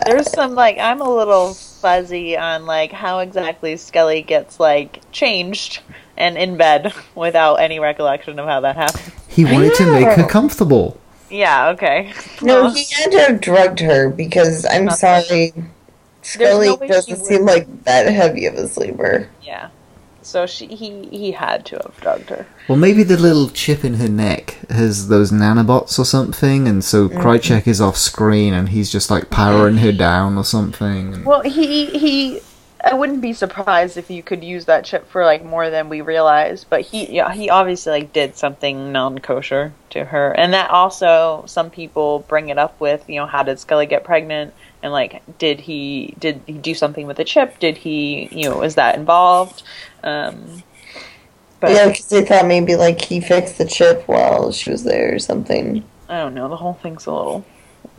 There's 0.05 0.31
some 0.31 0.55
like 0.55 0.77
I'm 0.77 1.01
a 1.01 1.09
little 1.09 1.53
fuzzy 1.53 2.37
on 2.37 2.65
like 2.65 2.91
how 2.91 3.19
exactly 3.19 3.77
Scully 3.77 4.21
gets 4.21 4.59
like 4.59 5.01
changed 5.11 5.81
and 6.17 6.37
in 6.37 6.57
bed 6.57 6.93
without 7.15 7.55
any 7.55 7.79
recollection 7.79 8.39
of 8.39 8.45
how 8.45 8.61
that 8.61 8.75
happened. 8.75 9.13
He 9.27 9.45
wanted 9.45 9.73
to 9.75 9.91
make 9.91 10.05
her 10.05 10.23
oh. 10.23 10.27
comfortable. 10.27 10.99
Yeah, 11.29 11.69
okay. 11.69 12.11
No, 12.41 12.69
he 12.69 12.85
had 12.91 13.11
to 13.11 13.19
have 13.19 13.41
drugged 13.41 13.79
her 13.79 14.09
because 14.09 14.65
I'm 14.65 14.85
Not 14.85 14.97
sorry, 14.97 15.53
Scully 16.21 16.67
no 16.67 16.75
doesn't 16.75 17.19
would. 17.19 17.25
seem 17.25 17.45
like 17.45 17.85
that 17.85 18.07
heavy 18.07 18.45
of 18.45 18.55
a 18.55 18.67
sleeper. 18.67 19.29
yeah. 19.41 19.69
So 20.23 20.45
she 20.45 20.67
he 20.67 21.05
he 21.07 21.31
had 21.31 21.65
to 21.67 21.77
have 21.77 21.99
drugged 21.99 22.29
her. 22.29 22.45
Well, 22.67 22.77
maybe 22.77 23.03
the 23.03 23.17
little 23.17 23.49
chip 23.49 23.83
in 23.83 23.95
her 23.95 24.07
neck 24.07 24.57
has 24.69 25.07
those 25.07 25.31
nanobots 25.31 25.97
or 25.97 26.05
something, 26.05 26.67
and 26.67 26.83
so 26.83 27.09
mm. 27.09 27.17
Krychek 27.21 27.67
is 27.67 27.81
off 27.81 27.97
screen 27.97 28.53
and 28.53 28.69
he's 28.69 28.91
just 28.91 29.09
like 29.09 29.29
powering 29.29 29.77
her 29.77 29.91
down 29.91 30.37
or 30.37 30.45
something. 30.45 31.23
Well, 31.23 31.41
he 31.41 31.85
he 31.87 32.41
I 32.83 32.93
wouldn't 32.93 33.21
be 33.21 33.33
surprised 33.33 33.97
if 33.97 34.09
you 34.09 34.23
could 34.23 34.43
use 34.43 34.65
that 34.65 34.85
chip 34.85 35.07
for 35.07 35.23
like 35.25 35.43
more 35.43 35.69
than 35.69 35.89
we 35.89 36.01
realize, 36.01 36.63
but 36.63 36.81
he 36.81 37.11
yeah, 37.15 37.31
he 37.31 37.49
obviously 37.49 37.91
like 37.91 38.13
did 38.13 38.35
something 38.35 38.91
non-kosher 38.91 39.73
to 39.91 40.05
her. 40.05 40.31
And 40.31 40.53
that 40.53 40.69
also 40.69 41.43
some 41.47 41.69
people 41.69 42.25
bring 42.27 42.49
it 42.49 42.57
up 42.57 42.79
with, 42.79 43.07
you 43.07 43.17
know, 43.17 43.27
how 43.27 43.43
did 43.43 43.59
Scully 43.59 43.85
get 43.85 44.03
pregnant? 44.03 44.53
And 44.83 44.91
like 44.91 45.21
did 45.37 45.59
he 45.61 46.15
did 46.19 46.41
he 46.47 46.53
do 46.53 46.73
something 46.73 47.05
with 47.07 47.17
the 47.17 47.23
chip? 47.23 47.59
Did 47.59 47.77
he, 47.77 48.27
you 48.31 48.49
know, 48.49 48.63
is 48.63 48.75
that 48.75 48.95
involved? 48.95 49.63
Um 50.03 50.63
but 51.59 51.71
Yeah, 51.71 51.89
because 51.89 52.07
they 52.07 52.25
thought 52.25 52.47
maybe 52.47 52.75
like 52.75 53.01
he 53.01 53.19
fixed 53.19 53.57
the 53.59 53.65
chip 53.65 54.07
while 54.07 54.51
she 54.51 54.71
was 54.71 54.83
there 54.83 55.13
or 55.15 55.19
something. 55.19 55.83
I 56.09 56.17
don't 56.19 56.33
know, 56.33 56.49
the 56.49 56.57
whole 56.57 56.73
thing's 56.73 57.05
a 57.05 57.11
little 57.13 57.45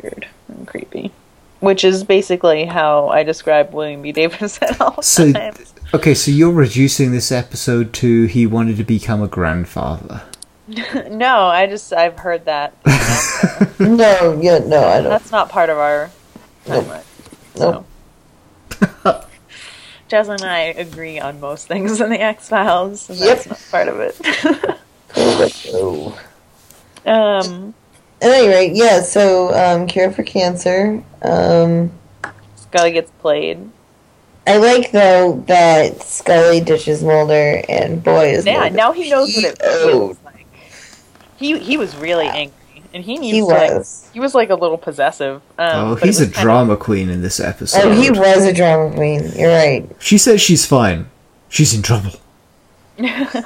weird 0.02 0.26
and 0.48 0.66
creepy. 0.66 1.12
Which 1.60 1.84
is 1.84 2.02
basically 2.02 2.64
how 2.64 3.06
I 3.08 3.22
describe 3.22 3.72
William 3.72 4.02
B. 4.02 4.10
Davis 4.10 4.58
at 4.62 4.80
all 4.80 5.00
So, 5.00 5.32
times. 5.32 5.72
okay, 5.94 6.12
so 6.12 6.32
you're 6.32 6.50
reducing 6.52 7.12
this 7.12 7.30
episode 7.30 7.92
to 7.94 8.24
he 8.24 8.46
wanted 8.48 8.76
to 8.78 8.84
become 8.84 9.22
a 9.22 9.28
grandfather. 9.28 10.22
No, 11.10 11.46
I 11.46 11.66
just 11.66 11.92
I've 11.92 12.18
heard 12.18 12.44
that. 12.46 12.74
No, 13.78 14.38
yeah, 14.40 14.58
no, 14.58 14.84
I 14.84 15.00
don't. 15.00 15.10
That's 15.10 15.30
not 15.32 15.48
part 15.48 15.70
of 15.70 15.78
our 15.78 16.10
Nope. 16.66 16.84
timeline. 16.84 17.04
Nope. 17.58 17.86
So. 19.00 19.24
Jess 20.08 20.28
and 20.28 20.42
I 20.42 20.58
agree 20.60 21.18
on 21.18 21.40
most 21.40 21.66
things 21.68 22.00
in 22.00 22.10
the 22.10 22.20
X 22.20 22.48
Files, 22.48 23.08
and 23.08 23.18
Yep. 23.18 23.28
that's 23.44 23.48
not 23.48 23.66
part 23.70 23.88
of 23.88 24.00
it. 24.00 24.78
Um, 27.04 27.74
At 28.20 28.30
any 28.30 28.48
rate, 28.48 28.72
yeah, 28.74 29.00
so 29.02 29.52
um, 29.54 29.86
Cure 29.88 30.10
for 30.12 30.22
Cancer. 30.22 31.02
Um, 31.22 31.90
Scully 32.54 32.92
gets 32.92 33.10
played. 33.20 33.68
I 34.46 34.56
like, 34.58 34.92
though, 34.92 35.42
that 35.48 36.00
Scully 36.02 36.60
ditches 36.60 37.02
Mulder, 37.02 37.62
and 37.68 38.02
boy, 38.02 38.32
is 38.32 38.46
Yeah, 38.46 38.60
Mulder 38.60 38.76
now 38.76 38.92
he 38.92 39.10
knows 39.10 39.34
what 39.34 39.44
it 39.44 39.58
feels 39.60 40.16
like. 40.24 40.46
He 41.36 41.58
he 41.58 41.76
was 41.76 41.96
really 41.96 42.28
angry, 42.28 42.54
and 42.94 43.02
he 43.04 43.18
needs 43.18 43.34
He 43.34 43.40
to, 43.40 43.46
like, 43.46 43.70
was. 43.72 44.08
he 44.12 44.20
was 44.20 44.34
like 44.34 44.50
a 44.50 44.54
little 44.54 44.78
possessive. 44.78 45.42
Um, 45.58 45.92
oh, 45.92 45.94
he's 45.96 46.20
a 46.20 46.24
was 46.26 46.32
kinda- 46.34 46.40
drama 46.42 46.76
queen 46.76 47.08
in 47.08 47.22
this 47.22 47.40
episode. 47.40 47.80
Oh, 47.84 47.90
he 47.92 48.10
was 48.10 48.44
a 48.44 48.52
drama 48.52 48.94
queen. 48.94 49.30
You're 49.34 49.50
right. 49.54 49.88
She 49.98 50.18
says 50.18 50.40
she's 50.40 50.66
fine. 50.66 51.08
She's 51.48 51.74
in 51.74 51.82
trouble. 51.82 52.12
I 52.98 53.44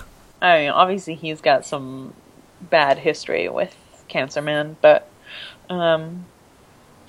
mean, 0.58 0.70
obviously 0.70 1.14
he's 1.14 1.40
got 1.40 1.64
some 1.64 2.12
bad 2.60 2.98
history 2.98 3.48
with 3.48 3.74
Cancer 4.08 4.42
Man, 4.42 4.76
but 4.80 5.08
um, 5.70 6.26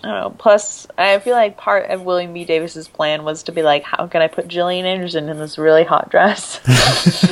I 0.04 0.08
don't 0.08 0.22
know. 0.22 0.30
Plus, 0.38 0.86
I 0.98 1.18
feel 1.20 1.34
like 1.34 1.58
part 1.58 1.90
of 1.90 2.04
William 2.04 2.32
B. 2.34 2.46
Davis's 2.46 2.88
plan 2.88 3.24
was 3.24 3.44
to 3.44 3.52
be 3.52 3.64
like, 3.64 3.84
how 3.84 4.06
can 4.08 4.22
I 4.22 4.28
put 4.28 4.48
Gillian 4.48 4.86
Anderson 4.86 5.28
in 5.28 5.40
this 5.40 5.58
really 5.58 5.84
hot 5.84 6.12
dress 6.12 6.60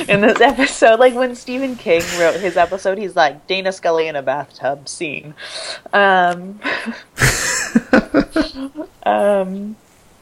in 0.08 0.20
this 0.20 0.40
episode? 0.40 0.98
Like 0.98 1.14
when 1.14 1.36
Stephen 1.36 1.76
King 1.76 2.02
wrote 2.18 2.40
his 2.40 2.56
episode, 2.56 2.98
he's 2.98 3.14
like 3.14 3.46
Dana 3.46 3.70
Scully 3.72 4.08
in 4.08 4.16
a 4.16 4.22
bathtub 4.22 4.88
scene. 4.88 5.34
Um, 5.92 6.60
um, 9.04 9.76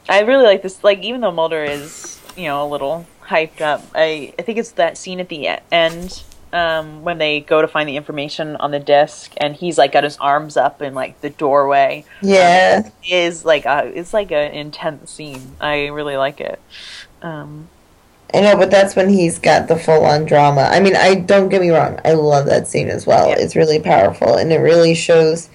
I 0.09 0.21
really 0.21 0.45
like 0.45 0.63
this. 0.63 0.85
Like 0.85 1.01
even 1.01 1.23
though 1.23 1.33
Mulder 1.33 1.65
is, 1.65 2.21
you 2.37 2.45
know, 2.45 2.67
a 2.67 2.69
little 2.69 3.07
hyped 3.27 3.63
up, 3.63 3.83
I 3.95 4.35
I 4.39 4.43
think 4.43 4.59
it's 4.59 4.73
that 4.73 4.99
scene 4.99 5.19
at 5.19 5.31
the 5.31 5.49
end 5.73 6.23
um, 6.55 7.03
when 7.03 7.19
they 7.19 7.41
go 7.41 7.61
to 7.61 7.69
find 7.69 7.89
the 7.89 7.97
information 7.97 8.55
on 8.57 8.71
the 8.71 8.79
disc, 8.79 9.35
and 9.39 9.57
he's 9.57 9.77
like 9.77 9.93
got 9.93 10.05
his 10.05 10.17
arms 10.19 10.57
up 10.57 10.81
in 10.81 10.95
like 10.95 11.21
the 11.21 11.31
doorway. 11.31 12.05
Yeah. 12.23 12.83
um, 12.87 12.93
is 13.07 13.45
like 13.45 13.67
a, 13.67 13.87
it's 13.95 14.15
like 14.15 14.31
an 14.31 14.53
intense 14.53 15.11
scene. 15.11 15.57
I 15.61 15.89
really 15.89 16.17
like 16.17 16.41
it. 16.41 16.61
Um, 17.23 17.69
I 18.33 18.41
know, 18.41 18.57
but 18.57 18.71
that's 18.71 18.97
when 18.97 19.09
he's 19.09 19.39
got 19.39 19.69
the 19.69 19.77
full 19.77 20.05
on 20.05 20.25
drama. 20.25 20.63
I 20.63 20.81
mean, 20.81 20.97
I 20.97 21.17
don't 21.17 21.49
get 21.49 21.61
me 21.61 21.71
wrong, 21.71 22.01
I 22.05 22.13
love 22.13 22.47
that 22.47 22.69
scene 22.69 22.89
as 22.89 23.07
well. 23.07 23.29
Yeah. 23.29 23.37
It's 23.39 23.57
really 23.57 23.81
powerful, 23.81 24.37
and 24.37 24.53
it 24.53 24.59
really 24.59 24.95
shows 24.95 25.51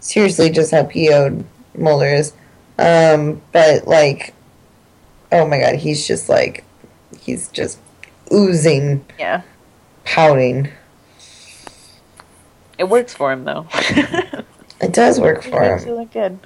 seriously 0.00 0.50
just 0.50 0.70
how 0.70 0.84
PO'd 0.84 1.44
Mulder 1.76 2.06
is. 2.06 2.32
Um, 2.78 3.42
but 3.52 3.86
like, 3.86 4.34
oh 5.32 5.46
my 5.46 5.60
god, 5.60 5.76
he's 5.76 6.06
just 6.06 6.28
like, 6.28 6.64
he's 7.20 7.48
just 7.48 7.78
oozing, 8.32 9.04
yeah, 9.18 9.42
pouting. 10.10 10.68
it 12.78 12.84
works 12.88 13.14
for 13.14 13.32
him 13.32 13.44
though. 13.44 13.66
It 14.82 14.94
does 14.94 15.20
work 15.20 15.42
for 15.42 15.60
makes 15.60 15.82
it 15.82 15.88
him. 15.88 15.94
look 15.96 16.10
good. 16.10 16.38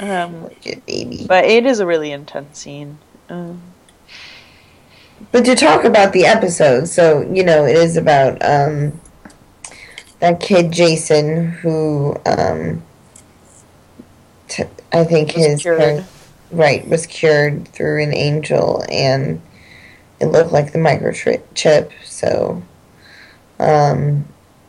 Um, 0.00 0.44
Like 0.44 0.66
it, 0.66 0.86
baby. 0.86 1.26
but 1.28 1.44
it 1.44 1.66
is 1.66 1.78
a 1.78 1.84
really 1.84 2.10
intense 2.10 2.58
scene. 2.60 2.96
Um, 3.28 3.60
But 5.30 5.44
to 5.44 5.54
talk 5.54 5.84
about 5.84 6.14
the 6.14 6.24
episode, 6.24 6.88
so 6.88 7.20
you 7.30 7.44
know, 7.44 7.66
it 7.66 7.76
is 7.76 7.98
about 7.98 8.42
um, 8.42 8.98
that 10.20 10.40
kid 10.40 10.72
Jason 10.72 11.50
who 11.50 12.16
um, 12.24 12.82
t- 14.48 14.64
I 14.90 15.04
think 15.04 15.32
his 15.32 15.62
parents- 15.62 16.08
right 16.50 16.88
was 16.88 17.04
cured 17.04 17.68
through 17.68 18.02
an 18.02 18.14
angel, 18.14 18.86
and 18.90 19.42
it 20.18 20.26
looked 20.28 20.50
like 20.52 20.72
the 20.72 20.78
microchip. 20.78 21.90
So, 22.06 22.62
um, 23.58 24.24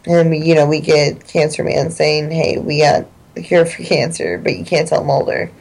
and 0.05 0.29
we, 0.29 0.39
you 0.39 0.55
know, 0.55 0.65
we 0.65 0.79
get 0.79 1.27
Cancer 1.27 1.63
Man 1.63 1.91
saying, 1.91 2.31
"Hey, 2.31 2.57
we 2.57 2.81
got 2.81 3.05
the 3.35 3.43
cure 3.43 3.65
for 3.65 3.83
cancer, 3.83 4.37
but 4.37 4.55
you 4.57 4.65
can't 4.65 4.87
tell 4.87 5.03
Mulder, 5.03 5.51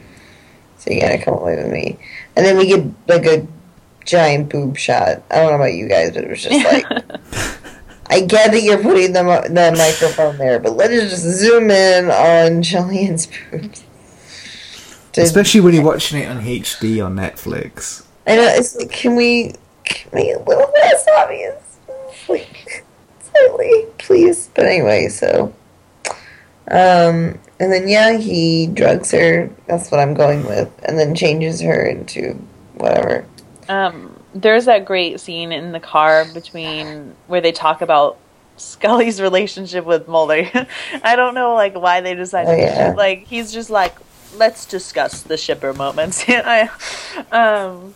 so 0.77 0.91
you 0.91 1.01
gotta 1.01 1.17
come 1.17 1.35
away 1.35 1.55
with 1.57 1.71
me." 1.71 1.97
And 2.35 2.45
then 2.45 2.57
we 2.57 2.67
get 2.67 2.85
like 3.07 3.25
a 3.25 3.45
giant 4.05 4.49
boob 4.49 4.77
shot. 4.77 5.23
I 5.29 5.37
don't 5.37 5.49
know 5.49 5.55
about 5.55 5.73
you 5.73 5.87
guys, 5.87 6.11
but 6.11 6.23
it 6.23 6.29
was 6.29 6.43
just 6.43 6.65
like. 6.65 6.85
I 8.09 8.21
get 8.21 8.51
that 8.51 8.63
you're 8.63 8.81
putting 8.81 9.11
the, 9.11 9.21
the 9.21 9.75
microphone 9.77 10.37
there, 10.37 10.59
but 10.59 10.77
let 10.77 10.91
us 10.91 11.09
just 11.09 11.23
zoom 11.23 11.69
in 11.69 12.09
on 12.09 12.63
Gillian's 12.63 13.27
boobs. 13.51 13.83
Especially 15.17 15.61
when 15.61 15.73
you're 15.73 15.83
watching 15.83 16.21
it 16.21 16.29
on 16.29 16.41
HD 16.41 17.03
on 17.03 17.15
Netflix. 17.15 18.05
I 18.25 18.35
know 18.35 18.43
it's 18.43 18.75
like, 18.75 18.91
can 18.91 19.15
we, 19.15 19.55
can 19.83 20.09
we 20.13 20.31
a 20.31 20.39
little 20.39 20.71
less 20.73 21.05
obvious, 21.17 21.77
like 22.29 22.85
slightly, 23.45 23.85
please. 23.97 24.49
But 24.53 24.65
anyway, 24.65 25.07
so, 25.09 25.53
um, 26.69 27.39
and 27.59 27.71
then 27.71 27.87
yeah, 27.87 28.17
he 28.17 28.67
drugs 28.67 29.11
her. 29.11 29.49
That's 29.67 29.91
what 29.91 29.99
I'm 29.99 30.13
going 30.13 30.45
with, 30.45 30.71
and 30.83 30.97
then 30.99 31.15
changes 31.15 31.61
her 31.61 31.85
into 31.85 32.33
whatever. 32.75 33.25
Um, 33.69 34.19
there's 34.33 34.65
that 34.65 34.85
great 34.85 35.19
scene 35.19 35.51
in 35.51 35.71
the 35.71 35.79
car 35.79 36.25
between 36.33 37.15
where 37.27 37.41
they 37.41 37.51
talk 37.51 37.81
about 37.81 38.17
Scully's 38.57 39.21
relationship 39.21 39.85
with 39.85 40.07
Mulder. 40.07 40.49
I 41.03 41.15
don't 41.15 41.33
know 41.33 41.53
like 41.53 41.75
why 41.75 42.01
they 42.01 42.15
decided 42.15 42.51
Oh, 42.51 42.55
yeah. 42.55 42.93
like 42.95 43.27
he's 43.27 43.51
just 43.51 43.69
like 43.69 43.95
let's 44.35 44.65
discuss 44.65 45.21
the 45.23 45.37
shipper 45.37 45.73
moments. 45.73 46.23
I, 46.27 46.69
um, 47.31 47.93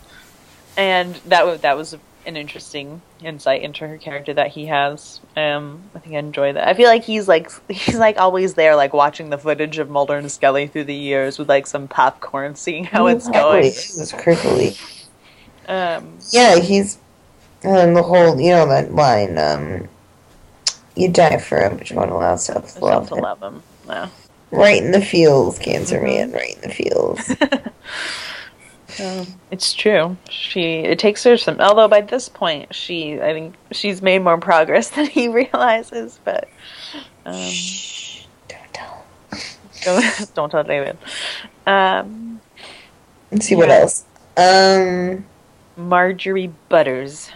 and 0.78 1.16
that 1.28 1.46
was 1.46 1.62
that 1.62 1.78
was 1.78 1.96
an 2.32 2.38
interesting 2.38 3.02
insight 3.24 3.62
into 3.62 3.88
her 3.88 3.98
character 3.98 4.34
that 4.34 4.48
he 4.48 4.66
has. 4.66 5.20
Um, 5.38 5.84
I 5.94 6.00
think 6.00 6.16
I 6.16 6.20
enjoy 6.20 6.54
that. 6.54 6.68
I 6.68 6.74
feel 6.74 6.88
like 6.88 7.04
he's 7.04 7.28
like 7.28 7.52
he's 7.70 7.98
like 7.98 8.18
always 8.18 8.56
there, 8.56 8.76
like 8.76 8.94
watching 8.94 9.30
the 9.30 9.38
footage 9.38 9.78
of 9.78 9.90
Mulder 9.90 10.18
and 10.18 10.32
Scully 10.32 10.68
through 10.68 10.86
the 10.86 10.96
years 10.96 11.38
with 11.38 11.50
like 11.50 11.68
some 11.68 11.88
popcorn, 11.88 12.56
seeing 12.66 12.86
how 12.86 13.08
it's 13.08 13.30
going. 13.30 13.66
It's 13.66 14.12
creepily. 14.14 14.80
Um, 15.68 16.18
Yeah, 16.32 16.58
he's 16.60 16.98
and 17.64 17.96
the 17.96 18.04
whole 18.04 18.40
you 18.40 18.50
know 18.52 18.68
that 18.68 18.94
line. 18.96 19.38
Um, 19.38 19.88
you 20.96 21.10
die 21.10 21.38
for 21.38 21.60
him, 21.60 21.78
but 21.78 21.90
you 21.90 21.96
won't 21.96 22.12
allow 22.12 22.36
self 22.36 22.76
I 22.78 22.80
love. 22.80 23.08
to 23.10 23.16
love 23.16 23.42
him. 23.42 23.64
No. 23.88 24.10
Right 24.52 24.84
in 24.84 24.92
the 24.92 25.00
feels, 25.02 25.58
Cancer 25.60 26.02
Man. 26.02 26.32
Right 26.34 26.56
in 26.56 26.62
the 26.62 26.76
feels. 26.76 27.32
Um, 29.00 29.28
it's 29.52 29.74
true. 29.74 30.18
She 30.30 30.80
it 30.80 31.00
takes 31.00 31.24
her 31.24 31.38
some. 31.38 31.60
Although 31.60 31.88
by 31.88 32.02
this 32.02 32.30
point, 32.30 32.74
she 32.74 33.22
I 33.22 33.34
think 33.34 33.56
she's 33.72 34.02
made 34.02 34.20
more 34.20 34.38
progress 34.38 34.90
than 34.96 35.06
he 35.06 35.28
realizes. 35.28 36.20
But 36.24 36.50
um, 37.26 37.34
Shh, 37.36 38.26
don't 38.48 38.74
tell. 38.74 39.06
don't, 39.84 40.32
don't 40.36 40.50
tell 40.50 40.64
David. 40.64 40.98
Um, 41.66 42.42
Let's 43.32 43.46
see 43.46 43.56
what 43.56 43.70
else. 43.70 44.04
Um, 44.36 45.26
Marjorie 45.78 46.54
Butters. 46.70 47.32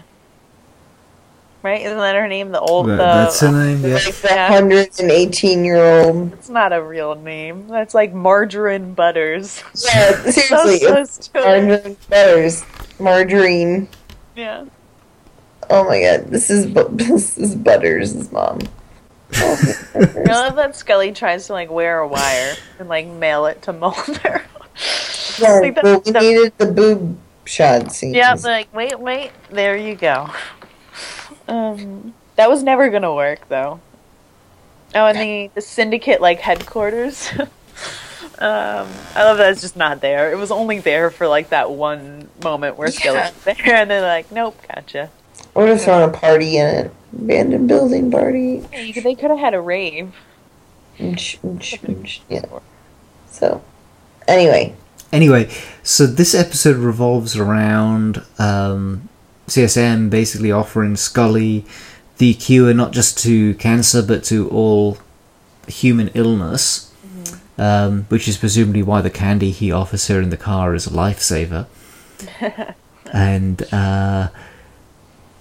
Right? 1.65 1.81
Isn't 1.81 1.97
that 1.97 2.13
her 2.15 2.27
name? 2.27 2.51
The 2.51 2.59
old. 2.59 2.85
The, 2.85 2.95
That's 2.95 3.39
her 3.39 3.51
name, 3.51 3.81
yeah. 3.83 3.95
like 3.95 4.13
the 4.13 4.27
Yeah. 4.29 4.47
hundred 4.49 4.99
and 4.99 5.09
eighteen 5.09 5.65
year 5.65 5.83
old. 5.83 6.31
It's 6.33 6.47
not 6.47 6.71
a 6.71 6.79
real 6.79 7.15
name. 7.15 7.67
That's 7.67 7.95
like 7.95 8.13
Margarine 8.13 8.93
Butters. 8.93 9.63
Yeah, 9.83 10.11
seriously, 10.29 10.77
so 10.81 10.93
it's 11.01 11.33
margarine 11.33 11.97
butters, 12.07 12.63
margarine. 12.99 13.87
Yeah. 14.35 14.65
Oh 15.67 15.85
my 15.85 16.01
god, 16.01 16.27
this 16.27 16.51
is 16.51 16.67
Bu- 16.67 16.89
this 16.91 17.35
is 17.39 17.55
Butters' 17.55 18.31
mom. 18.31 18.59
I 19.33 20.23
love 20.27 20.55
that 20.57 20.75
Scully 20.75 21.13
tries 21.13 21.47
to 21.47 21.53
like 21.53 21.71
wear 21.71 21.97
a 21.97 22.07
wire 22.07 22.53
and 22.77 22.87
like 22.87 23.07
mail 23.07 23.47
it 23.47 23.63
to 23.63 23.73
Mulder. 23.73 24.43
yeah, 25.39 25.59
Like, 25.61 25.73
that- 25.73 25.81
but 25.83 26.05
we 26.05 26.11
that- 26.11 26.21
needed 26.21 26.53
the 26.59 26.67
boob 26.67 27.17
shot 27.45 27.91
scene. 27.91 28.13
Yeah, 28.13 28.35
like 28.43 28.71
wait, 28.71 28.99
wait, 28.99 29.31
there 29.49 29.75
you 29.75 29.95
go. 29.95 30.29
Um, 31.47 32.13
that 32.35 32.49
was 32.49 32.63
never 32.63 32.89
gonna 32.89 33.13
work 33.13 33.47
though. 33.49 33.79
Oh, 34.93 35.05
and 35.05 35.17
the 35.17 35.51
the 35.55 35.61
syndicate 35.61 36.21
like 36.21 36.39
headquarters. 36.39 37.29
um, 37.39 37.47
I 38.39 39.23
love 39.23 39.37
that 39.37 39.51
it's 39.51 39.61
just 39.61 39.75
not 39.77 40.01
there. 40.01 40.31
It 40.31 40.37
was 40.37 40.51
only 40.51 40.79
there 40.79 41.09
for 41.11 41.27
like 41.27 41.49
that 41.49 41.71
one 41.71 42.29
moment 42.43 42.77
where 42.77 42.89
Scully 42.89 43.17
Yeah. 43.17 43.31
was 43.31 43.43
there, 43.57 43.75
and 43.75 43.89
they're 43.89 44.01
like, 44.01 44.31
nope, 44.31 44.59
gotcha. 44.73 45.09
I 45.55 45.59
would 45.59 45.69
have 45.69 45.81
thrown 45.81 46.09
a 46.09 46.11
party 46.11 46.57
in 46.57 46.65
it. 46.67 46.91
Abandoned 47.13 47.67
building 47.67 48.11
party. 48.11 48.65
Yeah, 48.73 48.91
could- 48.91 49.03
they 49.03 49.15
could 49.15 49.29
have 49.29 49.39
had 49.39 49.53
a 49.53 49.61
rave. 49.61 50.13
Yeah. 50.97 52.45
So, 53.27 53.61
anyway, 54.27 54.75
Anyway, 55.11 55.49
so 55.81 56.05
this 56.05 56.35
episode 56.35 56.75
revolves 56.75 57.37
around 57.37 58.21
um, 58.37 59.07
CSM 59.47 60.09
basically 60.09 60.51
offering 60.51 60.95
Scully 60.95 61.65
the 62.17 62.33
cure 62.33 62.73
not 62.73 62.91
just 62.91 63.17
to 63.19 63.53
cancer 63.55 64.01
but 64.01 64.23
to 64.25 64.49
all 64.49 64.97
human 65.67 66.09
illness, 66.09 66.91
um, 67.57 68.03
which 68.09 68.27
is 68.27 68.37
presumably 68.37 68.83
why 68.83 69.01
the 69.01 69.09
candy 69.09 69.51
he 69.51 69.71
offers 69.71 70.07
her 70.07 70.21
in 70.21 70.29
the 70.29 70.37
car 70.37 70.73
is 70.73 70.87
a 70.87 70.89
lifesaver. 70.89 71.67
and 73.13 73.73
uh, 73.73 74.29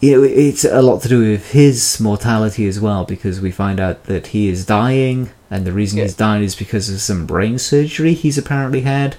you 0.01 0.19
know, 0.19 0.23
it's 0.23 0.65
a 0.65 0.83
lot 0.83 1.03
to 1.03 1.09
do 1.09 1.21
with 1.21 1.53
his 1.53 1.99
mortality 1.99 2.67
as 2.67 2.79
well 2.79 3.05
because 3.05 3.41
we 3.41 3.51
find 3.51 3.81
out 3.81 4.05
that 4.05 4.29
he 4.29 4.49
is 4.49 4.67
dying, 4.67 5.31
and 5.51 5.67
the 5.67 5.73
reason 5.73 5.99
he's 5.99 6.15
dying 6.15 6.43
is 6.43 6.55
because 6.55 6.91
of 6.91 7.01
some 7.01 7.27
brain 7.27 7.59
surgery 7.59 8.13
he's 8.13 8.37
apparently 8.37 8.83
had 8.83 9.17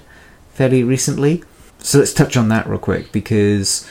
fairly 0.52 0.84
recently. 0.84 1.42
So 1.78 1.98
let's 1.98 2.14
touch 2.14 2.36
on 2.36 2.48
that 2.48 2.66
real 2.66 2.78
quick 2.78 3.12
because 3.12 3.88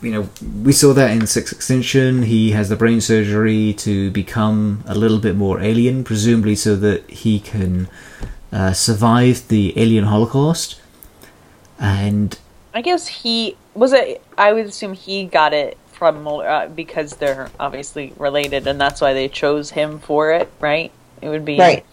you 0.00 0.12
know 0.12 0.28
we 0.62 0.72
saw 0.72 0.92
that 0.92 1.10
in 1.10 1.26
Sixth 1.26 1.52
Extinction. 1.52 2.22
He 2.22 2.52
has 2.52 2.68
the 2.68 2.76
brain 2.76 3.00
surgery 3.00 3.74
to 3.78 4.10
become 4.10 4.84
a 4.86 4.94
little 4.94 5.18
bit 5.18 5.36
more 5.36 5.60
alien, 5.60 6.04
presumably 6.04 6.54
so 6.54 6.76
that 6.76 7.08
he 7.10 7.40
can 7.40 7.88
uh, 8.52 8.72
survive 8.72 9.48
the 9.48 9.78
alien 9.78 10.04
Holocaust. 10.04 10.80
And 11.80 12.38
I 12.74 12.82
guess 12.82 13.06
he 13.08 13.56
was 13.74 13.92
it. 13.92 14.22
I 14.36 14.52
would 14.52 14.66
assume 14.66 14.94
he 14.94 15.24
got 15.24 15.52
it 15.52 15.76
from 15.92 16.22
Mulder 16.22 16.48
uh, 16.48 16.68
because 16.68 17.16
they're 17.16 17.50
obviously 17.58 18.12
related, 18.16 18.66
and 18.66 18.80
that's 18.80 19.00
why 19.00 19.12
they 19.12 19.28
chose 19.28 19.70
him 19.70 19.98
for 19.98 20.32
it. 20.32 20.50
Right? 20.60 20.92
It 21.20 21.28
would 21.28 21.44
be 21.44 21.58
right. 21.58 21.84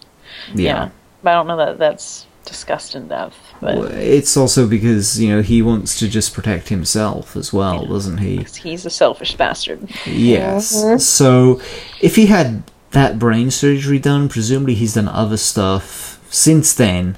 Yeah, 0.54 0.90
but 1.22 1.30
I 1.30 1.34
don't 1.34 1.46
know 1.48 1.56
that 1.56 1.78
that's 1.78 2.26
discussed 2.44 2.94
in 2.94 3.08
depth. 3.08 3.45
But 3.60 3.92
It's 3.92 4.36
also 4.36 4.66
because 4.66 5.20
you 5.20 5.28
know 5.34 5.42
he 5.42 5.62
wants 5.62 5.98
to 5.98 6.08
just 6.08 6.34
protect 6.34 6.68
himself 6.68 7.36
as 7.36 7.52
well, 7.52 7.86
doesn't 7.86 8.18
he? 8.18 8.46
he's 8.62 8.86
a 8.86 8.90
selfish 8.90 9.34
bastard. 9.36 9.88
Yes. 10.06 10.76
Mhm. 10.76 11.00
So 11.00 11.60
if 12.00 12.16
he 12.16 12.26
had 12.26 12.62
that 12.92 13.18
brain 13.18 13.50
surgery 13.50 13.98
done, 13.98 14.28
presumably 14.28 14.74
he's 14.74 14.94
done 14.94 15.08
other 15.08 15.36
stuff 15.36 16.20
since 16.30 16.72
then 16.74 17.16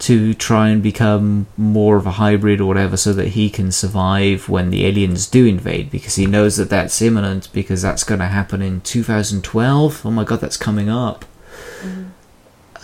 to 0.00 0.32
try 0.32 0.68
and 0.68 0.80
become 0.82 1.46
more 1.56 1.96
of 1.96 2.06
a 2.06 2.12
hybrid 2.12 2.60
or 2.60 2.66
whatever 2.66 2.96
so 2.96 3.12
that 3.12 3.28
he 3.28 3.50
can 3.50 3.72
survive 3.72 4.48
when 4.48 4.70
the 4.70 4.86
aliens 4.86 5.26
do 5.26 5.44
invade 5.44 5.90
because 5.90 6.14
he 6.14 6.24
knows 6.24 6.56
that 6.56 6.70
that's 6.70 7.02
imminent 7.02 7.48
because 7.52 7.82
that's 7.82 8.04
going 8.04 8.20
to 8.20 8.26
happen 8.26 8.62
in 8.62 8.80
2012 8.82 10.06
oh 10.06 10.10
my 10.12 10.22
god 10.22 10.40
that's 10.40 10.56
coming 10.56 10.88
up 10.88 11.24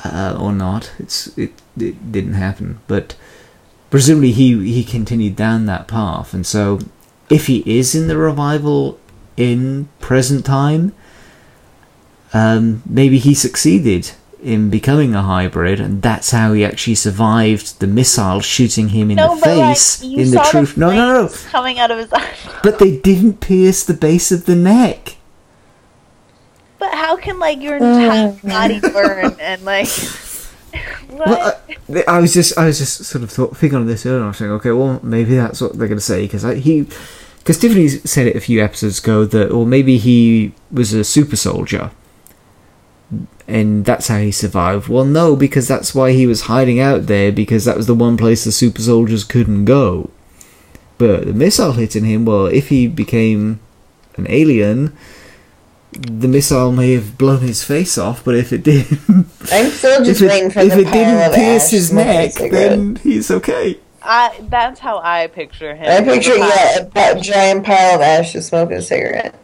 uh, 0.05 0.37
or 0.39 0.53
not 0.53 0.93
it's 0.99 1.37
it, 1.39 1.53
it 1.79 2.13
didn't 2.13 2.35
happen 2.35 2.79
but 2.87 3.17
presumably 3.91 4.33
he 4.33 4.73
he 4.73 4.85
continued 4.85 5.37
down 5.37 5.67
that 5.67 5.89
path 5.89 6.35
and 6.35 6.47
so 6.47 6.79
if 7.31 7.47
he 7.47 7.63
is 7.67 7.95
in 7.95 8.07
the 8.09 8.17
revival 8.17 8.99
in 9.37 9.89
present 10.01 10.45
time 10.45 10.93
um, 12.33 12.83
maybe 12.85 13.19
he 13.19 13.33
succeeded 13.35 14.11
in 14.43 14.69
becoming 14.69 15.15
a 15.15 15.23
hybrid, 15.23 15.81
and 15.81 16.03
that's 16.03 16.31
how 16.33 16.53
he 16.53 16.65
actually 16.65 16.97
survived 16.97 17.81
the 17.81 17.87
missile 17.87 18.41
shooting 18.41 18.91
him 18.91 19.11
in 19.11 19.17
No, 19.17 19.29
the 19.37 19.41
like, 19.41 19.45
face 19.77 20.03
you 20.03 20.19
in 20.19 20.31
the 20.33 20.47
truth. 20.51 20.77
no, 20.77 20.91
no, 20.91 21.23
no. 21.23 21.29
coming 21.51 21.79
out 21.79 21.91
of 21.91 21.99
his 21.99 22.13
eyes. 22.13 22.37
But 22.63 22.79
they 22.79 22.99
didn't 22.99 23.41
pierce 23.41 23.85
the 23.85 23.95
base 23.95 24.31
of 24.33 24.45
the 24.47 24.55
neck. 24.57 25.17
How 26.95 27.17
can 27.17 27.39
like 27.39 27.61
your 27.61 27.79
oh, 27.81 27.87
entire 27.87 28.33
body 28.43 28.81
burn 28.81 29.37
and 29.41 29.65
like? 29.65 29.89
Well, 31.09 31.61
I, 31.95 32.05
I 32.09 32.19
was 32.19 32.35
just, 32.35 32.59
I 32.59 32.67
was 32.67 32.79
just 32.79 33.05
sort 33.05 33.23
of 33.23 33.31
thought, 33.31 33.57
thinking 33.57 33.79
on 33.79 33.87
this 33.87 34.05
earlier. 34.05 34.25
I 34.25 34.27
was 34.27 34.39
thinking, 34.39 34.55
okay, 34.55 34.73
well, 34.73 34.99
maybe 35.05 35.37
that's 35.37 35.61
what 35.61 35.79
they're 35.79 35.87
going 35.87 35.99
to 35.99 36.05
say 36.05 36.23
because 36.23 36.43
he, 36.43 36.89
because 37.39 37.61
Tiffany 37.61 37.89
said 37.89 38.27
it 38.27 38.35
a 38.35 38.41
few 38.41 38.61
episodes 38.65 38.99
ago 38.99 39.25
that, 39.25 39.53
or 39.53 39.67
maybe 39.67 39.99
he 39.99 40.53
was 40.73 40.93
a 40.93 41.05
super 41.05 41.37
soldier, 41.37 41.93
and 43.47 43.85
that's 43.85 44.09
how 44.09 44.19
he 44.19 44.33
survived. 44.33 44.89
Well, 44.89 45.05
no, 45.05 45.37
because 45.37 45.69
that's 45.69 45.95
why 45.95 46.13
he 46.13 46.27
was 46.27 46.43
hiding 46.43 46.81
out 46.81 47.07
there 47.07 47.31
because 47.31 47.65
that 47.67 47.77
was 47.77 47.87
the 47.87 47.95
one 47.95 48.17
place 48.17 48.45
the 48.45 48.51
super 48.51 48.83
soldiers 48.83 49.25
couldn't 49.25 49.67
go. 49.67 50.11
But 50.97 51.27
the 51.27 51.35
missile 51.35 51.73
hitting 51.73 52.05
him, 52.05 52.25
well, 52.25 52.47
if 52.47 52.69
he 52.69 52.87
became 52.87 53.61
an 54.17 54.27
alien, 54.29 54.97
the 56.01 56.29
missile 56.29 56.73
may 56.73 56.93
have 56.95 57.17
blown 57.19 57.41
his 57.41 57.63
face 57.65 57.97
off, 57.99 58.25
but 58.25 58.35
if 58.35 58.53
it 58.53 58.63
did, 58.63 58.87
I'm 59.53 59.71
still 59.71 60.01
if 60.01 60.05
just 60.07 60.23
it, 60.23 60.29
waiting 60.29 60.51
for 60.51 60.61
if 60.61 60.73
the 60.73 60.81
it 60.81 60.93
didn't 60.93 61.29
of 61.31 61.35
pierce 61.35 61.65
ash 61.67 61.71
his 61.71 61.93
neck, 61.93 62.35
then 62.35 62.97
he's 62.97 63.31
okay. 63.31 63.79
I 64.03 64.39
that's 64.51 64.81
how 64.81 64.99
I 64.99 65.29
picture 65.29 65.75
him. 65.75 65.87
I 65.91 66.05
picture 66.05 66.33
The 66.35 66.91
yeah, 66.95 67.11
a 67.17 67.21
giant 67.21 67.65
pile 67.65 67.95
of 67.97 68.01
ash 68.03 68.33
just 68.33 68.49
smoking 68.49 68.77
a 68.77 68.83
cigarette. 68.83 69.35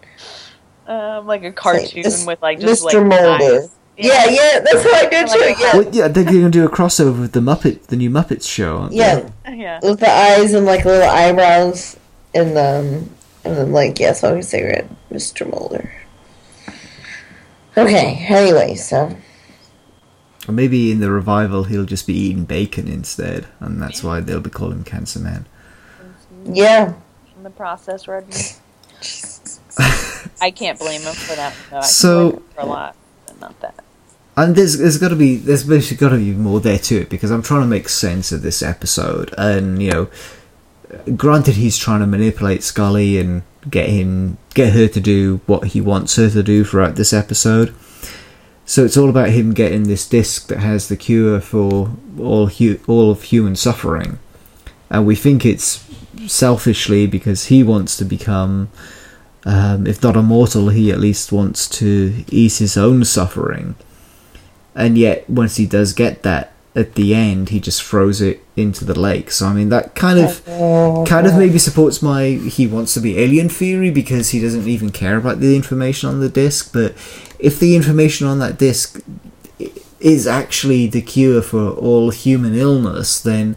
um, 0.87 1.27
like 1.27 1.45
a 1.45 1.53
cartoon 1.53 2.03
Mis- 2.03 2.27
with 2.27 2.43
like 2.43 2.61
just 2.61 2.85
Mr. 2.85 2.95
like 2.95 3.07
Mulder. 3.07 3.45
eyes. 3.63 3.71
Yeah, 3.97 4.25
yeah, 4.31 4.61
that's 4.61 4.83
how 4.83 4.93
I 4.95 5.09
do 5.11 5.17
Like 5.27 5.31
too. 5.33 5.45
a 5.45 5.61
Yeah, 5.61 5.77
Well, 5.77 5.89
yeah, 5.93 6.09
they're 6.09 6.25
going 6.25 6.45
to 6.45 6.51
do 6.51 6.65
a 6.65 6.71
crossover 6.71 7.21
with 7.21 7.33
the 7.33 7.41
Muppet, 7.41 7.89
the 7.89 7.97
new 7.97 8.09
Muppets 8.11 8.49
show. 8.49 8.79
aren't 8.79 8.93
they? 8.93 8.97
yeah, 8.97 9.29
yeah. 9.51 9.81
with 9.83 10.01
the 10.01 10.11
eyes 10.11 10.55
and 10.55 10.65
like 10.65 10.87
little 10.87 11.09
eyebrows 11.09 11.99
and 12.35 12.57
um 12.57 13.11
and 13.45 13.57
then 13.57 13.73
like 13.73 13.99
yeah, 14.01 14.13
smoking 14.13 14.39
a 14.41 14.43
cigarette, 14.43 14.89
Mr. 15.13 15.51
Mulder. 15.51 15.93
Okay. 17.83 18.27
Anyway, 18.29 18.75
so 18.75 19.17
Or 20.49 20.53
maybe 20.53 20.91
in 20.91 21.01
the 21.01 21.11
revival 21.11 21.65
he'll 21.65 21.85
just 21.85 22.07
be 22.07 22.15
eating 22.15 22.45
bacon 22.45 22.89
instead, 22.89 23.47
and 23.61 23.81
that's 23.81 24.03
why 24.03 24.21
they'll 24.21 24.41
be 24.41 24.51
calling 24.51 24.79
him 24.79 24.85
Cancer 24.85 25.19
Man. 25.21 25.47
yeah, 26.45 26.95
In 27.37 27.43
the 27.43 27.51
process, 27.51 28.07
Rodney. 28.09 28.35
I 30.41 30.51
can't 30.51 30.79
blame 30.79 31.01
him 31.03 31.15
for 31.15 31.37
that. 31.37 31.55
No, 31.71 31.79
I 31.79 31.81
can 31.81 31.89
So- 31.89 32.31
blame 32.31 32.43
him 32.43 32.49
for 32.55 32.61
a 32.63 32.67
lot, 32.67 32.97
but 33.27 33.41
not 33.41 33.61
that. 33.61 33.75
And 34.37 34.55
there's 34.57 34.79
there's 34.79 34.97
got 34.97 35.09
to 35.09 35.17
be 35.17 35.37
there's 35.37 35.65
basically 35.65 35.99
got 35.99 36.11
to 36.15 36.17
be 36.17 36.33
more 36.33 36.61
there 36.61 36.79
to 36.79 37.01
it 37.03 37.11
because 37.11 37.31
I'm 37.31 37.43
trying 37.43 37.61
to 37.63 37.67
make 37.67 37.89
sense 37.91 38.33
of 38.33 38.41
this 38.43 38.63
episode, 38.63 39.35
and 39.37 39.83
you 39.83 39.91
know, 39.91 40.09
granted 41.17 41.57
he's 41.57 41.79
trying 41.79 42.01
to 42.01 42.07
manipulate 42.07 42.63
Scully 42.63 43.19
and 43.19 43.43
get 43.69 43.89
him 43.89 44.39
get 44.55 44.73
her 44.73 44.89
to 44.89 45.01
do 45.01 45.41
what 45.47 45.69
he 45.69 45.81
wants 45.81 46.17
her 46.17 46.31
to 46.31 46.43
do 46.43 46.65
throughout 46.65 46.97
this 46.97 47.13
episode. 47.13 47.75
So 48.65 48.85
it's 48.85 48.97
all 48.97 49.11
about 49.11 49.31
him 49.31 49.53
getting 49.53 49.85
this 49.85 50.09
disc 50.09 50.47
that 50.49 50.61
has 50.61 50.89
the 50.89 50.97
cure 50.97 51.41
for 51.41 51.91
all 52.19 52.47
hu- 52.47 52.81
all 52.87 53.11
of 53.11 53.25
human 53.25 53.57
suffering, 53.57 54.19
and 54.89 55.07
we 55.07 55.17
think 55.17 55.45
it's 55.45 55.85
selfishly 56.27 57.07
because 57.07 57.47
he 57.47 57.63
wants 57.63 57.97
to 57.97 58.05
become, 58.05 58.71
um, 59.45 59.87
if 59.87 60.03
not 60.03 60.17
immortal, 60.17 60.69
he 60.69 60.93
at 60.93 61.01
least 61.01 61.33
wants 61.33 61.69
to 61.69 62.25
ease 62.31 62.59
his 62.59 62.77
own 62.77 63.05
suffering. 63.05 63.75
And 64.75 64.97
yet, 64.97 65.29
once 65.29 65.57
he 65.57 65.67
does 65.67 65.93
get 65.93 66.23
that 66.23 66.53
at 66.81 66.95
the 66.95 67.15
end, 67.15 67.51
he 67.51 67.61
just 67.61 67.83
throws 67.83 68.21
it 68.21 68.43
into 68.57 68.85
the 68.85 68.99
lake. 68.99 69.31
So 69.31 69.47
I 69.47 69.53
mean, 69.53 69.69
that 69.69 69.95
kind 69.95 70.19
of 70.19 70.43
oh, 70.49 71.05
kind 71.07 71.27
of 71.27 71.37
maybe 71.37 71.59
supports 71.59 72.03
my 72.03 72.27
he 72.29 72.67
wants 72.67 72.95
to 72.95 73.01
be 73.01 73.19
alien 73.19 73.49
theory 73.49 73.91
because 73.91 74.31
he 74.31 74.41
doesn't 74.41 74.67
even 74.67 74.91
care 74.91 75.17
about 75.17 75.41
the 75.41 75.55
information 75.55 76.09
on 76.09 76.21
the 76.21 76.29
disc. 76.29 76.73
But 76.73 76.93
if 77.39 77.61
the 77.61 77.77
information 77.77 78.27
on 78.27 78.39
that 78.41 78.59
disc 78.59 79.01
is 80.01 80.27
actually 80.27 80.87
the 80.87 81.03
cure 81.03 81.43
for 81.43 81.71
all 81.71 82.11
human 82.11 82.55
illness, 82.55 83.21
then 83.21 83.57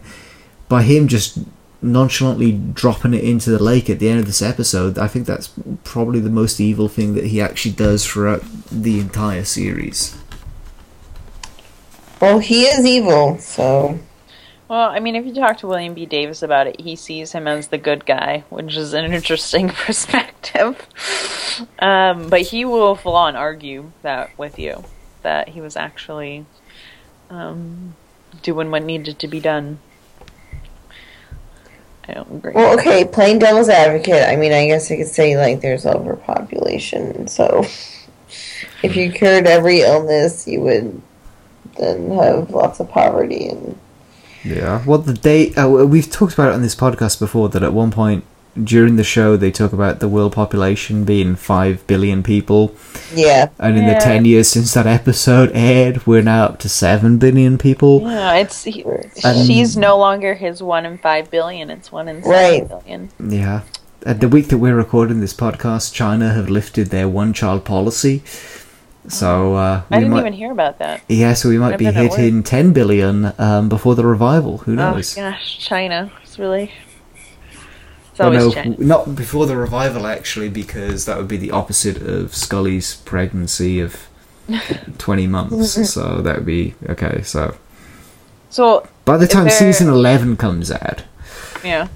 by 0.68 0.82
him 0.82 1.08
just 1.08 1.38
nonchalantly 1.80 2.52
dropping 2.52 3.14
it 3.14 3.22
into 3.22 3.50
the 3.50 3.62
lake 3.62 3.90
at 3.90 3.98
the 3.98 4.08
end 4.08 4.20
of 4.20 4.26
this 4.26 4.42
episode, 4.42 4.98
I 4.98 5.06
think 5.06 5.26
that's 5.26 5.52
probably 5.84 6.20
the 6.20 6.30
most 6.30 6.60
evil 6.60 6.88
thing 6.88 7.14
that 7.14 7.26
he 7.26 7.40
actually 7.40 7.72
does 7.72 8.06
throughout 8.06 8.42
the 8.70 9.00
entire 9.00 9.44
series. 9.44 10.16
Well, 12.20 12.38
he 12.38 12.64
is 12.64 12.84
evil, 12.86 13.38
so 13.38 13.98
Well, 14.68 14.88
I 14.90 15.00
mean, 15.00 15.14
if 15.14 15.26
you 15.26 15.34
talk 15.34 15.58
to 15.58 15.66
William 15.66 15.94
B. 15.94 16.06
Davis 16.06 16.42
about 16.42 16.66
it, 16.66 16.80
he 16.80 16.96
sees 16.96 17.32
him 17.32 17.46
as 17.46 17.68
the 17.68 17.78
good 17.78 18.06
guy, 18.06 18.44
which 18.48 18.76
is 18.76 18.94
an 18.94 19.12
interesting 19.12 19.68
perspective. 19.86 20.86
Um, 21.78 22.28
but 22.28 22.42
he 22.42 22.64
will 22.64 22.94
full 22.96 23.16
on 23.16 23.36
argue 23.36 23.92
that 24.02 24.36
with 24.38 24.58
you, 24.58 24.84
that 25.22 25.50
he 25.50 25.60
was 25.60 25.76
actually 25.76 26.46
um, 27.30 27.94
doing 28.42 28.70
what 28.70 28.82
needed 28.82 29.18
to 29.20 29.28
be 29.28 29.40
done. 29.40 29.78
I 32.06 32.12
don't 32.12 32.30
agree. 32.30 32.52
well, 32.54 32.78
okay. 32.78 33.04
Plain 33.04 33.38
devil's 33.38 33.68
advocate. 33.70 34.28
I 34.28 34.36
mean, 34.36 34.52
I 34.52 34.66
guess 34.66 34.90
I 34.90 34.96
could 34.96 35.06
say 35.06 35.36
like 35.36 35.60
there's 35.60 35.86
overpopulation, 35.86 37.28
so 37.28 37.60
if 38.82 38.94
you 38.94 39.10
cured 39.10 39.46
every 39.46 39.80
illness, 39.80 40.46
you 40.46 40.60
would 40.60 41.00
then 41.78 42.10
have 42.12 42.50
lots 42.50 42.80
of 42.80 42.88
poverty 42.90 43.48
and 43.48 43.78
Yeah. 44.42 44.82
Well, 44.86 44.98
the 44.98 45.14
day 45.14 45.54
uh, 45.54 45.68
we've 45.68 46.10
talked 46.10 46.34
about 46.34 46.50
it 46.50 46.54
on 46.54 46.62
this 46.62 46.74
podcast 46.74 47.18
before 47.18 47.48
that 47.50 47.62
at 47.62 47.72
one 47.72 47.90
point 47.90 48.24
during 48.62 48.94
the 48.94 49.02
show 49.02 49.36
they 49.36 49.50
talk 49.50 49.72
about 49.72 49.98
the 49.98 50.06
world 50.08 50.32
population 50.32 51.04
being 51.04 51.34
five 51.34 51.84
billion 51.88 52.22
people, 52.22 52.72
yeah. 53.12 53.48
and 53.58 53.76
in 53.76 53.84
the 53.88 53.94
ten 53.94 54.24
years 54.24 54.46
since 54.46 54.74
that 54.74 54.86
episode 54.86 55.50
aired, 55.54 56.06
we're 56.06 56.22
now 56.22 56.44
up 56.44 56.60
to 56.60 56.68
seven 56.68 57.18
billion 57.18 57.58
people. 57.58 58.02
yeah, 58.02 58.34
it's 58.34 58.62
he, 58.62 58.84
And- 59.24 59.44
she's 59.44 59.76
no 59.76 59.98
longer 59.98 60.34
his 60.34 60.62
one 60.62 60.86
in 60.86 60.98
five 60.98 61.32
billion; 61.32 61.68
it's 61.68 61.90
one 61.90 62.06
in 62.06 62.22
seven 62.22 62.30
Right. 62.30 62.68
billion. 62.68 63.08
Yeah. 63.18 63.62
At 64.06 64.20
the 64.20 64.28
week 64.28 64.48
that 64.48 64.58
we're 64.58 64.76
recording 64.76 65.20
this 65.20 65.34
podcast, 65.34 65.92
China 65.92 66.32
have 66.32 66.48
lifted 66.48 66.90
their 66.90 67.08
one-child 67.08 67.64
policy, 67.64 68.22
so 69.08 69.54
uh, 69.54 69.82
we 69.90 69.96
I 69.96 70.00
didn't 70.00 70.12
might. 70.12 70.20
even 70.20 70.32
hear 70.32 70.50
about 70.52 70.78
that. 70.78 71.02
Yeah, 71.08 71.34
so 71.34 71.48
we 71.48 71.58
might 71.58 71.74
I've 71.74 71.78
be 71.78 71.84
hitting 71.86 72.42
ten 72.42 72.72
billion 72.72 73.32
um, 73.38 73.68
before 73.68 73.94
the 73.94 74.04
revival. 74.06 74.58
Who 74.58 74.72
Oh 74.72 74.76
knows? 74.92 75.14
gosh, 75.14 75.58
China. 75.58 76.10
It's 76.22 76.38
really. 76.38 76.72
It's 78.10 78.18
Well, 78.18 78.30
no, 78.32 78.50
China. 78.52 78.76
not 78.78 79.14
before 79.16 79.46
the 79.46 79.56
revival 79.56 80.06
actually, 80.06 80.48
because 80.48 81.04
that 81.06 81.16
would 81.18 81.28
be 81.28 81.36
the 81.36 81.50
opposite 81.50 82.00
of 82.00 82.34
Scully's 82.34 82.96
pregnancy 82.96 83.80
of 83.80 84.08
twenty 84.98 85.26
months. 85.26 85.90
so 85.92 86.20
that 86.22 86.36
would 86.36 86.46
be 86.46 86.74
okay. 86.88 87.22
So 87.22 87.56
So 88.50 88.86
by 89.04 89.16
the 89.16 89.26
time 89.26 89.44
there- 89.44 89.52
season 89.52 89.88
eleven 89.88 90.36
comes 90.36 90.70
out, 90.70 91.02
yeah, 91.64 91.88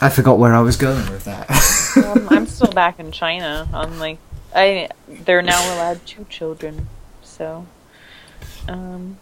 I 0.00 0.08
forgot 0.08 0.38
where 0.38 0.54
I 0.54 0.60
was 0.60 0.76
going 0.76 1.08
with 1.10 1.24
that. 1.24 1.48
um, 2.04 2.28
I'm 2.30 2.46
still 2.56 2.72
back 2.72 2.98
in 2.98 3.12
China. 3.12 3.68
I'm 3.72 3.98
like, 3.98 4.18
I 4.54 4.88
they're 5.08 5.42
now 5.42 5.74
allowed 5.74 6.04
two 6.06 6.26
children, 6.28 6.88
so, 7.22 7.66
um, 8.68 9.18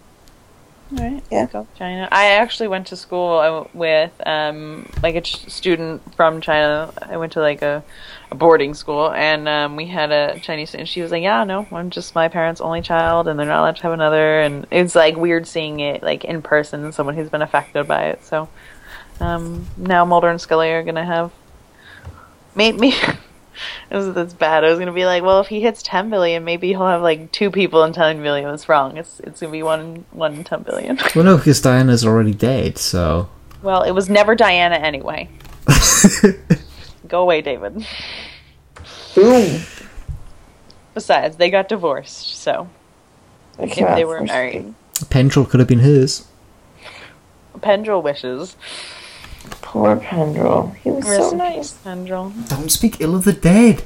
all 0.93 0.99
right, 0.99 1.23
Yeah. 1.31 1.47
China. 1.77 2.09
I 2.11 2.33
actually 2.33 2.67
went 2.69 2.89
to 2.89 2.97
school 2.97 3.39
uh, 3.39 3.69
with 3.73 4.13
um 4.27 4.89
like 5.03 5.15
a 5.15 5.21
ch- 5.21 5.49
student 5.49 6.03
from 6.17 6.41
China. 6.41 6.93
I 7.01 7.17
went 7.17 7.33
to 7.35 7.41
like 7.41 7.63
a, 7.63 7.85
a 8.31 8.35
boarding 8.35 8.75
school, 8.75 9.11
and 9.13 9.49
um, 9.49 9.77
we 9.77 9.87
had 9.87 10.11
a 10.11 10.41
Chinese, 10.41 10.75
and 10.75 10.89
she 10.89 11.01
was 11.01 11.13
like, 11.13 11.23
"Yeah, 11.23 11.45
no, 11.45 11.67
I'm 11.71 11.91
just 11.91 12.15
my 12.15 12.29
parents' 12.29 12.61
only 12.61 12.83
child, 12.83 13.29
and 13.29 13.39
they're 13.39 13.47
not 13.47 13.61
allowed 13.61 13.77
to 13.77 13.83
have 13.85 13.93
another." 13.93 14.41
And 14.41 14.67
it's 14.71 14.97
like 14.97 15.17
weird 15.17 15.47
seeing 15.47 15.79
it 15.81 16.03
like 16.03 16.25
in 16.25 16.43
person, 16.43 16.91
someone 16.93 17.15
who's 17.15 17.31
been 17.31 17.43
affected 17.43 17.87
by 17.87 18.07
it. 18.07 18.25
So. 18.25 18.49
Um, 19.21 19.67
now 19.77 20.07
Mulder 20.07 20.31
and 20.31 20.41
Scully 20.41 20.71
are 20.71 20.83
gonna 20.83 21.05
have 21.05 21.31
maybe 22.55 22.95
It 23.91 23.97
was 23.97 24.13
that's 24.15 24.35
bad. 24.35 24.65
I 24.65 24.71
was 24.71 24.79
gonna 24.79 24.93
be 24.93 25.05
like, 25.07 25.23
well, 25.23 25.41
if 25.41 25.49
he 25.49 25.61
hits 25.61 25.83
10 25.83 26.11
billion, 26.11 26.45
maybe 26.45 26.69
he'll 26.69 26.87
have 26.87 27.03
like 27.03 27.33
two 27.33 27.51
people 27.51 27.83
in 27.85 27.93
10 27.93 28.23
billion. 28.23 28.49
It's 28.51 28.69
wrong. 28.69 28.97
It's 28.97 29.21
it's 29.21 29.41
gonna 29.41 29.53
be 29.53 29.63
one 29.63 30.05
one 30.13 30.35
in 30.35 30.45
10 30.45 30.63
billion. 30.63 30.99
Well, 31.15 31.25
no, 31.25 31.37
because 31.37 31.61
Diana's 31.61 32.05
already 32.07 32.35
dead, 32.35 32.79
so. 32.79 33.29
well, 33.63 33.83
it 33.83 33.91
was 33.93 34.09
never 34.09 34.35
Diana 34.35 34.77
anyway. 34.77 35.29
Go 37.09 37.23
away, 37.23 37.43
David. 37.43 37.85
Boom. 39.15 39.61
Besides, 40.95 41.37
they 41.37 41.51
got 41.51 41.69
divorced, 41.69 42.37
so 42.37 42.69
I 43.59 43.65
if 43.65 43.75
they 43.75 44.05
were 44.05 44.23
married, 44.23 44.75
Pendrell 45.07 45.49
could 45.49 45.61
have 45.61 45.69
been 45.69 45.81
hers. 45.81 46.27
Pendrell 47.59 48.03
wishes. 48.03 48.57
Poor 49.71 49.97
Pendrell. 49.99 50.75
He 50.79 50.91
was 50.91 51.05
so 51.05 51.11
Rest 51.11 51.33
in 51.33 51.39
nice. 51.39 51.55
peace, 51.57 51.79
Pendrell. 51.85 52.49
Don't 52.49 52.71
speak 52.73 53.01
ill 53.01 53.15
of 53.15 53.23
the 53.23 53.33
dead. 53.33 53.85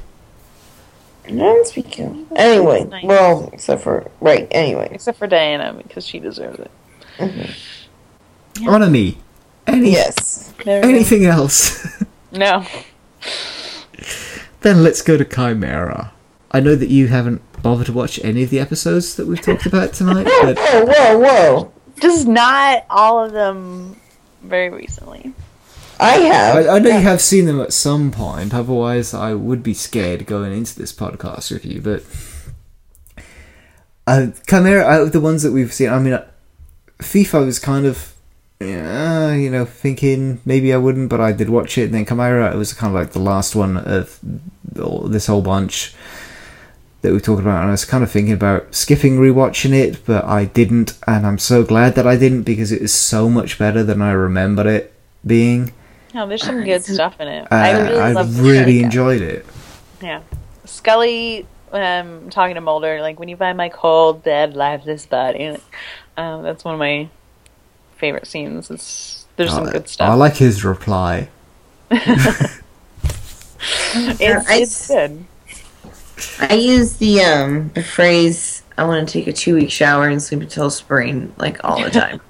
Don't 1.27 1.67
speak 1.67 1.99
ill. 1.99 2.25
Anyway, 2.35 2.85
Nice. 2.85 3.03
well, 3.05 3.51
except 3.53 3.83
for 3.83 4.09
right. 4.19 4.47
Anyway, 4.49 4.89
Except 4.91 5.19
for 5.19 5.27
Diana 5.27 5.73
because 5.77 6.03
she 6.03 6.17
deserves 6.19 6.57
it. 6.59 6.71
Mm-hmm. 7.19 8.67
Honor 8.67 8.89
me. 8.89 9.19
Any, 9.67 9.91
yes. 9.91 10.53
There 10.63 10.81
we 10.81 10.87
go. 10.87 10.89
Anything 10.95 11.25
else? 11.25 11.85
No. 12.31 12.65
then 14.61 14.83
let's 14.83 15.01
go 15.03 15.15
to 15.17 15.23
Chimera. 15.23 16.11
I 16.51 16.59
know 16.59 16.75
that 16.75 16.89
you 16.89 17.07
haven't 17.07 17.41
bothered 17.61 17.85
to 17.85 17.93
watch 17.93 18.19
any 18.25 18.43
of 18.43 18.49
the 18.49 18.59
episodes 18.59 19.15
that 19.15 19.25
we've 19.27 19.39
talked 19.39 19.65
about 19.67 19.93
tonight, 19.93 20.25
Whoa, 20.27 20.41
but 20.53 20.57
whoa, 20.57 20.85
whoa, 20.85 21.17
whoa! 21.19 21.73
Just 22.01 22.27
not 22.27 22.85
all 22.89 23.23
of 23.23 23.31
them 23.31 23.95
very 24.41 24.69
recently. 24.69 25.33
I 25.99 26.13
have. 26.13 26.55
I, 26.57 26.75
I 26.75 26.79
know 26.79 26.89
you 26.89 27.03
have 27.03 27.21
seen 27.21 27.45
them 27.45 27.61
at 27.61 27.73
some 27.73 28.11
point. 28.11 28.53
Otherwise, 28.53 29.13
I 29.13 29.33
would 29.33 29.63
be 29.63 29.73
scared 29.73 30.25
going 30.25 30.51
into 30.53 30.77
this 30.77 30.93
podcast 30.93 31.51
with 31.51 31.65
you. 31.65 31.81
But 31.81 32.03
uh, 34.07 34.27
Chimera, 34.47 34.83
out 34.83 35.01
of 35.01 35.11
the 35.11 35.21
ones 35.21 35.43
that 35.43 35.51
we've 35.51 35.73
seen, 35.73 35.89
I 35.89 35.99
mean, 35.99 36.13
uh, 36.13 36.25
FIFA 36.99 37.45
was 37.45 37.59
kind 37.59 37.85
of, 37.85 38.13
yeah, 38.59 39.33
you 39.33 39.49
know, 39.49 39.65
thinking 39.65 40.41
maybe 40.45 40.73
I 40.73 40.77
wouldn't, 40.77 41.09
but 41.09 41.21
I 41.21 41.31
did 41.31 41.49
watch 41.49 41.77
it. 41.77 41.85
And 41.85 41.93
then 41.93 42.05
Chimera, 42.05 42.53
it 42.53 42.57
was 42.57 42.73
kind 42.73 42.95
of 42.95 43.01
like 43.01 43.13
the 43.13 43.19
last 43.19 43.55
one 43.55 43.77
of 43.77 44.19
this 44.63 45.27
whole 45.27 45.41
bunch 45.41 45.95
that 47.01 47.13
we 47.13 47.19
talked 47.19 47.41
about, 47.41 47.61
and 47.61 47.67
I 47.67 47.71
was 47.71 47.85
kind 47.85 48.03
of 48.03 48.09
thinking 48.09 48.33
about 48.33 48.73
skipping 48.73 49.17
rewatching 49.17 49.73
it, 49.73 50.03
but 50.05 50.25
I 50.25 50.45
didn't, 50.45 50.97
and 51.05 51.25
I'm 51.27 51.37
so 51.37 51.63
glad 51.63 51.93
that 51.95 52.07
I 52.07 52.17
didn't 52.17 52.43
because 52.43 52.71
it 52.71 52.81
is 52.81 52.93
so 52.93 53.29
much 53.29 53.59
better 53.59 53.83
than 53.83 54.01
I 54.01 54.11
remember 54.11 54.67
it 54.67 54.91
being. 55.25 55.71
No, 56.15 56.25
there's 56.25 56.43
some 56.43 56.63
good 56.63 56.81
stuff 56.85 57.19
in 57.19 57.27
it. 57.27 57.41
Uh, 57.51 57.55
I 57.55 57.71
really 57.77 57.99
I 57.99 58.11
love 58.13 58.39
really 58.39 58.81
enjoyed 58.81 59.21
it. 59.21 59.45
Yeah, 60.01 60.21
Scully 60.63 61.45
um, 61.73 62.29
talking 62.29 62.55
to 62.55 62.61
Mulder 62.61 63.01
like 63.01 63.19
when 63.19 63.27
you 63.27 63.35
find 63.35 63.57
my 63.57 63.67
cold, 63.67 64.23
dead, 64.23 64.55
lifeless 64.55 65.05
body. 65.05 65.57
Um, 66.15 66.41
that's 66.41 66.63
one 66.63 66.73
of 66.73 66.79
my 66.79 67.09
favorite 67.97 68.27
scenes. 68.27 68.71
It's 68.71 69.25
there's 69.35 69.51
some 69.51 69.69
good 69.69 69.89
stuff. 69.89 70.09
I 70.09 70.13
like 70.13 70.37
his 70.37 70.63
reply. 70.63 71.27
it's, 71.91 72.61
I- 74.49 74.55
it's 74.55 74.87
good. 74.87 75.25
I 76.39 76.53
use 76.53 76.95
the 76.95 77.23
um 77.23 77.71
the 77.73 77.83
phrase 77.83 78.63
"I 78.77 78.85
want 78.85 79.05
to 79.05 79.11
take 79.11 79.27
a 79.27 79.33
two 79.33 79.55
week 79.55 79.69
shower 79.69 80.07
and 80.07 80.23
sleep 80.23 80.39
until 80.39 80.69
spring" 80.69 81.33
like 81.35 81.61
all 81.65 81.83
the 81.83 81.89
time. 81.89 82.21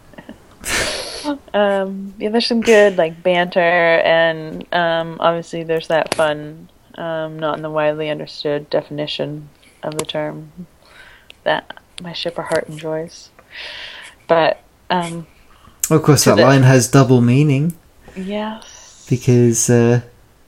Um, 1.53 2.13
yeah, 2.17 2.30
there's 2.30 2.47
some 2.47 2.61
good 2.61 2.97
like 2.97 3.21
banter, 3.23 3.59
and 3.59 4.65
um, 4.73 5.17
obviously 5.19 5.63
there's 5.63 5.88
that 5.88 6.13
fun, 6.13 6.69
um, 6.95 7.39
not 7.39 7.57
in 7.57 7.63
the 7.63 7.69
widely 7.69 8.09
understood 8.09 8.69
definition 8.69 9.49
of 9.84 9.97
the 9.97 10.05
term 10.05 10.51
that 11.43 11.78
my 12.01 12.13
shipper 12.13 12.41
heart 12.43 12.67
enjoys. 12.67 13.30
But 14.28 14.59
um, 14.89 15.28
Of 15.89 16.03
course, 16.03 16.26
that 16.26 16.36
the- 16.38 16.43
line 16.43 16.63
has 16.63 16.88
double 16.89 17.21
meaning 17.21 17.78
yes, 18.15 19.05
because 19.09 19.69
uh, 19.69 20.01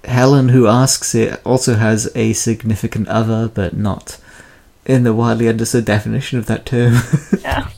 Helen, 0.04 0.50
who 0.50 0.68
asks 0.68 1.14
it, 1.16 1.40
also 1.46 1.76
has 1.76 2.12
a 2.16 2.34
significant 2.34 3.08
other, 3.08 3.48
but 3.48 3.76
not 3.76 4.20
in 4.86 5.04
the 5.04 5.14
widely 5.14 5.48
understood 5.48 5.86
definition 5.86 6.40
of 6.40 6.46
that 6.48 6.66
term. 6.66 6.96
yeah, 7.42 7.70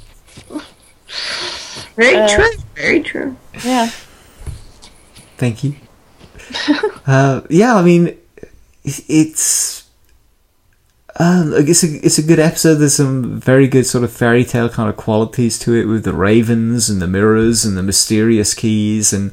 Very 2.00 2.16
Uh, 2.16 2.28
true. 2.30 2.52
Very 2.76 3.02
true. 3.04 3.36
yeah. 3.66 3.90
Thank 5.38 5.64
you. 5.64 5.76
uh, 7.08 7.42
yeah, 7.50 7.76
I 7.76 7.82
mean, 7.82 8.08
it's- 8.84 9.02
it's 9.10 9.84
um, 11.20 11.54
it's 11.54 11.84
a 11.84 11.88
it's 12.06 12.18
a 12.18 12.22
good 12.24 12.40
episode. 12.40 12.76
There's 12.76 12.94
some 12.96 13.40
very 13.42 13.68
good 13.68 13.86
sort 13.86 14.06
of 14.06 14.12
fairy 14.12 14.46
tale 14.46 14.70
kind 14.70 14.90
of 14.90 14.96
qualities 14.96 15.60
to 15.60 15.74
it 15.76 15.86
with 15.86 16.04
the 16.06 16.14
ravens 16.14 16.90
and 16.90 17.02
the 17.02 17.08
mirrors 17.08 17.66
and 17.66 17.76
the 17.78 17.84
mysterious 17.84 18.54
keys 18.54 19.12
and 19.12 19.32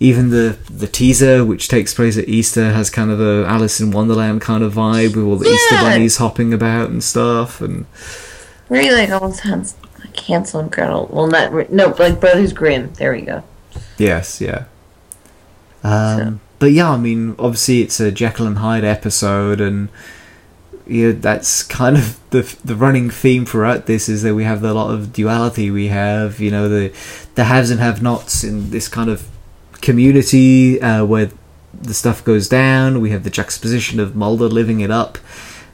even 0.00 0.30
the 0.30 0.56
the 0.68 0.88
teaser, 0.88 1.44
which 1.44 1.68
takes 1.68 1.94
place 1.94 2.18
at 2.18 2.28
Easter, 2.28 2.72
has 2.72 2.90
kind 2.90 3.10
of 3.12 3.20
a 3.20 3.46
Alice 3.46 3.78
in 3.80 3.92
Wonderland 3.92 4.40
kind 4.40 4.64
of 4.64 4.74
vibe 4.74 5.14
with 5.14 5.24
all 5.24 5.36
the 5.36 5.48
Easter 5.48 5.76
bunnies 5.76 6.16
hopping 6.16 6.52
about 6.52 6.90
and 6.90 7.04
stuff. 7.04 7.60
And 7.60 7.86
really 8.68 8.90
like 8.90 9.10
almost 9.10 9.42
sounds 9.44 9.76
like 9.82 9.91
Hansel 10.18 10.60
and 10.60 10.70
Gretel. 10.72 11.08
Well, 11.10 11.26
not 11.26 11.70
no, 11.70 11.94
like 11.98 12.20
Brothers 12.20 12.52
Grimm. 12.52 12.92
There 12.94 13.12
we 13.12 13.22
go. 13.22 13.42
Yes, 13.98 14.40
yeah. 14.40 14.64
Um, 15.84 16.18
So- 16.18 16.38
But 16.58 16.72
yeah, 16.72 16.90
I 16.90 16.96
mean, 16.96 17.34
obviously 17.38 17.80
it's 17.82 17.98
a 18.00 18.12
Jekyll 18.12 18.46
and 18.46 18.58
Hyde 18.58 18.84
episode, 18.84 19.60
and 19.60 19.88
yeah, 20.86 21.12
that's 21.12 21.62
kind 21.62 21.96
of 21.96 22.18
the 22.30 22.42
the 22.64 22.76
running 22.76 23.10
theme 23.10 23.44
throughout 23.46 23.86
this 23.86 24.08
is 24.08 24.22
that 24.22 24.34
we 24.34 24.44
have 24.44 24.62
a 24.64 24.72
lot 24.72 24.90
of 24.92 25.12
duality. 25.12 25.70
We 25.70 25.88
have, 25.88 26.38
you 26.40 26.50
know, 26.50 26.68
the 26.68 26.92
the 27.34 27.44
haves 27.44 27.70
and 27.70 27.80
have-nots 27.80 28.44
in 28.44 28.70
this 28.70 28.88
kind 28.88 29.10
of 29.10 29.26
community 29.80 30.80
uh, 30.80 31.04
where 31.04 31.30
the 31.74 31.94
stuff 31.94 32.22
goes 32.22 32.48
down. 32.48 33.00
We 33.00 33.10
have 33.10 33.24
the 33.24 33.30
juxtaposition 33.30 33.98
of 33.98 34.14
Mulder 34.14 34.48
living 34.48 34.80
it 34.80 34.90
up. 34.90 35.18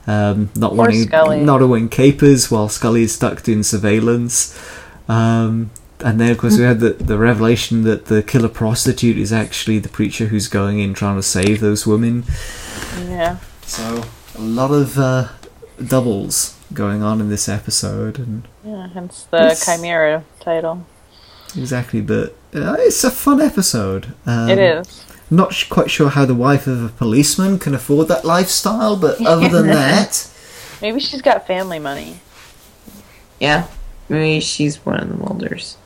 Um, 0.08 0.50
not 0.56 0.74
wanting, 0.74 1.02
Scully. 1.06 1.40
not 1.40 1.60
wanting 1.60 1.88
capers 1.90 2.50
while 2.50 2.68
Scully 2.68 3.02
is 3.02 3.14
stuck 3.14 3.42
doing 3.42 3.62
surveillance. 3.62 4.58
Um, 5.08 5.70
and 6.00 6.20
then, 6.20 6.30
of 6.30 6.38
course, 6.38 6.56
we 6.56 6.64
had 6.64 6.80
the, 6.80 6.90
the 6.90 7.18
revelation 7.18 7.82
that 7.84 8.06
the 8.06 8.22
killer 8.22 8.48
prostitute 8.48 9.18
is 9.18 9.32
actually 9.32 9.78
the 9.80 9.88
preacher 9.88 10.26
who's 10.26 10.48
going 10.48 10.78
in 10.78 10.94
trying 10.94 11.16
to 11.16 11.22
save 11.22 11.60
those 11.60 11.86
women. 11.86 12.24
Yeah. 13.08 13.38
So, 13.62 14.04
a 14.36 14.40
lot 14.40 14.70
of 14.70 14.98
uh, 14.98 15.28
doubles 15.84 16.56
going 16.72 17.02
on 17.02 17.20
in 17.20 17.28
this 17.30 17.48
episode, 17.48 18.18
and 18.18 18.46
Yeah, 18.64 18.88
hence 18.88 19.26
the 19.30 19.38
It's- 19.38 19.64
Chimera 19.66 20.24
title. 20.40 20.86
exactly. 21.56 22.00
But 22.00 22.34
uh, 22.54 22.76
it's 22.78 23.02
a 23.04 23.10
fun 23.10 23.40
episode. 23.40 24.14
Um, 24.26 24.48
it 24.50 24.58
is. 24.58 25.04
Not 25.30 25.52
sh- 25.52 25.68
quite 25.68 25.90
sure 25.90 26.08
how 26.10 26.24
the 26.24 26.34
wife 26.34 26.66
of 26.66 26.82
a 26.84 26.88
policeman 26.88 27.58
can 27.58 27.74
afford 27.74 28.08
that 28.08 28.24
lifestyle, 28.24 28.96
but 28.96 29.20
other 29.24 29.48
than 29.48 29.66
that, 29.80 30.30
Maybe 30.80 31.00
she's 31.00 31.22
got 31.22 31.46
family 31.46 31.78
money. 31.78 32.20
Yeah, 33.40 33.66
maybe 34.08 34.40
she's 34.40 34.84
one 34.86 35.00
of 35.00 35.08
the 35.08 35.16
Mulders. 35.16 35.76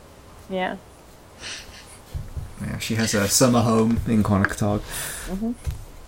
Yeah. 0.50 0.76
yeah, 2.60 2.78
she 2.78 2.94
has 2.96 3.14
a 3.14 3.26
summer 3.28 3.60
home 3.62 4.00
in 4.06 4.22
Quonochontaug. 4.22 4.82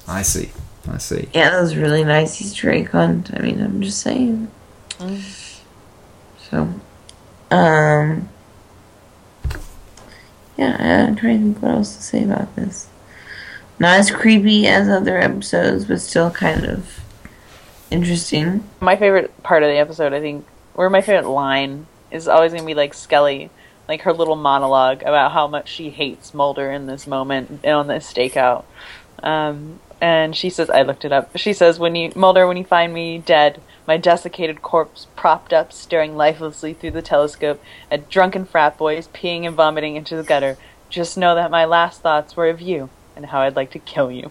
I 0.07 0.23
see. 0.23 0.51
I 0.89 0.99
see. 0.99 1.29
Yeah, 1.33 1.51
that 1.51 1.61
was 1.63 1.77
really 1.77 2.05
nice 2.05 2.41
Easter 2.43 2.71
egg 2.71 2.91
hunt. 2.91 3.31
I 3.35 3.41
mean, 3.41 3.61
I'm 3.61 3.81
just 3.81 4.01
saying. 4.01 4.51
So, 6.51 6.69
um, 7.51 8.29
yeah, 10.59 11.07
I'm 11.09 11.17
trying 11.17 11.39
to 11.39 11.45
think 11.45 11.63
what 11.63 11.73
else 11.73 11.97
to 11.97 12.03
say 12.03 12.23
about 12.23 12.55
this. 12.55 12.87
Not 13.79 13.99
as 13.99 14.11
creepy 14.11 14.67
as 14.67 14.89
other 14.89 15.19
episodes, 15.19 15.85
but 15.87 16.01
still 16.01 16.31
kind 16.31 16.65
of 16.65 17.01
interesting. 17.91 18.69
My 18.81 18.97
favorite 18.97 19.43
part 19.43 19.63
of 19.63 19.69
the 19.69 19.79
episode, 19.79 20.13
I 20.13 20.21
think, 20.21 20.47
or 20.75 20.89
my 20.91 21.01
favorite 21.01 21.29
line, 21.29 21.87
is 22.11 22.29
always 22.29 22.53
going 22.53 22.63
to 22.63 22.67
be 22.67 22.75
like 22.75 22.95
Scully, 22.95 23.51
like 23.89 24.03
her 24.03 24.13
little 24.13 24.37
monologue 24.37 25.03
about 25.03 25.33
how 25.33 25.49
much 25.49 25.69
she 25.69 25.91
hates 25.91 26.33
Mulder 26.33 26.71
in 26.71 26.87
this 26.87 27.07
moment 27.07 27.65
on 27.65 27.89
this 27.89 28.13
stakeout. 28.13 28.65
Um, 29.23 29.81
and 30.01 30.37
she 30.37 30.51
says, 30.51 30.71
I 30.71 30.83
looked 30.83 31.05
it 31.05 31.13
up. 31.13 31.37
She 31.37 31.53
says, 31.53 31.79
"When 31.79 31.95
you 31.97 32.13
Mulder, 32.15 32.47
when 32.47 32.57
you 32.57 32.65
find 32.65 32.93
me 32.93 33.19
dead, 33.19 33.61
my 33.87 33.97
desiccated 33.97 34.63
corpse 34.63 35.07
propped 35.17 35.53
up, 35.53 35.73
staring 35.73 36.17
lifelessly 36.17 36.75
through 36.75 36.93
the 36.93 37.03
telescope 37.03 37.63
at 37.91 38.09
drunken 38.09 38.45
frat 38.45 38.79
boys 38.79 39.09
peeing 39.09 39.47
and 39.47 39.57
vomiting 39.57 39.97
into 39.97 40.17
the 40.17 40.23
gutter, 40.23 40.59
just 40.91 41.17
know 41.17 41.35
that 41.35 41.51
my 41.51 41.65
last 41.65 42.03
thoughts 42.03 42.37
were 42.37 42.49
of 42.49 42.61
you 42.61 42.91
and 43.17 43.27
how 43.27 43.41
I'd 43.41 43.57
like 43.57 43.71
to 43.73 43.79
kill 43.79 44.11
you." 44.11 44.31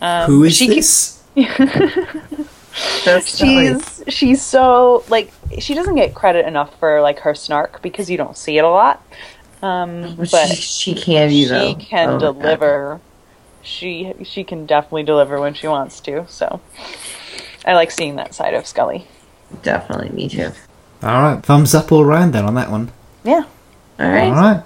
Um, 0.00 0.26
Who 0.30 0.44
is 0.44 0.56
she 0.56 0.66
keeps- 0.68 1.22
this? 1.34 2.44
That's 3.04 3.36
she's 3.38 4.02
she's 4.08 4.42
so 4.42 5.04
like 5.08 5.32
she 5.58 5.74
doesn't 5.74 5.94
get 5.96 6.14
credit 6.14 6.46
enough 6.46 6.78
for 6.78 7.00
like 7.00 7.20
her 7.20 7.34
snark 7.34 7.82
because 7.82 8.08
you 8.10 8.16
don't 8.16 8.36
see 8.36 8.58
it 8.58 8.64
a 8.64 8.68
lot. 8.68 9.02
Um, 9.62 10.14
but 10.16 10.30
but 10.30 10.46
she, 10.48 10.94
she 10.94 10.94
can 10.94 11.28
be 11.28 11.44
though. 11.44 11.68
she 11.68 11.74
can 11.74 12.08
Oh, 12.10 12.18
deliver 12.18 13.00
she 13.62 14.14
she 14.24 14.42
can 14.44 14.66
definitely 14.66 15.02
deliver 15.02 15.40
when 15.40 15.54
she 15.54 15.66
wants 15.68 16.00
to. 16.00 16.26
So 16.28 16.60
I 17.66 17.74
like 17.74 17.90
seeing 17.90 18.16
that 18.16 18.34
side 18.34 18.54
of 18.54 18.66
Scully. 18.66 19.06
Definitely, 19.62 20.10
me 20.10 20.28
too. 20.28 20.52
All 21.02 21.22
right, 21.22 21.42
thumbs 21.42 21.74
up 21.74 21.90
all 21.92 22.04
round 22.04 22.32
then 22.32 22.44
on 22.44 22.54
that 22.54 22.70
one. 22.70 22.90
Yeah. 23.24 23.42
All 23.98 24.08
right. 24.08 24.28
All 24.28 24.34
right. 24.34 24.62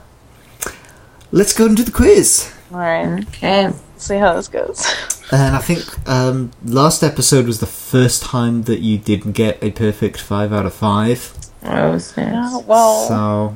Let's 1.32 1.52
go 1.52 1.66
into 1.66 1.82
the 1.82 1.90
quiz. 1.90 2.52
All 2.72 2.78
right. 2.78 3.22
Okay. 3.28 3.66
Let's 3.68 3.82
See 4.04 4.16
how 4.16 4.34
this 4.34 4.48
goes. 4.48 4.84
And 5.32 5.54
I 5.56 5.60
think 5.60 6.08
um, 6.08 6.50
last 6.64 7.02
episode 7.02 7.46
was 7.46 7.60
the 7.60 7.66
first 7.66 8.22
time 8.22 8.64
that 8.64 8.80
you 8.80 8.98
didn't 8.98 9.32
get 9.32 9.62
a 9.62 9.70
perfect 9.70 10.20
five 10.20 10.52
out 10.52 10.66
of 10.66 10.74
five. 10.74 11.32
Oh, 11.62 11.96
snaps. 11.98 12.50
Oh, 12.52 12.64
well, 12.66 13.08
So 13.08 13.54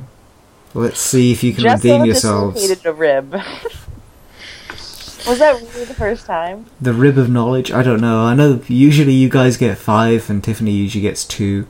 let's 0.73 0.99
see 0.99 1.31
if 1.31 1.43
you 1.43 1.53
can 1.53 1.65
Jessa 1.65 1.75
redeem 1.75 2.05
yourselves. 2.05 2.55
dislocated 2.55 2.85
a 2.85 2.93
rib. 2.93 3.31
Was 5.27 5.37
that 5.39 5.61
really 5.61 5.85
the 5.85 5.93
first 5.93 6.25
time? 6.25 6.65
The 6.81 6.93
rib 6.93 7.17
of 7.17 7.29
knowledge. 7.29 7.71
I 7.71 7.83
don't 7.83 8.01
know. 8.01 8.21
I 8.23 8.33
know 8.33 8.61
usually 8.67 9.13
you 9.13 9.29
guys 9.29 9.57
get 9.57 9.77
five, 9.77 10.29
and 10.29 10.43
Tiffany 10.43 10.71
usually 10.71 11.01
gets 11.01 11.25
two. 11.25 11.67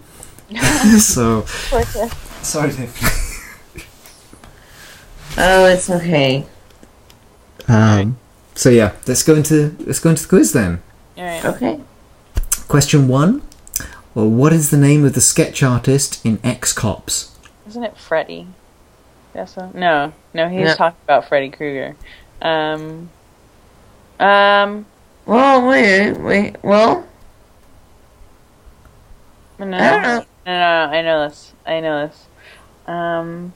so 0.99 1.41
Poor 1.69 1.83
sorry, 2.43 2.71
Tiffany. 2.71 3.85
Oh, 5.37 5.65
it's 5.65 5.89
okay. 5.89 6.45
Um, 7.69 8.17
so 8.55 8.69
yeah, 8.69 8.93
let's 9.07 9.23
go 9.23 9.35
into 9.35 9.75
let's 9.81 9.99
go 9.99 10.09
into 10.09 10.23
the 10.23 10.27
quiz 10.29 10.53
then. 10.53 10.81
All 11.17 11.23
right. 11.23 11.45
Okay. 11.45 11.79
Question 12.67 13.07
one. 13.07 13.41
Well, 14.15 14.27
what 14.29 14.51
is 14.53 14.69
the 14.71 14.77
name 14.77 15.05
of 15.05 15.13
the 15.13 15.21
sketch 15.21 15.61
artist 15.63 16.23
in 16.25 16.39
X 16.43 16.73
Cops? 16.73 17.37
Isn't 17.67 17.83
it 17.83 17.95
Freddy? 17.95 18.47
Yes. 19.35 19.53
so? 19.53 19.71
No. 19.73 20.13
No, 20.33 20.49
he's 20.49 20.65
No. 20.65 20.75
talking 20.75 20.97
about 21.03 21.27
Freddy 21.27 21.49
Krueger. 21.49 21.95
Um. 22.41 23.09
Um. 24.19 24.85
Well, 25.25 25.67
wait, 25.67 26.13
wait. 26.13 26.55
Well, 26.63 27.05
No. 29.59 29.65
I 29.77 29.79
don't 29.89 30.01
know. 30.01 30.25
No, 30.45 30.51
no, 30.57 30.91
I 30.97 31.01
know 31.01 31.27
this. 31.29 31.53
I 31.65 31.79
know 31.79 32.07
this. 32.07 32.25
Um. 32.87 33.53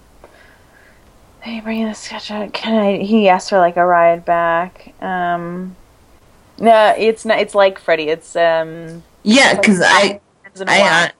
Hey, 1.43 1.59
bring 1.59 1.83
the 1.85 1.93
sketch 1.93 2.31
out. 2.31 2.53
Can 2.53 2.73
I? 2.73 2.97
He 3.03 3.27
asked 3.27 3.49
for 3.49 3.59
like 3.59 3.75
a 3.75 3.85
ride 3.85 4.23
back. 4.23 4.93
Um. 5.01 5.75
No, 6.57 6.95
it's 6.97 7.25
not. 7.25 7.39
It's 7.39 7.53
like 7.53 7.79
Freddy. 7.79 8.07
It's 8.09 8.35
um. 8.37 9.03
yeah, 9.23 9.55
because 9.55 9.81
I, 9.81 10.21
Hands 10.43 10.61
I, 10.61 10.63
Black. 10.63 11.15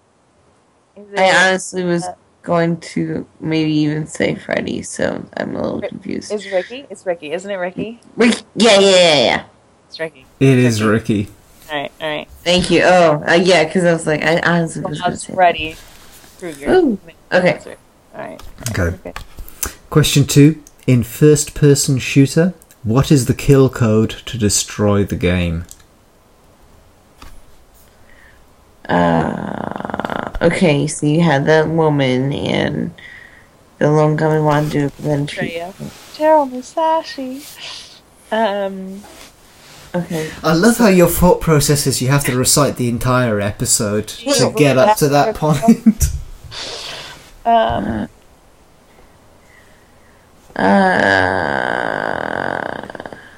hon- 0.96 1.04
Is 1.06 1.14
it- 1.14 1.20
I 1.20 1.48
honestly 1.50 1.84
was 1.84 2.06
going 2.42 2.80
to 2.80 3.28
maybe 3.42 3.74
even 3.74 4.08
say 4.08 4.36
Freddy, 4.36 4.82
so 4.82 5.26
I'm 5.36 5.56
a 5.56 5.62
little 5.62 5.82
confused. 5.82 6.32
Is 6.32 6.50
Ricky? 6.52 6.86
It's 6.90 7.06
Ricky, 7.06 7.32
isn't 7.34 7.50
it 7.50 7.56
Ricky? 7.56 8.00
Ricky. 8.16 8.44
yeah, 8.56 8.80
yeah, 8.80 8.90
yeah, 8.90 9.24
yeah. 9.26 9.44
It's 9.88 10.00
Ricky. 10.00 10.26
It 10.40 10.58
is 10.58 10.82
Ricky. 10.82 11.28
All 11.70 11.82
right, 11.82 11.92
all 12.00 12.08
right. 12.10 12.30
Thank 12.44 12.70
you. 12.70 12.82
Oh, 12.84 13.24
uh, 13.28 13.34
yeah, 13.34 13.66
because 13.66 13.84
I 13.84 13.92
was 13.94 14.06
like, 14.08 14.24
I 14.24 14.40
honestly 14.40 14.82
Well, 14.82 14.92
was 14.92 15.02
going 15.02 15.12
to 15.14 15.18
say. 15.18 15.34
Freddy 15.34 15.76
Krueger. 16.40 16.72
Ooh, 16.72 17.00
okay. 17.32 17.52
That's 17.54 17.66
right. 17.66 17.78
All 18.16 18.22
right. 18.22 18.42
Okay. 18.70 18.96
Okay. 19.08 19.14
Question 19.94 20.26
two. 20.26 20.60
In 20.88 21.04
first 21.04 21.54
person 21.54 22.00
shooter, 22.00 22.56
what 22.82 23.12
is 23.12 23.28
the 23.28 23.34
kill 23.36 23.70
code 23.70 24.10
to 24.26 24.40
destroy 24.40 25.04
the 25.04 25.16
game? 25.16 25.66
Uh, 28.90 30.32
okay, 30.42 30.88
so 30.88 31.06
you 31.06 31.22
had 31.22 31.46
that 31.46 31.70
woman 31.70 32.34
and 32.34 32.92
the 33.78 33.92
lone 33.92 34.16
gunman 34.16 34.44
wanted 34.44 34.72
to 34.72 34.80
do 34.80 34.86
it, 34.88 34.98
then 34.98 35.28
she, 35.28 35.36
Freya. 35.36 35.74
Daryl 36.16 36.50
Musashi. 36.50 37.44
Um. 38.32 39.04
okay. 39.94 40.32
I 40.42 40.56
love 40.56 40.78
how 40.78 40.88
your 40.88 41.08
thought 41.08 41.40
process 41.40 41.86
is 41.86 42.02
you 42.02 42.08
have 42.08 42.24
to 42.24 42.36
recite 42.36 42.78
the 42.78 42.90
entire 42.90 43.40
episode 43.40 44.08
to 44.08 44.52
get 44.58 44.80
up 44.80 44.98
to 44.98 45.08
that 45.10 45.36
point. 45.36 46.06
Um. 47.46 48.08
Uh, 50.56 51.64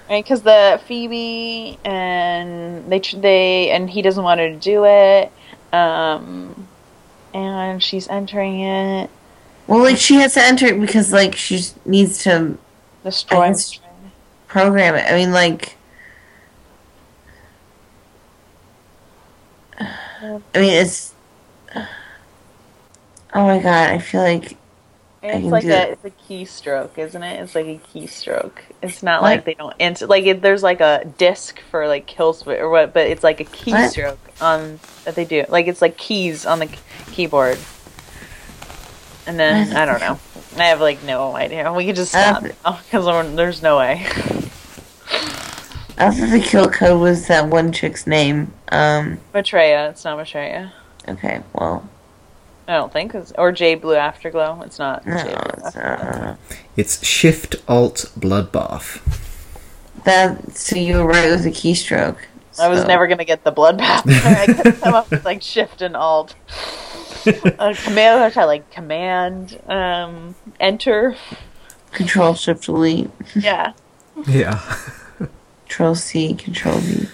Right, 0.09 0.24
because 0.24 0.43
the 0.43 0.80
Phoebe 0.88 1.80
and 1.84 2.89
they 2.91 2.99
they 2.99 3.72
and 3.72 3.89
he 3.89 4.01
doesn't 4.03 4.24
want 4.24 4.39
her 4.39 4.49
to 4.49 4.55
do 4.55 4.86
it. 4.86 5.32
Um. 5.74 6.68
And 7.34 7.84
she's 7.84 8.07
entering 8.07 8.61
it. 8.61 9.09
well, 9.68 9.80
like 9.84 9.97
she 9.97 10.16
has 10.16 10.36
to 10.36 10.41
enter 10.41 10.68
it 10.68 10.80
because 10.80 11.11
like 11.11 11.36
she 11.36 11.59
needs 11.86 12.20
to 12.24 12.57
Destroy. 13.03 13.47
Guess- 13.47 13.80
program 14.47 14.95
it. 14.95 15.05
I 15.11 15.16
mean, 15.16 15.34
like, 15.34 15.76
I 19.80 20.39
mean, 20.55 20.74
it's. 20.74 21.13
Oh 23.34 23.45
my 23.47 23.59
god! 23.59 23.89
I 23.89 23.97
feel 23.97 24.22
like 24.22 24.55
I 25.32 25.38
It's 25.38 25.45
like 25.47 25.63
a 25.65 25.91
it. 25.91 25.99
it's 26.03 26.05
a 26.05 26.09
keystroke, 26.32 26.97
isn't 26.97 27.21
it? 27.23 27.41
It's 27.41 27.55
like 27.55 27.65
a 27.65 27.80
keystroke. 27.93 28.59
It's 28.82 29.01
not 29.03 29.21
What? 29.21 29.30
like 29.30 29.45
they 29.45 29.53
don't 29.55 29.76
enter 29.80 30.07
like 30.07 30.26
it, 30.26 30.41
there's 30.41 30.63
like 30.63 30.82
a 30.82 31.05
disc 31.17 31.59
for 31.71 31.88
like 31.88 32.05
kill 32.05 32.34
switch 32.34 32.59
or 32.59 32.69
what, 32.69 32.93
but 32.93 33.07
it's 33.07 33.23
like 33.23 33.39
a 33.39 33.45
keystroke 33.45 34.17
on 34.41 34.80
that 35.05 35.15
they 35.15 35.26
do. 35.26 35.45
Like 35.49 35.67
it's 35.67 35.82
like 35.82 35.97
keys 35.97 36.45
on 36.45 36.59
the 36.59 36.67
keyboard. 37.11 37.57
And 39.28 39.39
then 39.39 39.76
I 39.76 39.86
don't 39.86 39.99
know. 39.99 40.19
I 40.57 40.65
have 40.69 40.80
like 40.82 41.03
no 41.03 41.36
idea. 41.36 41.71
We 41.73 41.86
could 41.86 41.95
just 41.95 42.11
stop 42.11 42.43
Uh, 42.63 42.80
because 42.84 43.36
there's 43.36 43.61
no 43.63 43.78
way. 43.78 44.05
I 45.97 46.11
thought 46.11 46.30
the 46.32 46.41
kill 46.45 46.69
code 46.69 46.99
was 47.01 47.28
that 47.28 47.47
one 47.47 47.71
chick's 47.71 48.05
name. 48.05 48.53
Um. 48.69 49.19
Maitreya. 49.34 49.89
It's 49.89 50.03
not 50.03 50.17
Maitreya. 50.17 50.73
Okay. 51.07 51.41
Well, 51.53 51.88
I 52.68 52.74
don't 52.74 52.91
think. 52.91 53.11
'cause- 53.11 53.34
or 53.38 53.51
J 53.51 53.76
Blue 53.76 53.95
Afterglow. 53.95 54.61
It's 54.66 54.80
not. 54.80 55.05
no, 55.05 55.18
J 55.18 55.24
Blue 55.24 55.34
it's 55.53 55.66
Afterglow. 55.76 56.22
not. 56.26 56.38
It's 56.76 57.05
Shift 57.05 57.55
Alt 57.68 58.11
Bloodbath. 58.20 59.01
That 60.03 60.55
so 60.57 60.76
you 60.76 60.97
were 60.97 61.05
right. 61.05 61.26
It 61.28 61.32
was 61.32 61.45
a 61.45 61.51
keystroke. 61.51 62.18
I 62.59 62.70
was 62.70 62.86
never 62.86 63.05
gonna 63.07 63.26
get 63.26 63.43
the 63.43 63.51
bloodbath. 63.51 64.03
I 64.26 64.45
could 64.61 64.80
come 64.82 64.93
up 64.93 65.09
with 65.11 65.26
like 65.26 65.41
shift 65.41 65.82
and 65.82 65.95
alt. 65.95 66.36
uh, 67.28 67.74
command, 67.84 68.24
I 68.24 68.30
tried 68.30 68.45
like 68.45 68.70
command, 68.72 69.59
um, 69.68 70.36
enter. 70.59 71.16
control 71.91 72.34
shift 72.36 72.66
delete, 72.66 73.09
Yeah. 73.36 73.74
Yeah. 74.28 74.61
control 75.66 75.95
C, 75.95 76.34
control 76.36 76.76
V. 76.78 77.07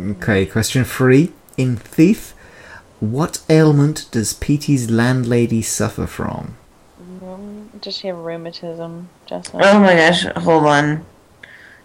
Okay, 0.00 0.46
question 0.46 0.84
three. 0.84 1.32
In 1.56 1.76
Thief, 1.76 2.33
what 3.12 3.42
ailment 3.48 4.06
does 4.10 4.32
Peattie's 4.34 4.90
landlady 4.90 5.62
suffer 5.62 6.06
from? 6.06 6.56
Um, 7.22 7.70
Does 7.80 7.96
she 7.96 8.06
have 8.08 8.16
rheumatism, 8.18 9.08
Jessica? 9.26 9.58
Oh 9.62 9.80
my 9.80 9.94
gosh! 9.94 10.24
Hold 10.36 10.64
on. 10.66 11.04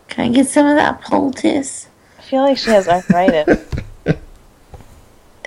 Can 0.07 0.25
I 0.25 0.33
get 0.33 0.47
some 0.47 0.65
of 0.67 0.75
that 0.75 1.01
poultice? 1.01 1.87
I 2.17 2.21
feel 2.21 2.41
like 2.41 2.57
she 2.57 2.69
has 2.71 2.87
arthritis. 2.87 3.65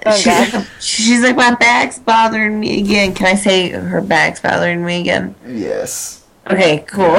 Oh, 0.04 0.16
She- 0.16 0.24
God. 0.30 0.66
she's 0.80 1.22
like, 1.22 1.36
my 1.36 1.54
back's 1.54 2.00
bothering 2.00 2.58
me 2.58 2.80
again. 2.80 3.14
Can 3.14 3.28
I 3.28 3.34
say 3.36 3.68
her 3.68 4.00
back's 4.00 4.40
bothering 4.40 4.84
me 4.84 5.00
again? 5.00 5.36
Yes. 5.46 6.24
Okay, 6.50 6.84
cool. 6.88 7.14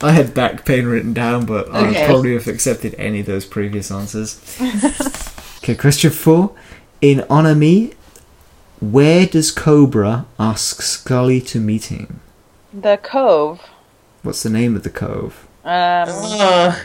I 0.00 0.12
had 0.12 0.32
back 0.32 0.64
pain 0.64 0.86
written 0.86 1.12
down, 1.12 1.44
but 1.44 1.68
I 1.70 1.82
would 1.82 1.96
probably 2.06 2.32
have 2.32 2.46
accepted 2.46 2.94
any 2.94 3.20
of 3.20 3.26
those 3.26 3.44
previous 3.44 3.90
answers. 3.90 4.40
okay, 5.58 5.74
question 5.74 6.10
four. 6.10 6.54
In 7.00 7.20
En 7.30 7.46
Ami, 7.46 7.92
where 8.80 9.26
does 9.26 9.50
Cobra 9.52 10.26
ask 10.38 10.82
Scully 10.82 11.40
to 11.42 11.60
meet 11.60 11.86
him? 11.86 12.20
the 12.72 12.96
cove. 12.98 13.60
What's 14.22 14.42
the 14.42 14.50
name 14.50 14.76
of 14.76 14.82
the 14.82 14.90
cove? 14.90 15.46
Um, 15.64 16.08
Ugh. 16.08 16.78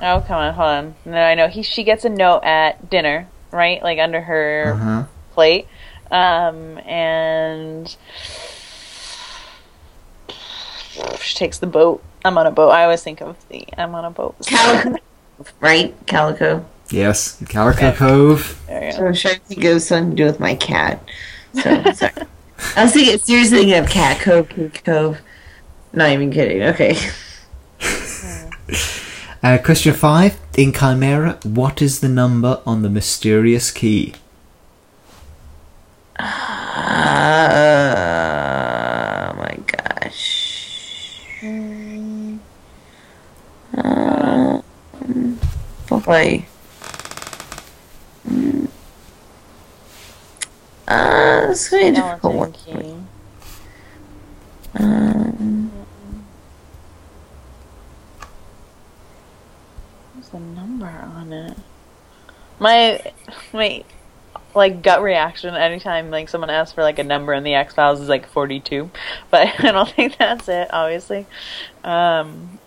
oh, 0.00 0.20
come 0.26 0.36
on, 0.36 0.54
hold 0.54 0.68
on. 0.68 0.94
No, 1.04 1.18
I 1.22 1.34
know. 1.34 1.48
He 1.48 1.62
she 1.62 1.84
gets 1.84 2.04
a 2.04 2.08
note 2.08 2.42
at 2.44 2.88
dinner, 2.90 3.28
right? 3.52 3.82
Like 3.82 3.98
under 3.98 4.20
her 4.22 4.72
Uh 4.72 4.76
huh. 4.76 5.04
plate. 5.32 5.68
Um, 6.10 6.78
and 6.78 7.94
she 11.20 11.36
takes 11.36 11.58
the 11.58 11.66
boat. 11.66 12.02
I'm 12.24 12.38
on 12.38 12.46
a 12.46 12.50
boat. 12.50 12.70
I 12.70 12.84
always 12.84 13.02
think 13.02 13.20
of 13.20 13.36
the 13.48 13.66
I'm 13.76 13.94
on 13.94 14.04
a 14.04 14.10
boat. 14.10 14.34
Calico. 14.46 14.96
right? 15.60 15.94
Calico. 16.06 16.64
Yes, 16.90 17.42
Calico 17.48 17.88
Okay. 17.88 17.96
Cove. 17.96 18.62
There 18.68 18.84
you 18.86 18.92
So 18.92 18.98
go. 19.00 19.06
I'm 19.08 19.14
trying 19.14 19.34
to 19.34 19.40
think 19.40 19.64
of 19.64 19.82
something 19.82 20.10
to 20.10 20.16
do 20.16 20.24
with 20.26 20.40
my 20.40 20.54
cat. 20.54 21.02
So, 21.54 21.82
sorry. 21.92 22.12
I 22.76 22.84
was 22.84 22.92
thinking, 22.92 23.18
seriously 23.18 23.58
thinking 23.58 23.74
of 23.78 23.88
Cat 23.88 24.20
Cove, 24.20 24.48
Cat 24.48 24.84
Cove. 24.84 25.18
Not 25.92 26.10
even 26.10 26.30
kidding. 26.30 26.62
Okay. 26.62 26.96
Uh, 29.42 29.58
question 29.58 29.92
five. 29.94 30.38
In 30.56 30.72
Chimera, 30.72 31.38
what 31.44 31.80
is 31.82 32.00
the 32.00 32.08
number 32.08 32.60
on 32.66 32.82
the 32.82 32.88
mysterious 32.88 33.70
key? 33.70 34.14
Uh, 38.06 39.32
oh 39.32 39.36
my 39.38 39.56
gosh. 39.66 41.24
Mm, 41.42 42.38
Uh, 43.76 44.60
boy. 46.00 46.44
Mm. 48.28 48.68
Uh, 50.88 51.46
this 51.48 51.64
is 51.64 51.68
gonna 51.68 51.82
be 51.82 51.88
a 51.88 51.92
difficult 51.92 52.34
one. 52.34 53.08
Um, 54.78 55.72
What's 60.14 60.28
the 60.28 60.40
number 60.40 60.86
on 60.86 61.32
it? 61.32 61.56
My 62.58 63.00
my 63.52 63.84
like 64.54 64.82
gut 64.82 65.02
reaction 65.02 65.54
anytime 65.54 66.10
like 66.10 66.28
someone 66.28 66.50
asks 66.50 66.72
for 66.72 66.82
like 66.82 66.98
a 66.98 67.04
number 67.04 67.32
in 67.34 67.42
the 67.44 67.54
X 67.54 67.74
Files 67.74 68.00
is 68.00 68.08
like 68.08 68.26
forty 68.26 68.60
two, 68.60 68.90
but 69.30 69.48
I 69.64 69.72
don't 69.72 69.88
think 69.90 70.16
that's 70.18 70.48
it. 70.48 70.68
Obviously, 70.72 71.26
um, 71.84 72.58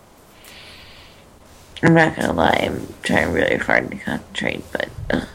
I'm 1.81 1.93
not 1.93 2.15
gonna 2.15 2.33
lie, 2.33 2.59
I'm 2.63 2.93
trying 3.03 3.31
really 3.31 3.57
hard 3.57 3.91
to 3.91 3.97
concentrate, 3.97 4.63
but. 4.71 4.89
Uh. 5.09 5.25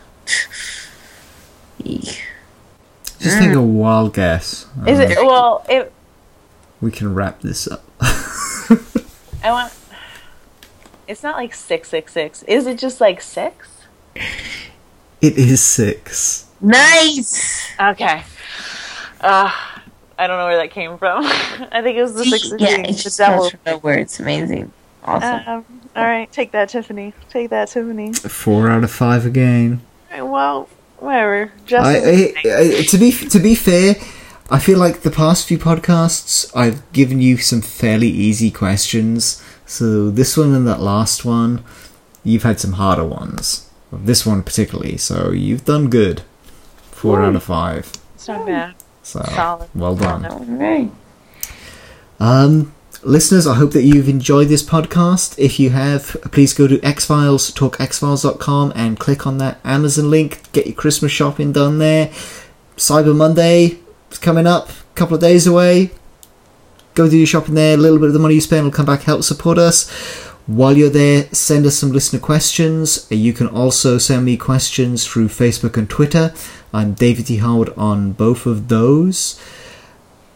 Just 1.85 3.39
take 3.39 3.53
a 3.55 3.63
wild 3.63 4.15
guess. 4.15 4.67
is 4.87 4.99
it 4.99 5.17
well? 5.19 5.65
It 5.69 5.93
We 6.81 6.91
can 6.91 7.15
wrap 7.15 7.41
this 7.41 7.67
up. 7.69 7.85
I 8.01 9.51
want. 9.51 9.73
It's 11.07 11.23
not 11.23 11.37
like 11.37 11.55
six 11.55 11.89
six 11.91 12.13
six. 12.13 12.43
Is 12.45 12.67
it 12.67 12.79
just 12.79 13.01
like 13.01 13.21
six? 13.21 13.69
it 15.21 15.37
is 15.39 15.61
six. 15.63 16.47
Nice! 16.61 17.71
Okay. 17.81 18.23
Uh, 19.21 19.51
I 20.19 20.27
don't 20.27 20.39
know 20.39 20.47
where 20.47 20.57
that 20.59 20.71
came 20.71 20.97
from. 20.99 21.25
I 21.27 21.81
think 21.83 21.99
it 21.99 22.03
was 22.03 22.15
the 22.15 22.25
six. 22.25 22.53
yeah, 22.59 22.77
the 22.83 22.89
it 22.91 22.93
just 22.95 23.19
devil. 23.19 23.41
comes 23.41 23.51
from 23.53 23.61
nowhere. 23.67 23.99
It's 23.99 24.19
amazing. 24.21 24.73
Awesome. 25.05 25.49
Um, 25.49 25.65
all 25.97 26.05
right, 26.05 26.31
take 26.33 26.53
that, 26.53 26.71
Tiffany. 26.71 27.13
Take 27.29 27.51
that, 27.51 27.69
Tiffany. 27.69 28.13
Four 28.15 28.69
out 28.71 28.83
of 28.85 28.91
five 28.91 29.27
again. 29.27 29.83
All 30.13 30.19
right, 30.19 30.31
well, 30.31 30.69
whatever. 30.99 31.53
Just 31.67 31.87
I, 31.87 31.95
I, 31.97 32.79
I, 32.79 32.83
to 32.83 32.99
be 32.99 33.13
to 33.13 33.39
be 33.39 33.55
fair, 33.55 33.97
I 34.51 34.59
feel 34.59 34.79
like 34.79 35.01
the 35.01 35.11
past 35.11 35.47
few 35.47 35.59
podcasts 35.59 36.51
I've 36.57 36.91
given 36.93 37.21
you 37.21 37.37
some 37.39 37.61
fairly 37.61 38.09
easy 38.09 38.51
questions. 38.51 39.43
So 39.67 40.11
this 40.11 40.37
one 40.37 40.53
and 40.55 40.67
that 40.67 40.81
last 40.81 41.25
one, 41.25 41.65
you've 42.23 42.43
had 42.43 42.61
some 42.61 42.73
harder 42.75 43.05
ones. 43.05 43.71
This 43.93 44.27
one 44.27 44.43
particularly. 44.43 44.97
So 44.97 45.31
you've 45.31 45.65
done 45.65 45.89
good. 45.89 46.23
Four 46.91 47.23
out 47.23 47.37
of 47.37 47.43
five. 47.43 47.93
it's 48.15 48.29
not 48.29 48.47
bad. 48.47 48.75
So 49.03 49.23
Solid. 49.23 49.69
well 49.75 49.95
done. 49.95 50.91
Um, 52.19 52.74
listeners, 53.05 53.47
I 53.47 53.55
hope 53.55 53.73
that 53.73 53.83
you've 53.83 54.09
enjoyed 54.09 54.49
this 54.49 54.63
podcast. 54.63 55.39
If 55.39 55.61
you 55.61 55.71
have, 55.71 56.17
please 56.33 56.55
go 56.55 56.67
to 56.67 56.79
Xfiles, 56.79 57.53
talkxfiles.com 57.53 58.73
and 58.75 58.99
click 58.99 59.27
on 59.27 59.39
that 59.39 59.59
Amazon 59.65 60.11
link. 60.11 60.51
Get 60.53 60.67
your 60.67 60.75
Christmas 60.75 61.13
shopping 61.13 61.53
done 61.53 61.79
there. 61.79 62.09
Cyber 62.77 63.15
Monday 63.15 63.79
is 64.11 64.19
coming 64.19 64.47
up, 64.47 64.71
a 64.71 64.95
couple 64.95 65.15
of 65.15 65.21
days 65.21 65.47
away. 65.47 65.91
Go 66.95 67.09
do 67.09 67.17
your 67.17 67.27
shopping 67.27 67.55
there. 67.55 67.75
A 67.75 67.77
little 67.77 67.99
bit 67.99 68.09
of 68.09 68.15
the 68.15 68.19
money 68.19 68.35
you 68.35 68.41
spend 68.41 68.65
will 68.65 68.73
come 68.73 68.87
back, 68.87 69.03
help 69.03 69.23
support 69.23 69.59
us. 69.59 69.91
While 70.47 70.77
you're 70.77 70.91
there, 70.91 71.25
send 71.33 71.65
us 71.67 71.77
some 71.77 71.93
listener 71.93 72.21
questions. 72.21 73.07
You 73.11 73.33
can 73.33 73.49
also 73.49 73.99
send 73.99 74.25
me 74.25 74.37
questions 74.37 75.07
through 75.07 75.29
Facebook 75.29 75.77
and 75.77 75.89
Twitter. 75.89 76.35
I'm 76.73 76.93
David 76.95 77.27
T. 77.27 77.39
Howard 77.39 77.71
on 77.77 78.13
both 78.13 78.47
of 78.47 78.69
those. 78.69 79.41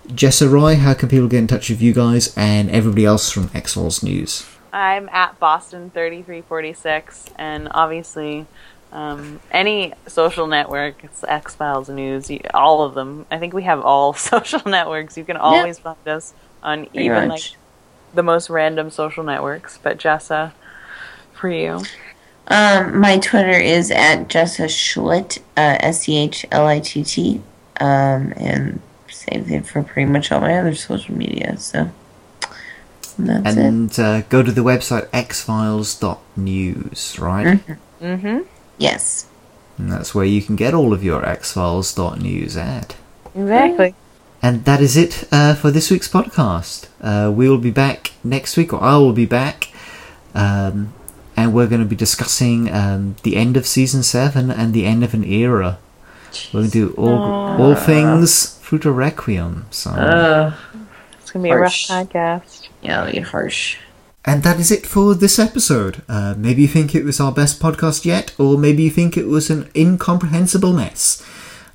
Jessa 0.08 0.50
Roy, 0.50 0.76
how 0.76 0.94
can 0.94 1.08
people 1.08 1.28
get 1.28 1.38
in 1.38 1.46
touch 1.46 1.68
with 1.68 1.82
you 1.82 1.92
guys 1.92 2.34
and 2.36 2.70
everybody 2.70 3.04
else 3.04 3.30
from 3.30 3.50
X 3.54 3.74
Files 3.74 4.02
News? 4.02 4.46
I'm 4.72 5.08
at 5.10 5.38
Boston 5.38 5.90
thirty 5.90 6.22
three 6.22 6.42
forty 6.42 6.72
six, 6.72 7.26
and 7.36 7.68
obviously, 7.70 8.46
um, 8.92 9.40
any 9.50 9.92
social 10.06 10.46
network, 10.46 11.04
it's 11.04 11.24
X 11.24 11.54
Files 11.54 11.88
News, 11.88 12.30
you- 12.30 12.40
all 12.54 12.82
of 12.82 12.94
them. 12.94 13.26
I 13.30 13.38
think 13.38 13.52
we 13.54 13.64
have 13.64 13.80
all 13.80 14.12
social 14.32 14.62
networks. 14.66 15.16
You 15.18 15.24
can 15.24 15.36
always 15.36 15.78
find 15.78 15.96
us 16.06 16.32
on 16.62 16.86
Pretty 16.86 17.04
even 17.06 17.28
like 17.28 17.42
the 18.14 18.22
most 18.22 18.48
random 18.50 18.90
social 18.90 19.24
networks. 19.24 19.78
But 19.82 19.98
Jessa, 19.98 20.52
for 21.32 21.50
you, 21.50 21.82
Um, 22.48 22.98
my 22.98 23.18
Twitter 23.18 23.50
is 23.50 23.90
at 23.90 24.28
Jessa 24.28 24.66
Schlitt, 24.68 25.38
uh, 25.56 25.76
S 25.80 26.00
C 26.02 26.16
H 26.16 26.46
L 26.50 26.66
I 26.66 26.80
T 26.80 27.04
T. 27.04 27.42
Um, 27.80 28.32
and 28.36 28.80
same 29.30 29.44
thing 29.44 29.62
for 29.62 29.82
pretty 29.82 30.10
much 30.10 30.32
all 30.32 30.40
my 30.40 30.58
other 30.58 30.74
social 30.74 31.14
media. 31.14 31.56
So 31.58 31.90
that's 33.18 33.56
it. 33.56 33.58
And 33.58 33.98
uh, 33.98 34.20
go 34.22 34.42
to 34.42 34.52
the 34.52 34.62
website 34.62 35.06
xfiles.news, 35.08 37.18
right? 37.18 37.60
mm-hmm. 38.00 38.38
Yes. 38.78 39.26
And 39.76 39.92
that's 39.92 40.14
where 40.14 40.24
you 40.24 40.40
can 40.42 40.56
get 40.56 40.74
all 40.74 40.92
of 40.92 41.04
your 41.04 41.22
xfiles.news 41.22 42.56
at. 42.56 42.96
exactly. 43.34 43.94
And 44.40 44.64
that 44.64 44.80
is 44.80 44.96
it 44.96 45.24
uh, 45.32 45.54
for 45.54 45.72
this 45.72 45.90
week's 45.90 46.08
podcast. 46.08 46.86
Uh, 47.00 47.32
we 47.32 47.48
will 47.48 47.58
be 47.58 47.72
back 47.72 48.12
next 48.22 48.56
week, 48.56 48.72
or 48.72 48.80
I 48.80 48.96
will 48.96 49.12
be 49.12 49.26
back, 49.26 49.72
um, 50.32 50.92
and 51.36 51.52
we're 51.52 51.66
going 51.66 51.80
to 51.80 51.88
be 51.88 51.96
discussing 51.96 52.72
um, 52.72 53.16
the 53.24 53.34
end 53.34 53.56
of 53.56 53.66
season 53.66 54.04
seven 54.04 54.52
and 54.52 54.72
the 54.72 54.86
end 54.86 55.02
of 55.02 55.12
an 55.12 55.24
era. 55.24 55.80
We're 56.52 56.60
going 56.60 56.70
to 56.70 56.72
do 56.88 56.94
all 56.96 57.60
all 57.60 57.74
things 57.74 58.57
Fruta 58.68 58.94
Requiem. 58.94 59.64
So, 59.70 59.90
Uh, 59.90 60.52
It's 61.22 61.30
gonna 61.30 61.42
be 61.42 61.50
a 61.50 61.56
rough 61.58 61.72
podcast. 61.72 62.68
yeah, 62.82 63.00
it'll 63.02 63.12
get 63.12 63.28
harsh. 63.28 63.76
and 64.24 64.42
that 64.42 64.60
is 64.60 64.70
it 64.70 64.84
for 64.86 65.14
this 65.14 65.38
episode. 65.38 66.02
Uh, 66.08 66.34
maybe 66.36 66.62
you 66.62 66.68
think 66.68 66.94
it 66.94 67.04
was 67.04 67.18
our 67.20 67.32
best 67.32 67.60
podcast 67.60 68.04
yet, 68.04 68.32
or 68.38 68.58
maybe 68.58 68.82
you 68.82 68.90
think 68.90 69.16
it 69.16 69.26
was 69.26 69.48
an 69.48 69.68
incomprehensible 69.74 70.74
mess. 70.74 71.22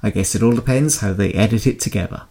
I 0.04 0.12
guess 0.12 0.36
it 0.36 0.44
all 0.44 0.52
depends 0.54 1.00
how 1.00 1.14
they 1.14 1.32
edit 1.34 1.66
it 1.66 1.80
together. 1.80 2.24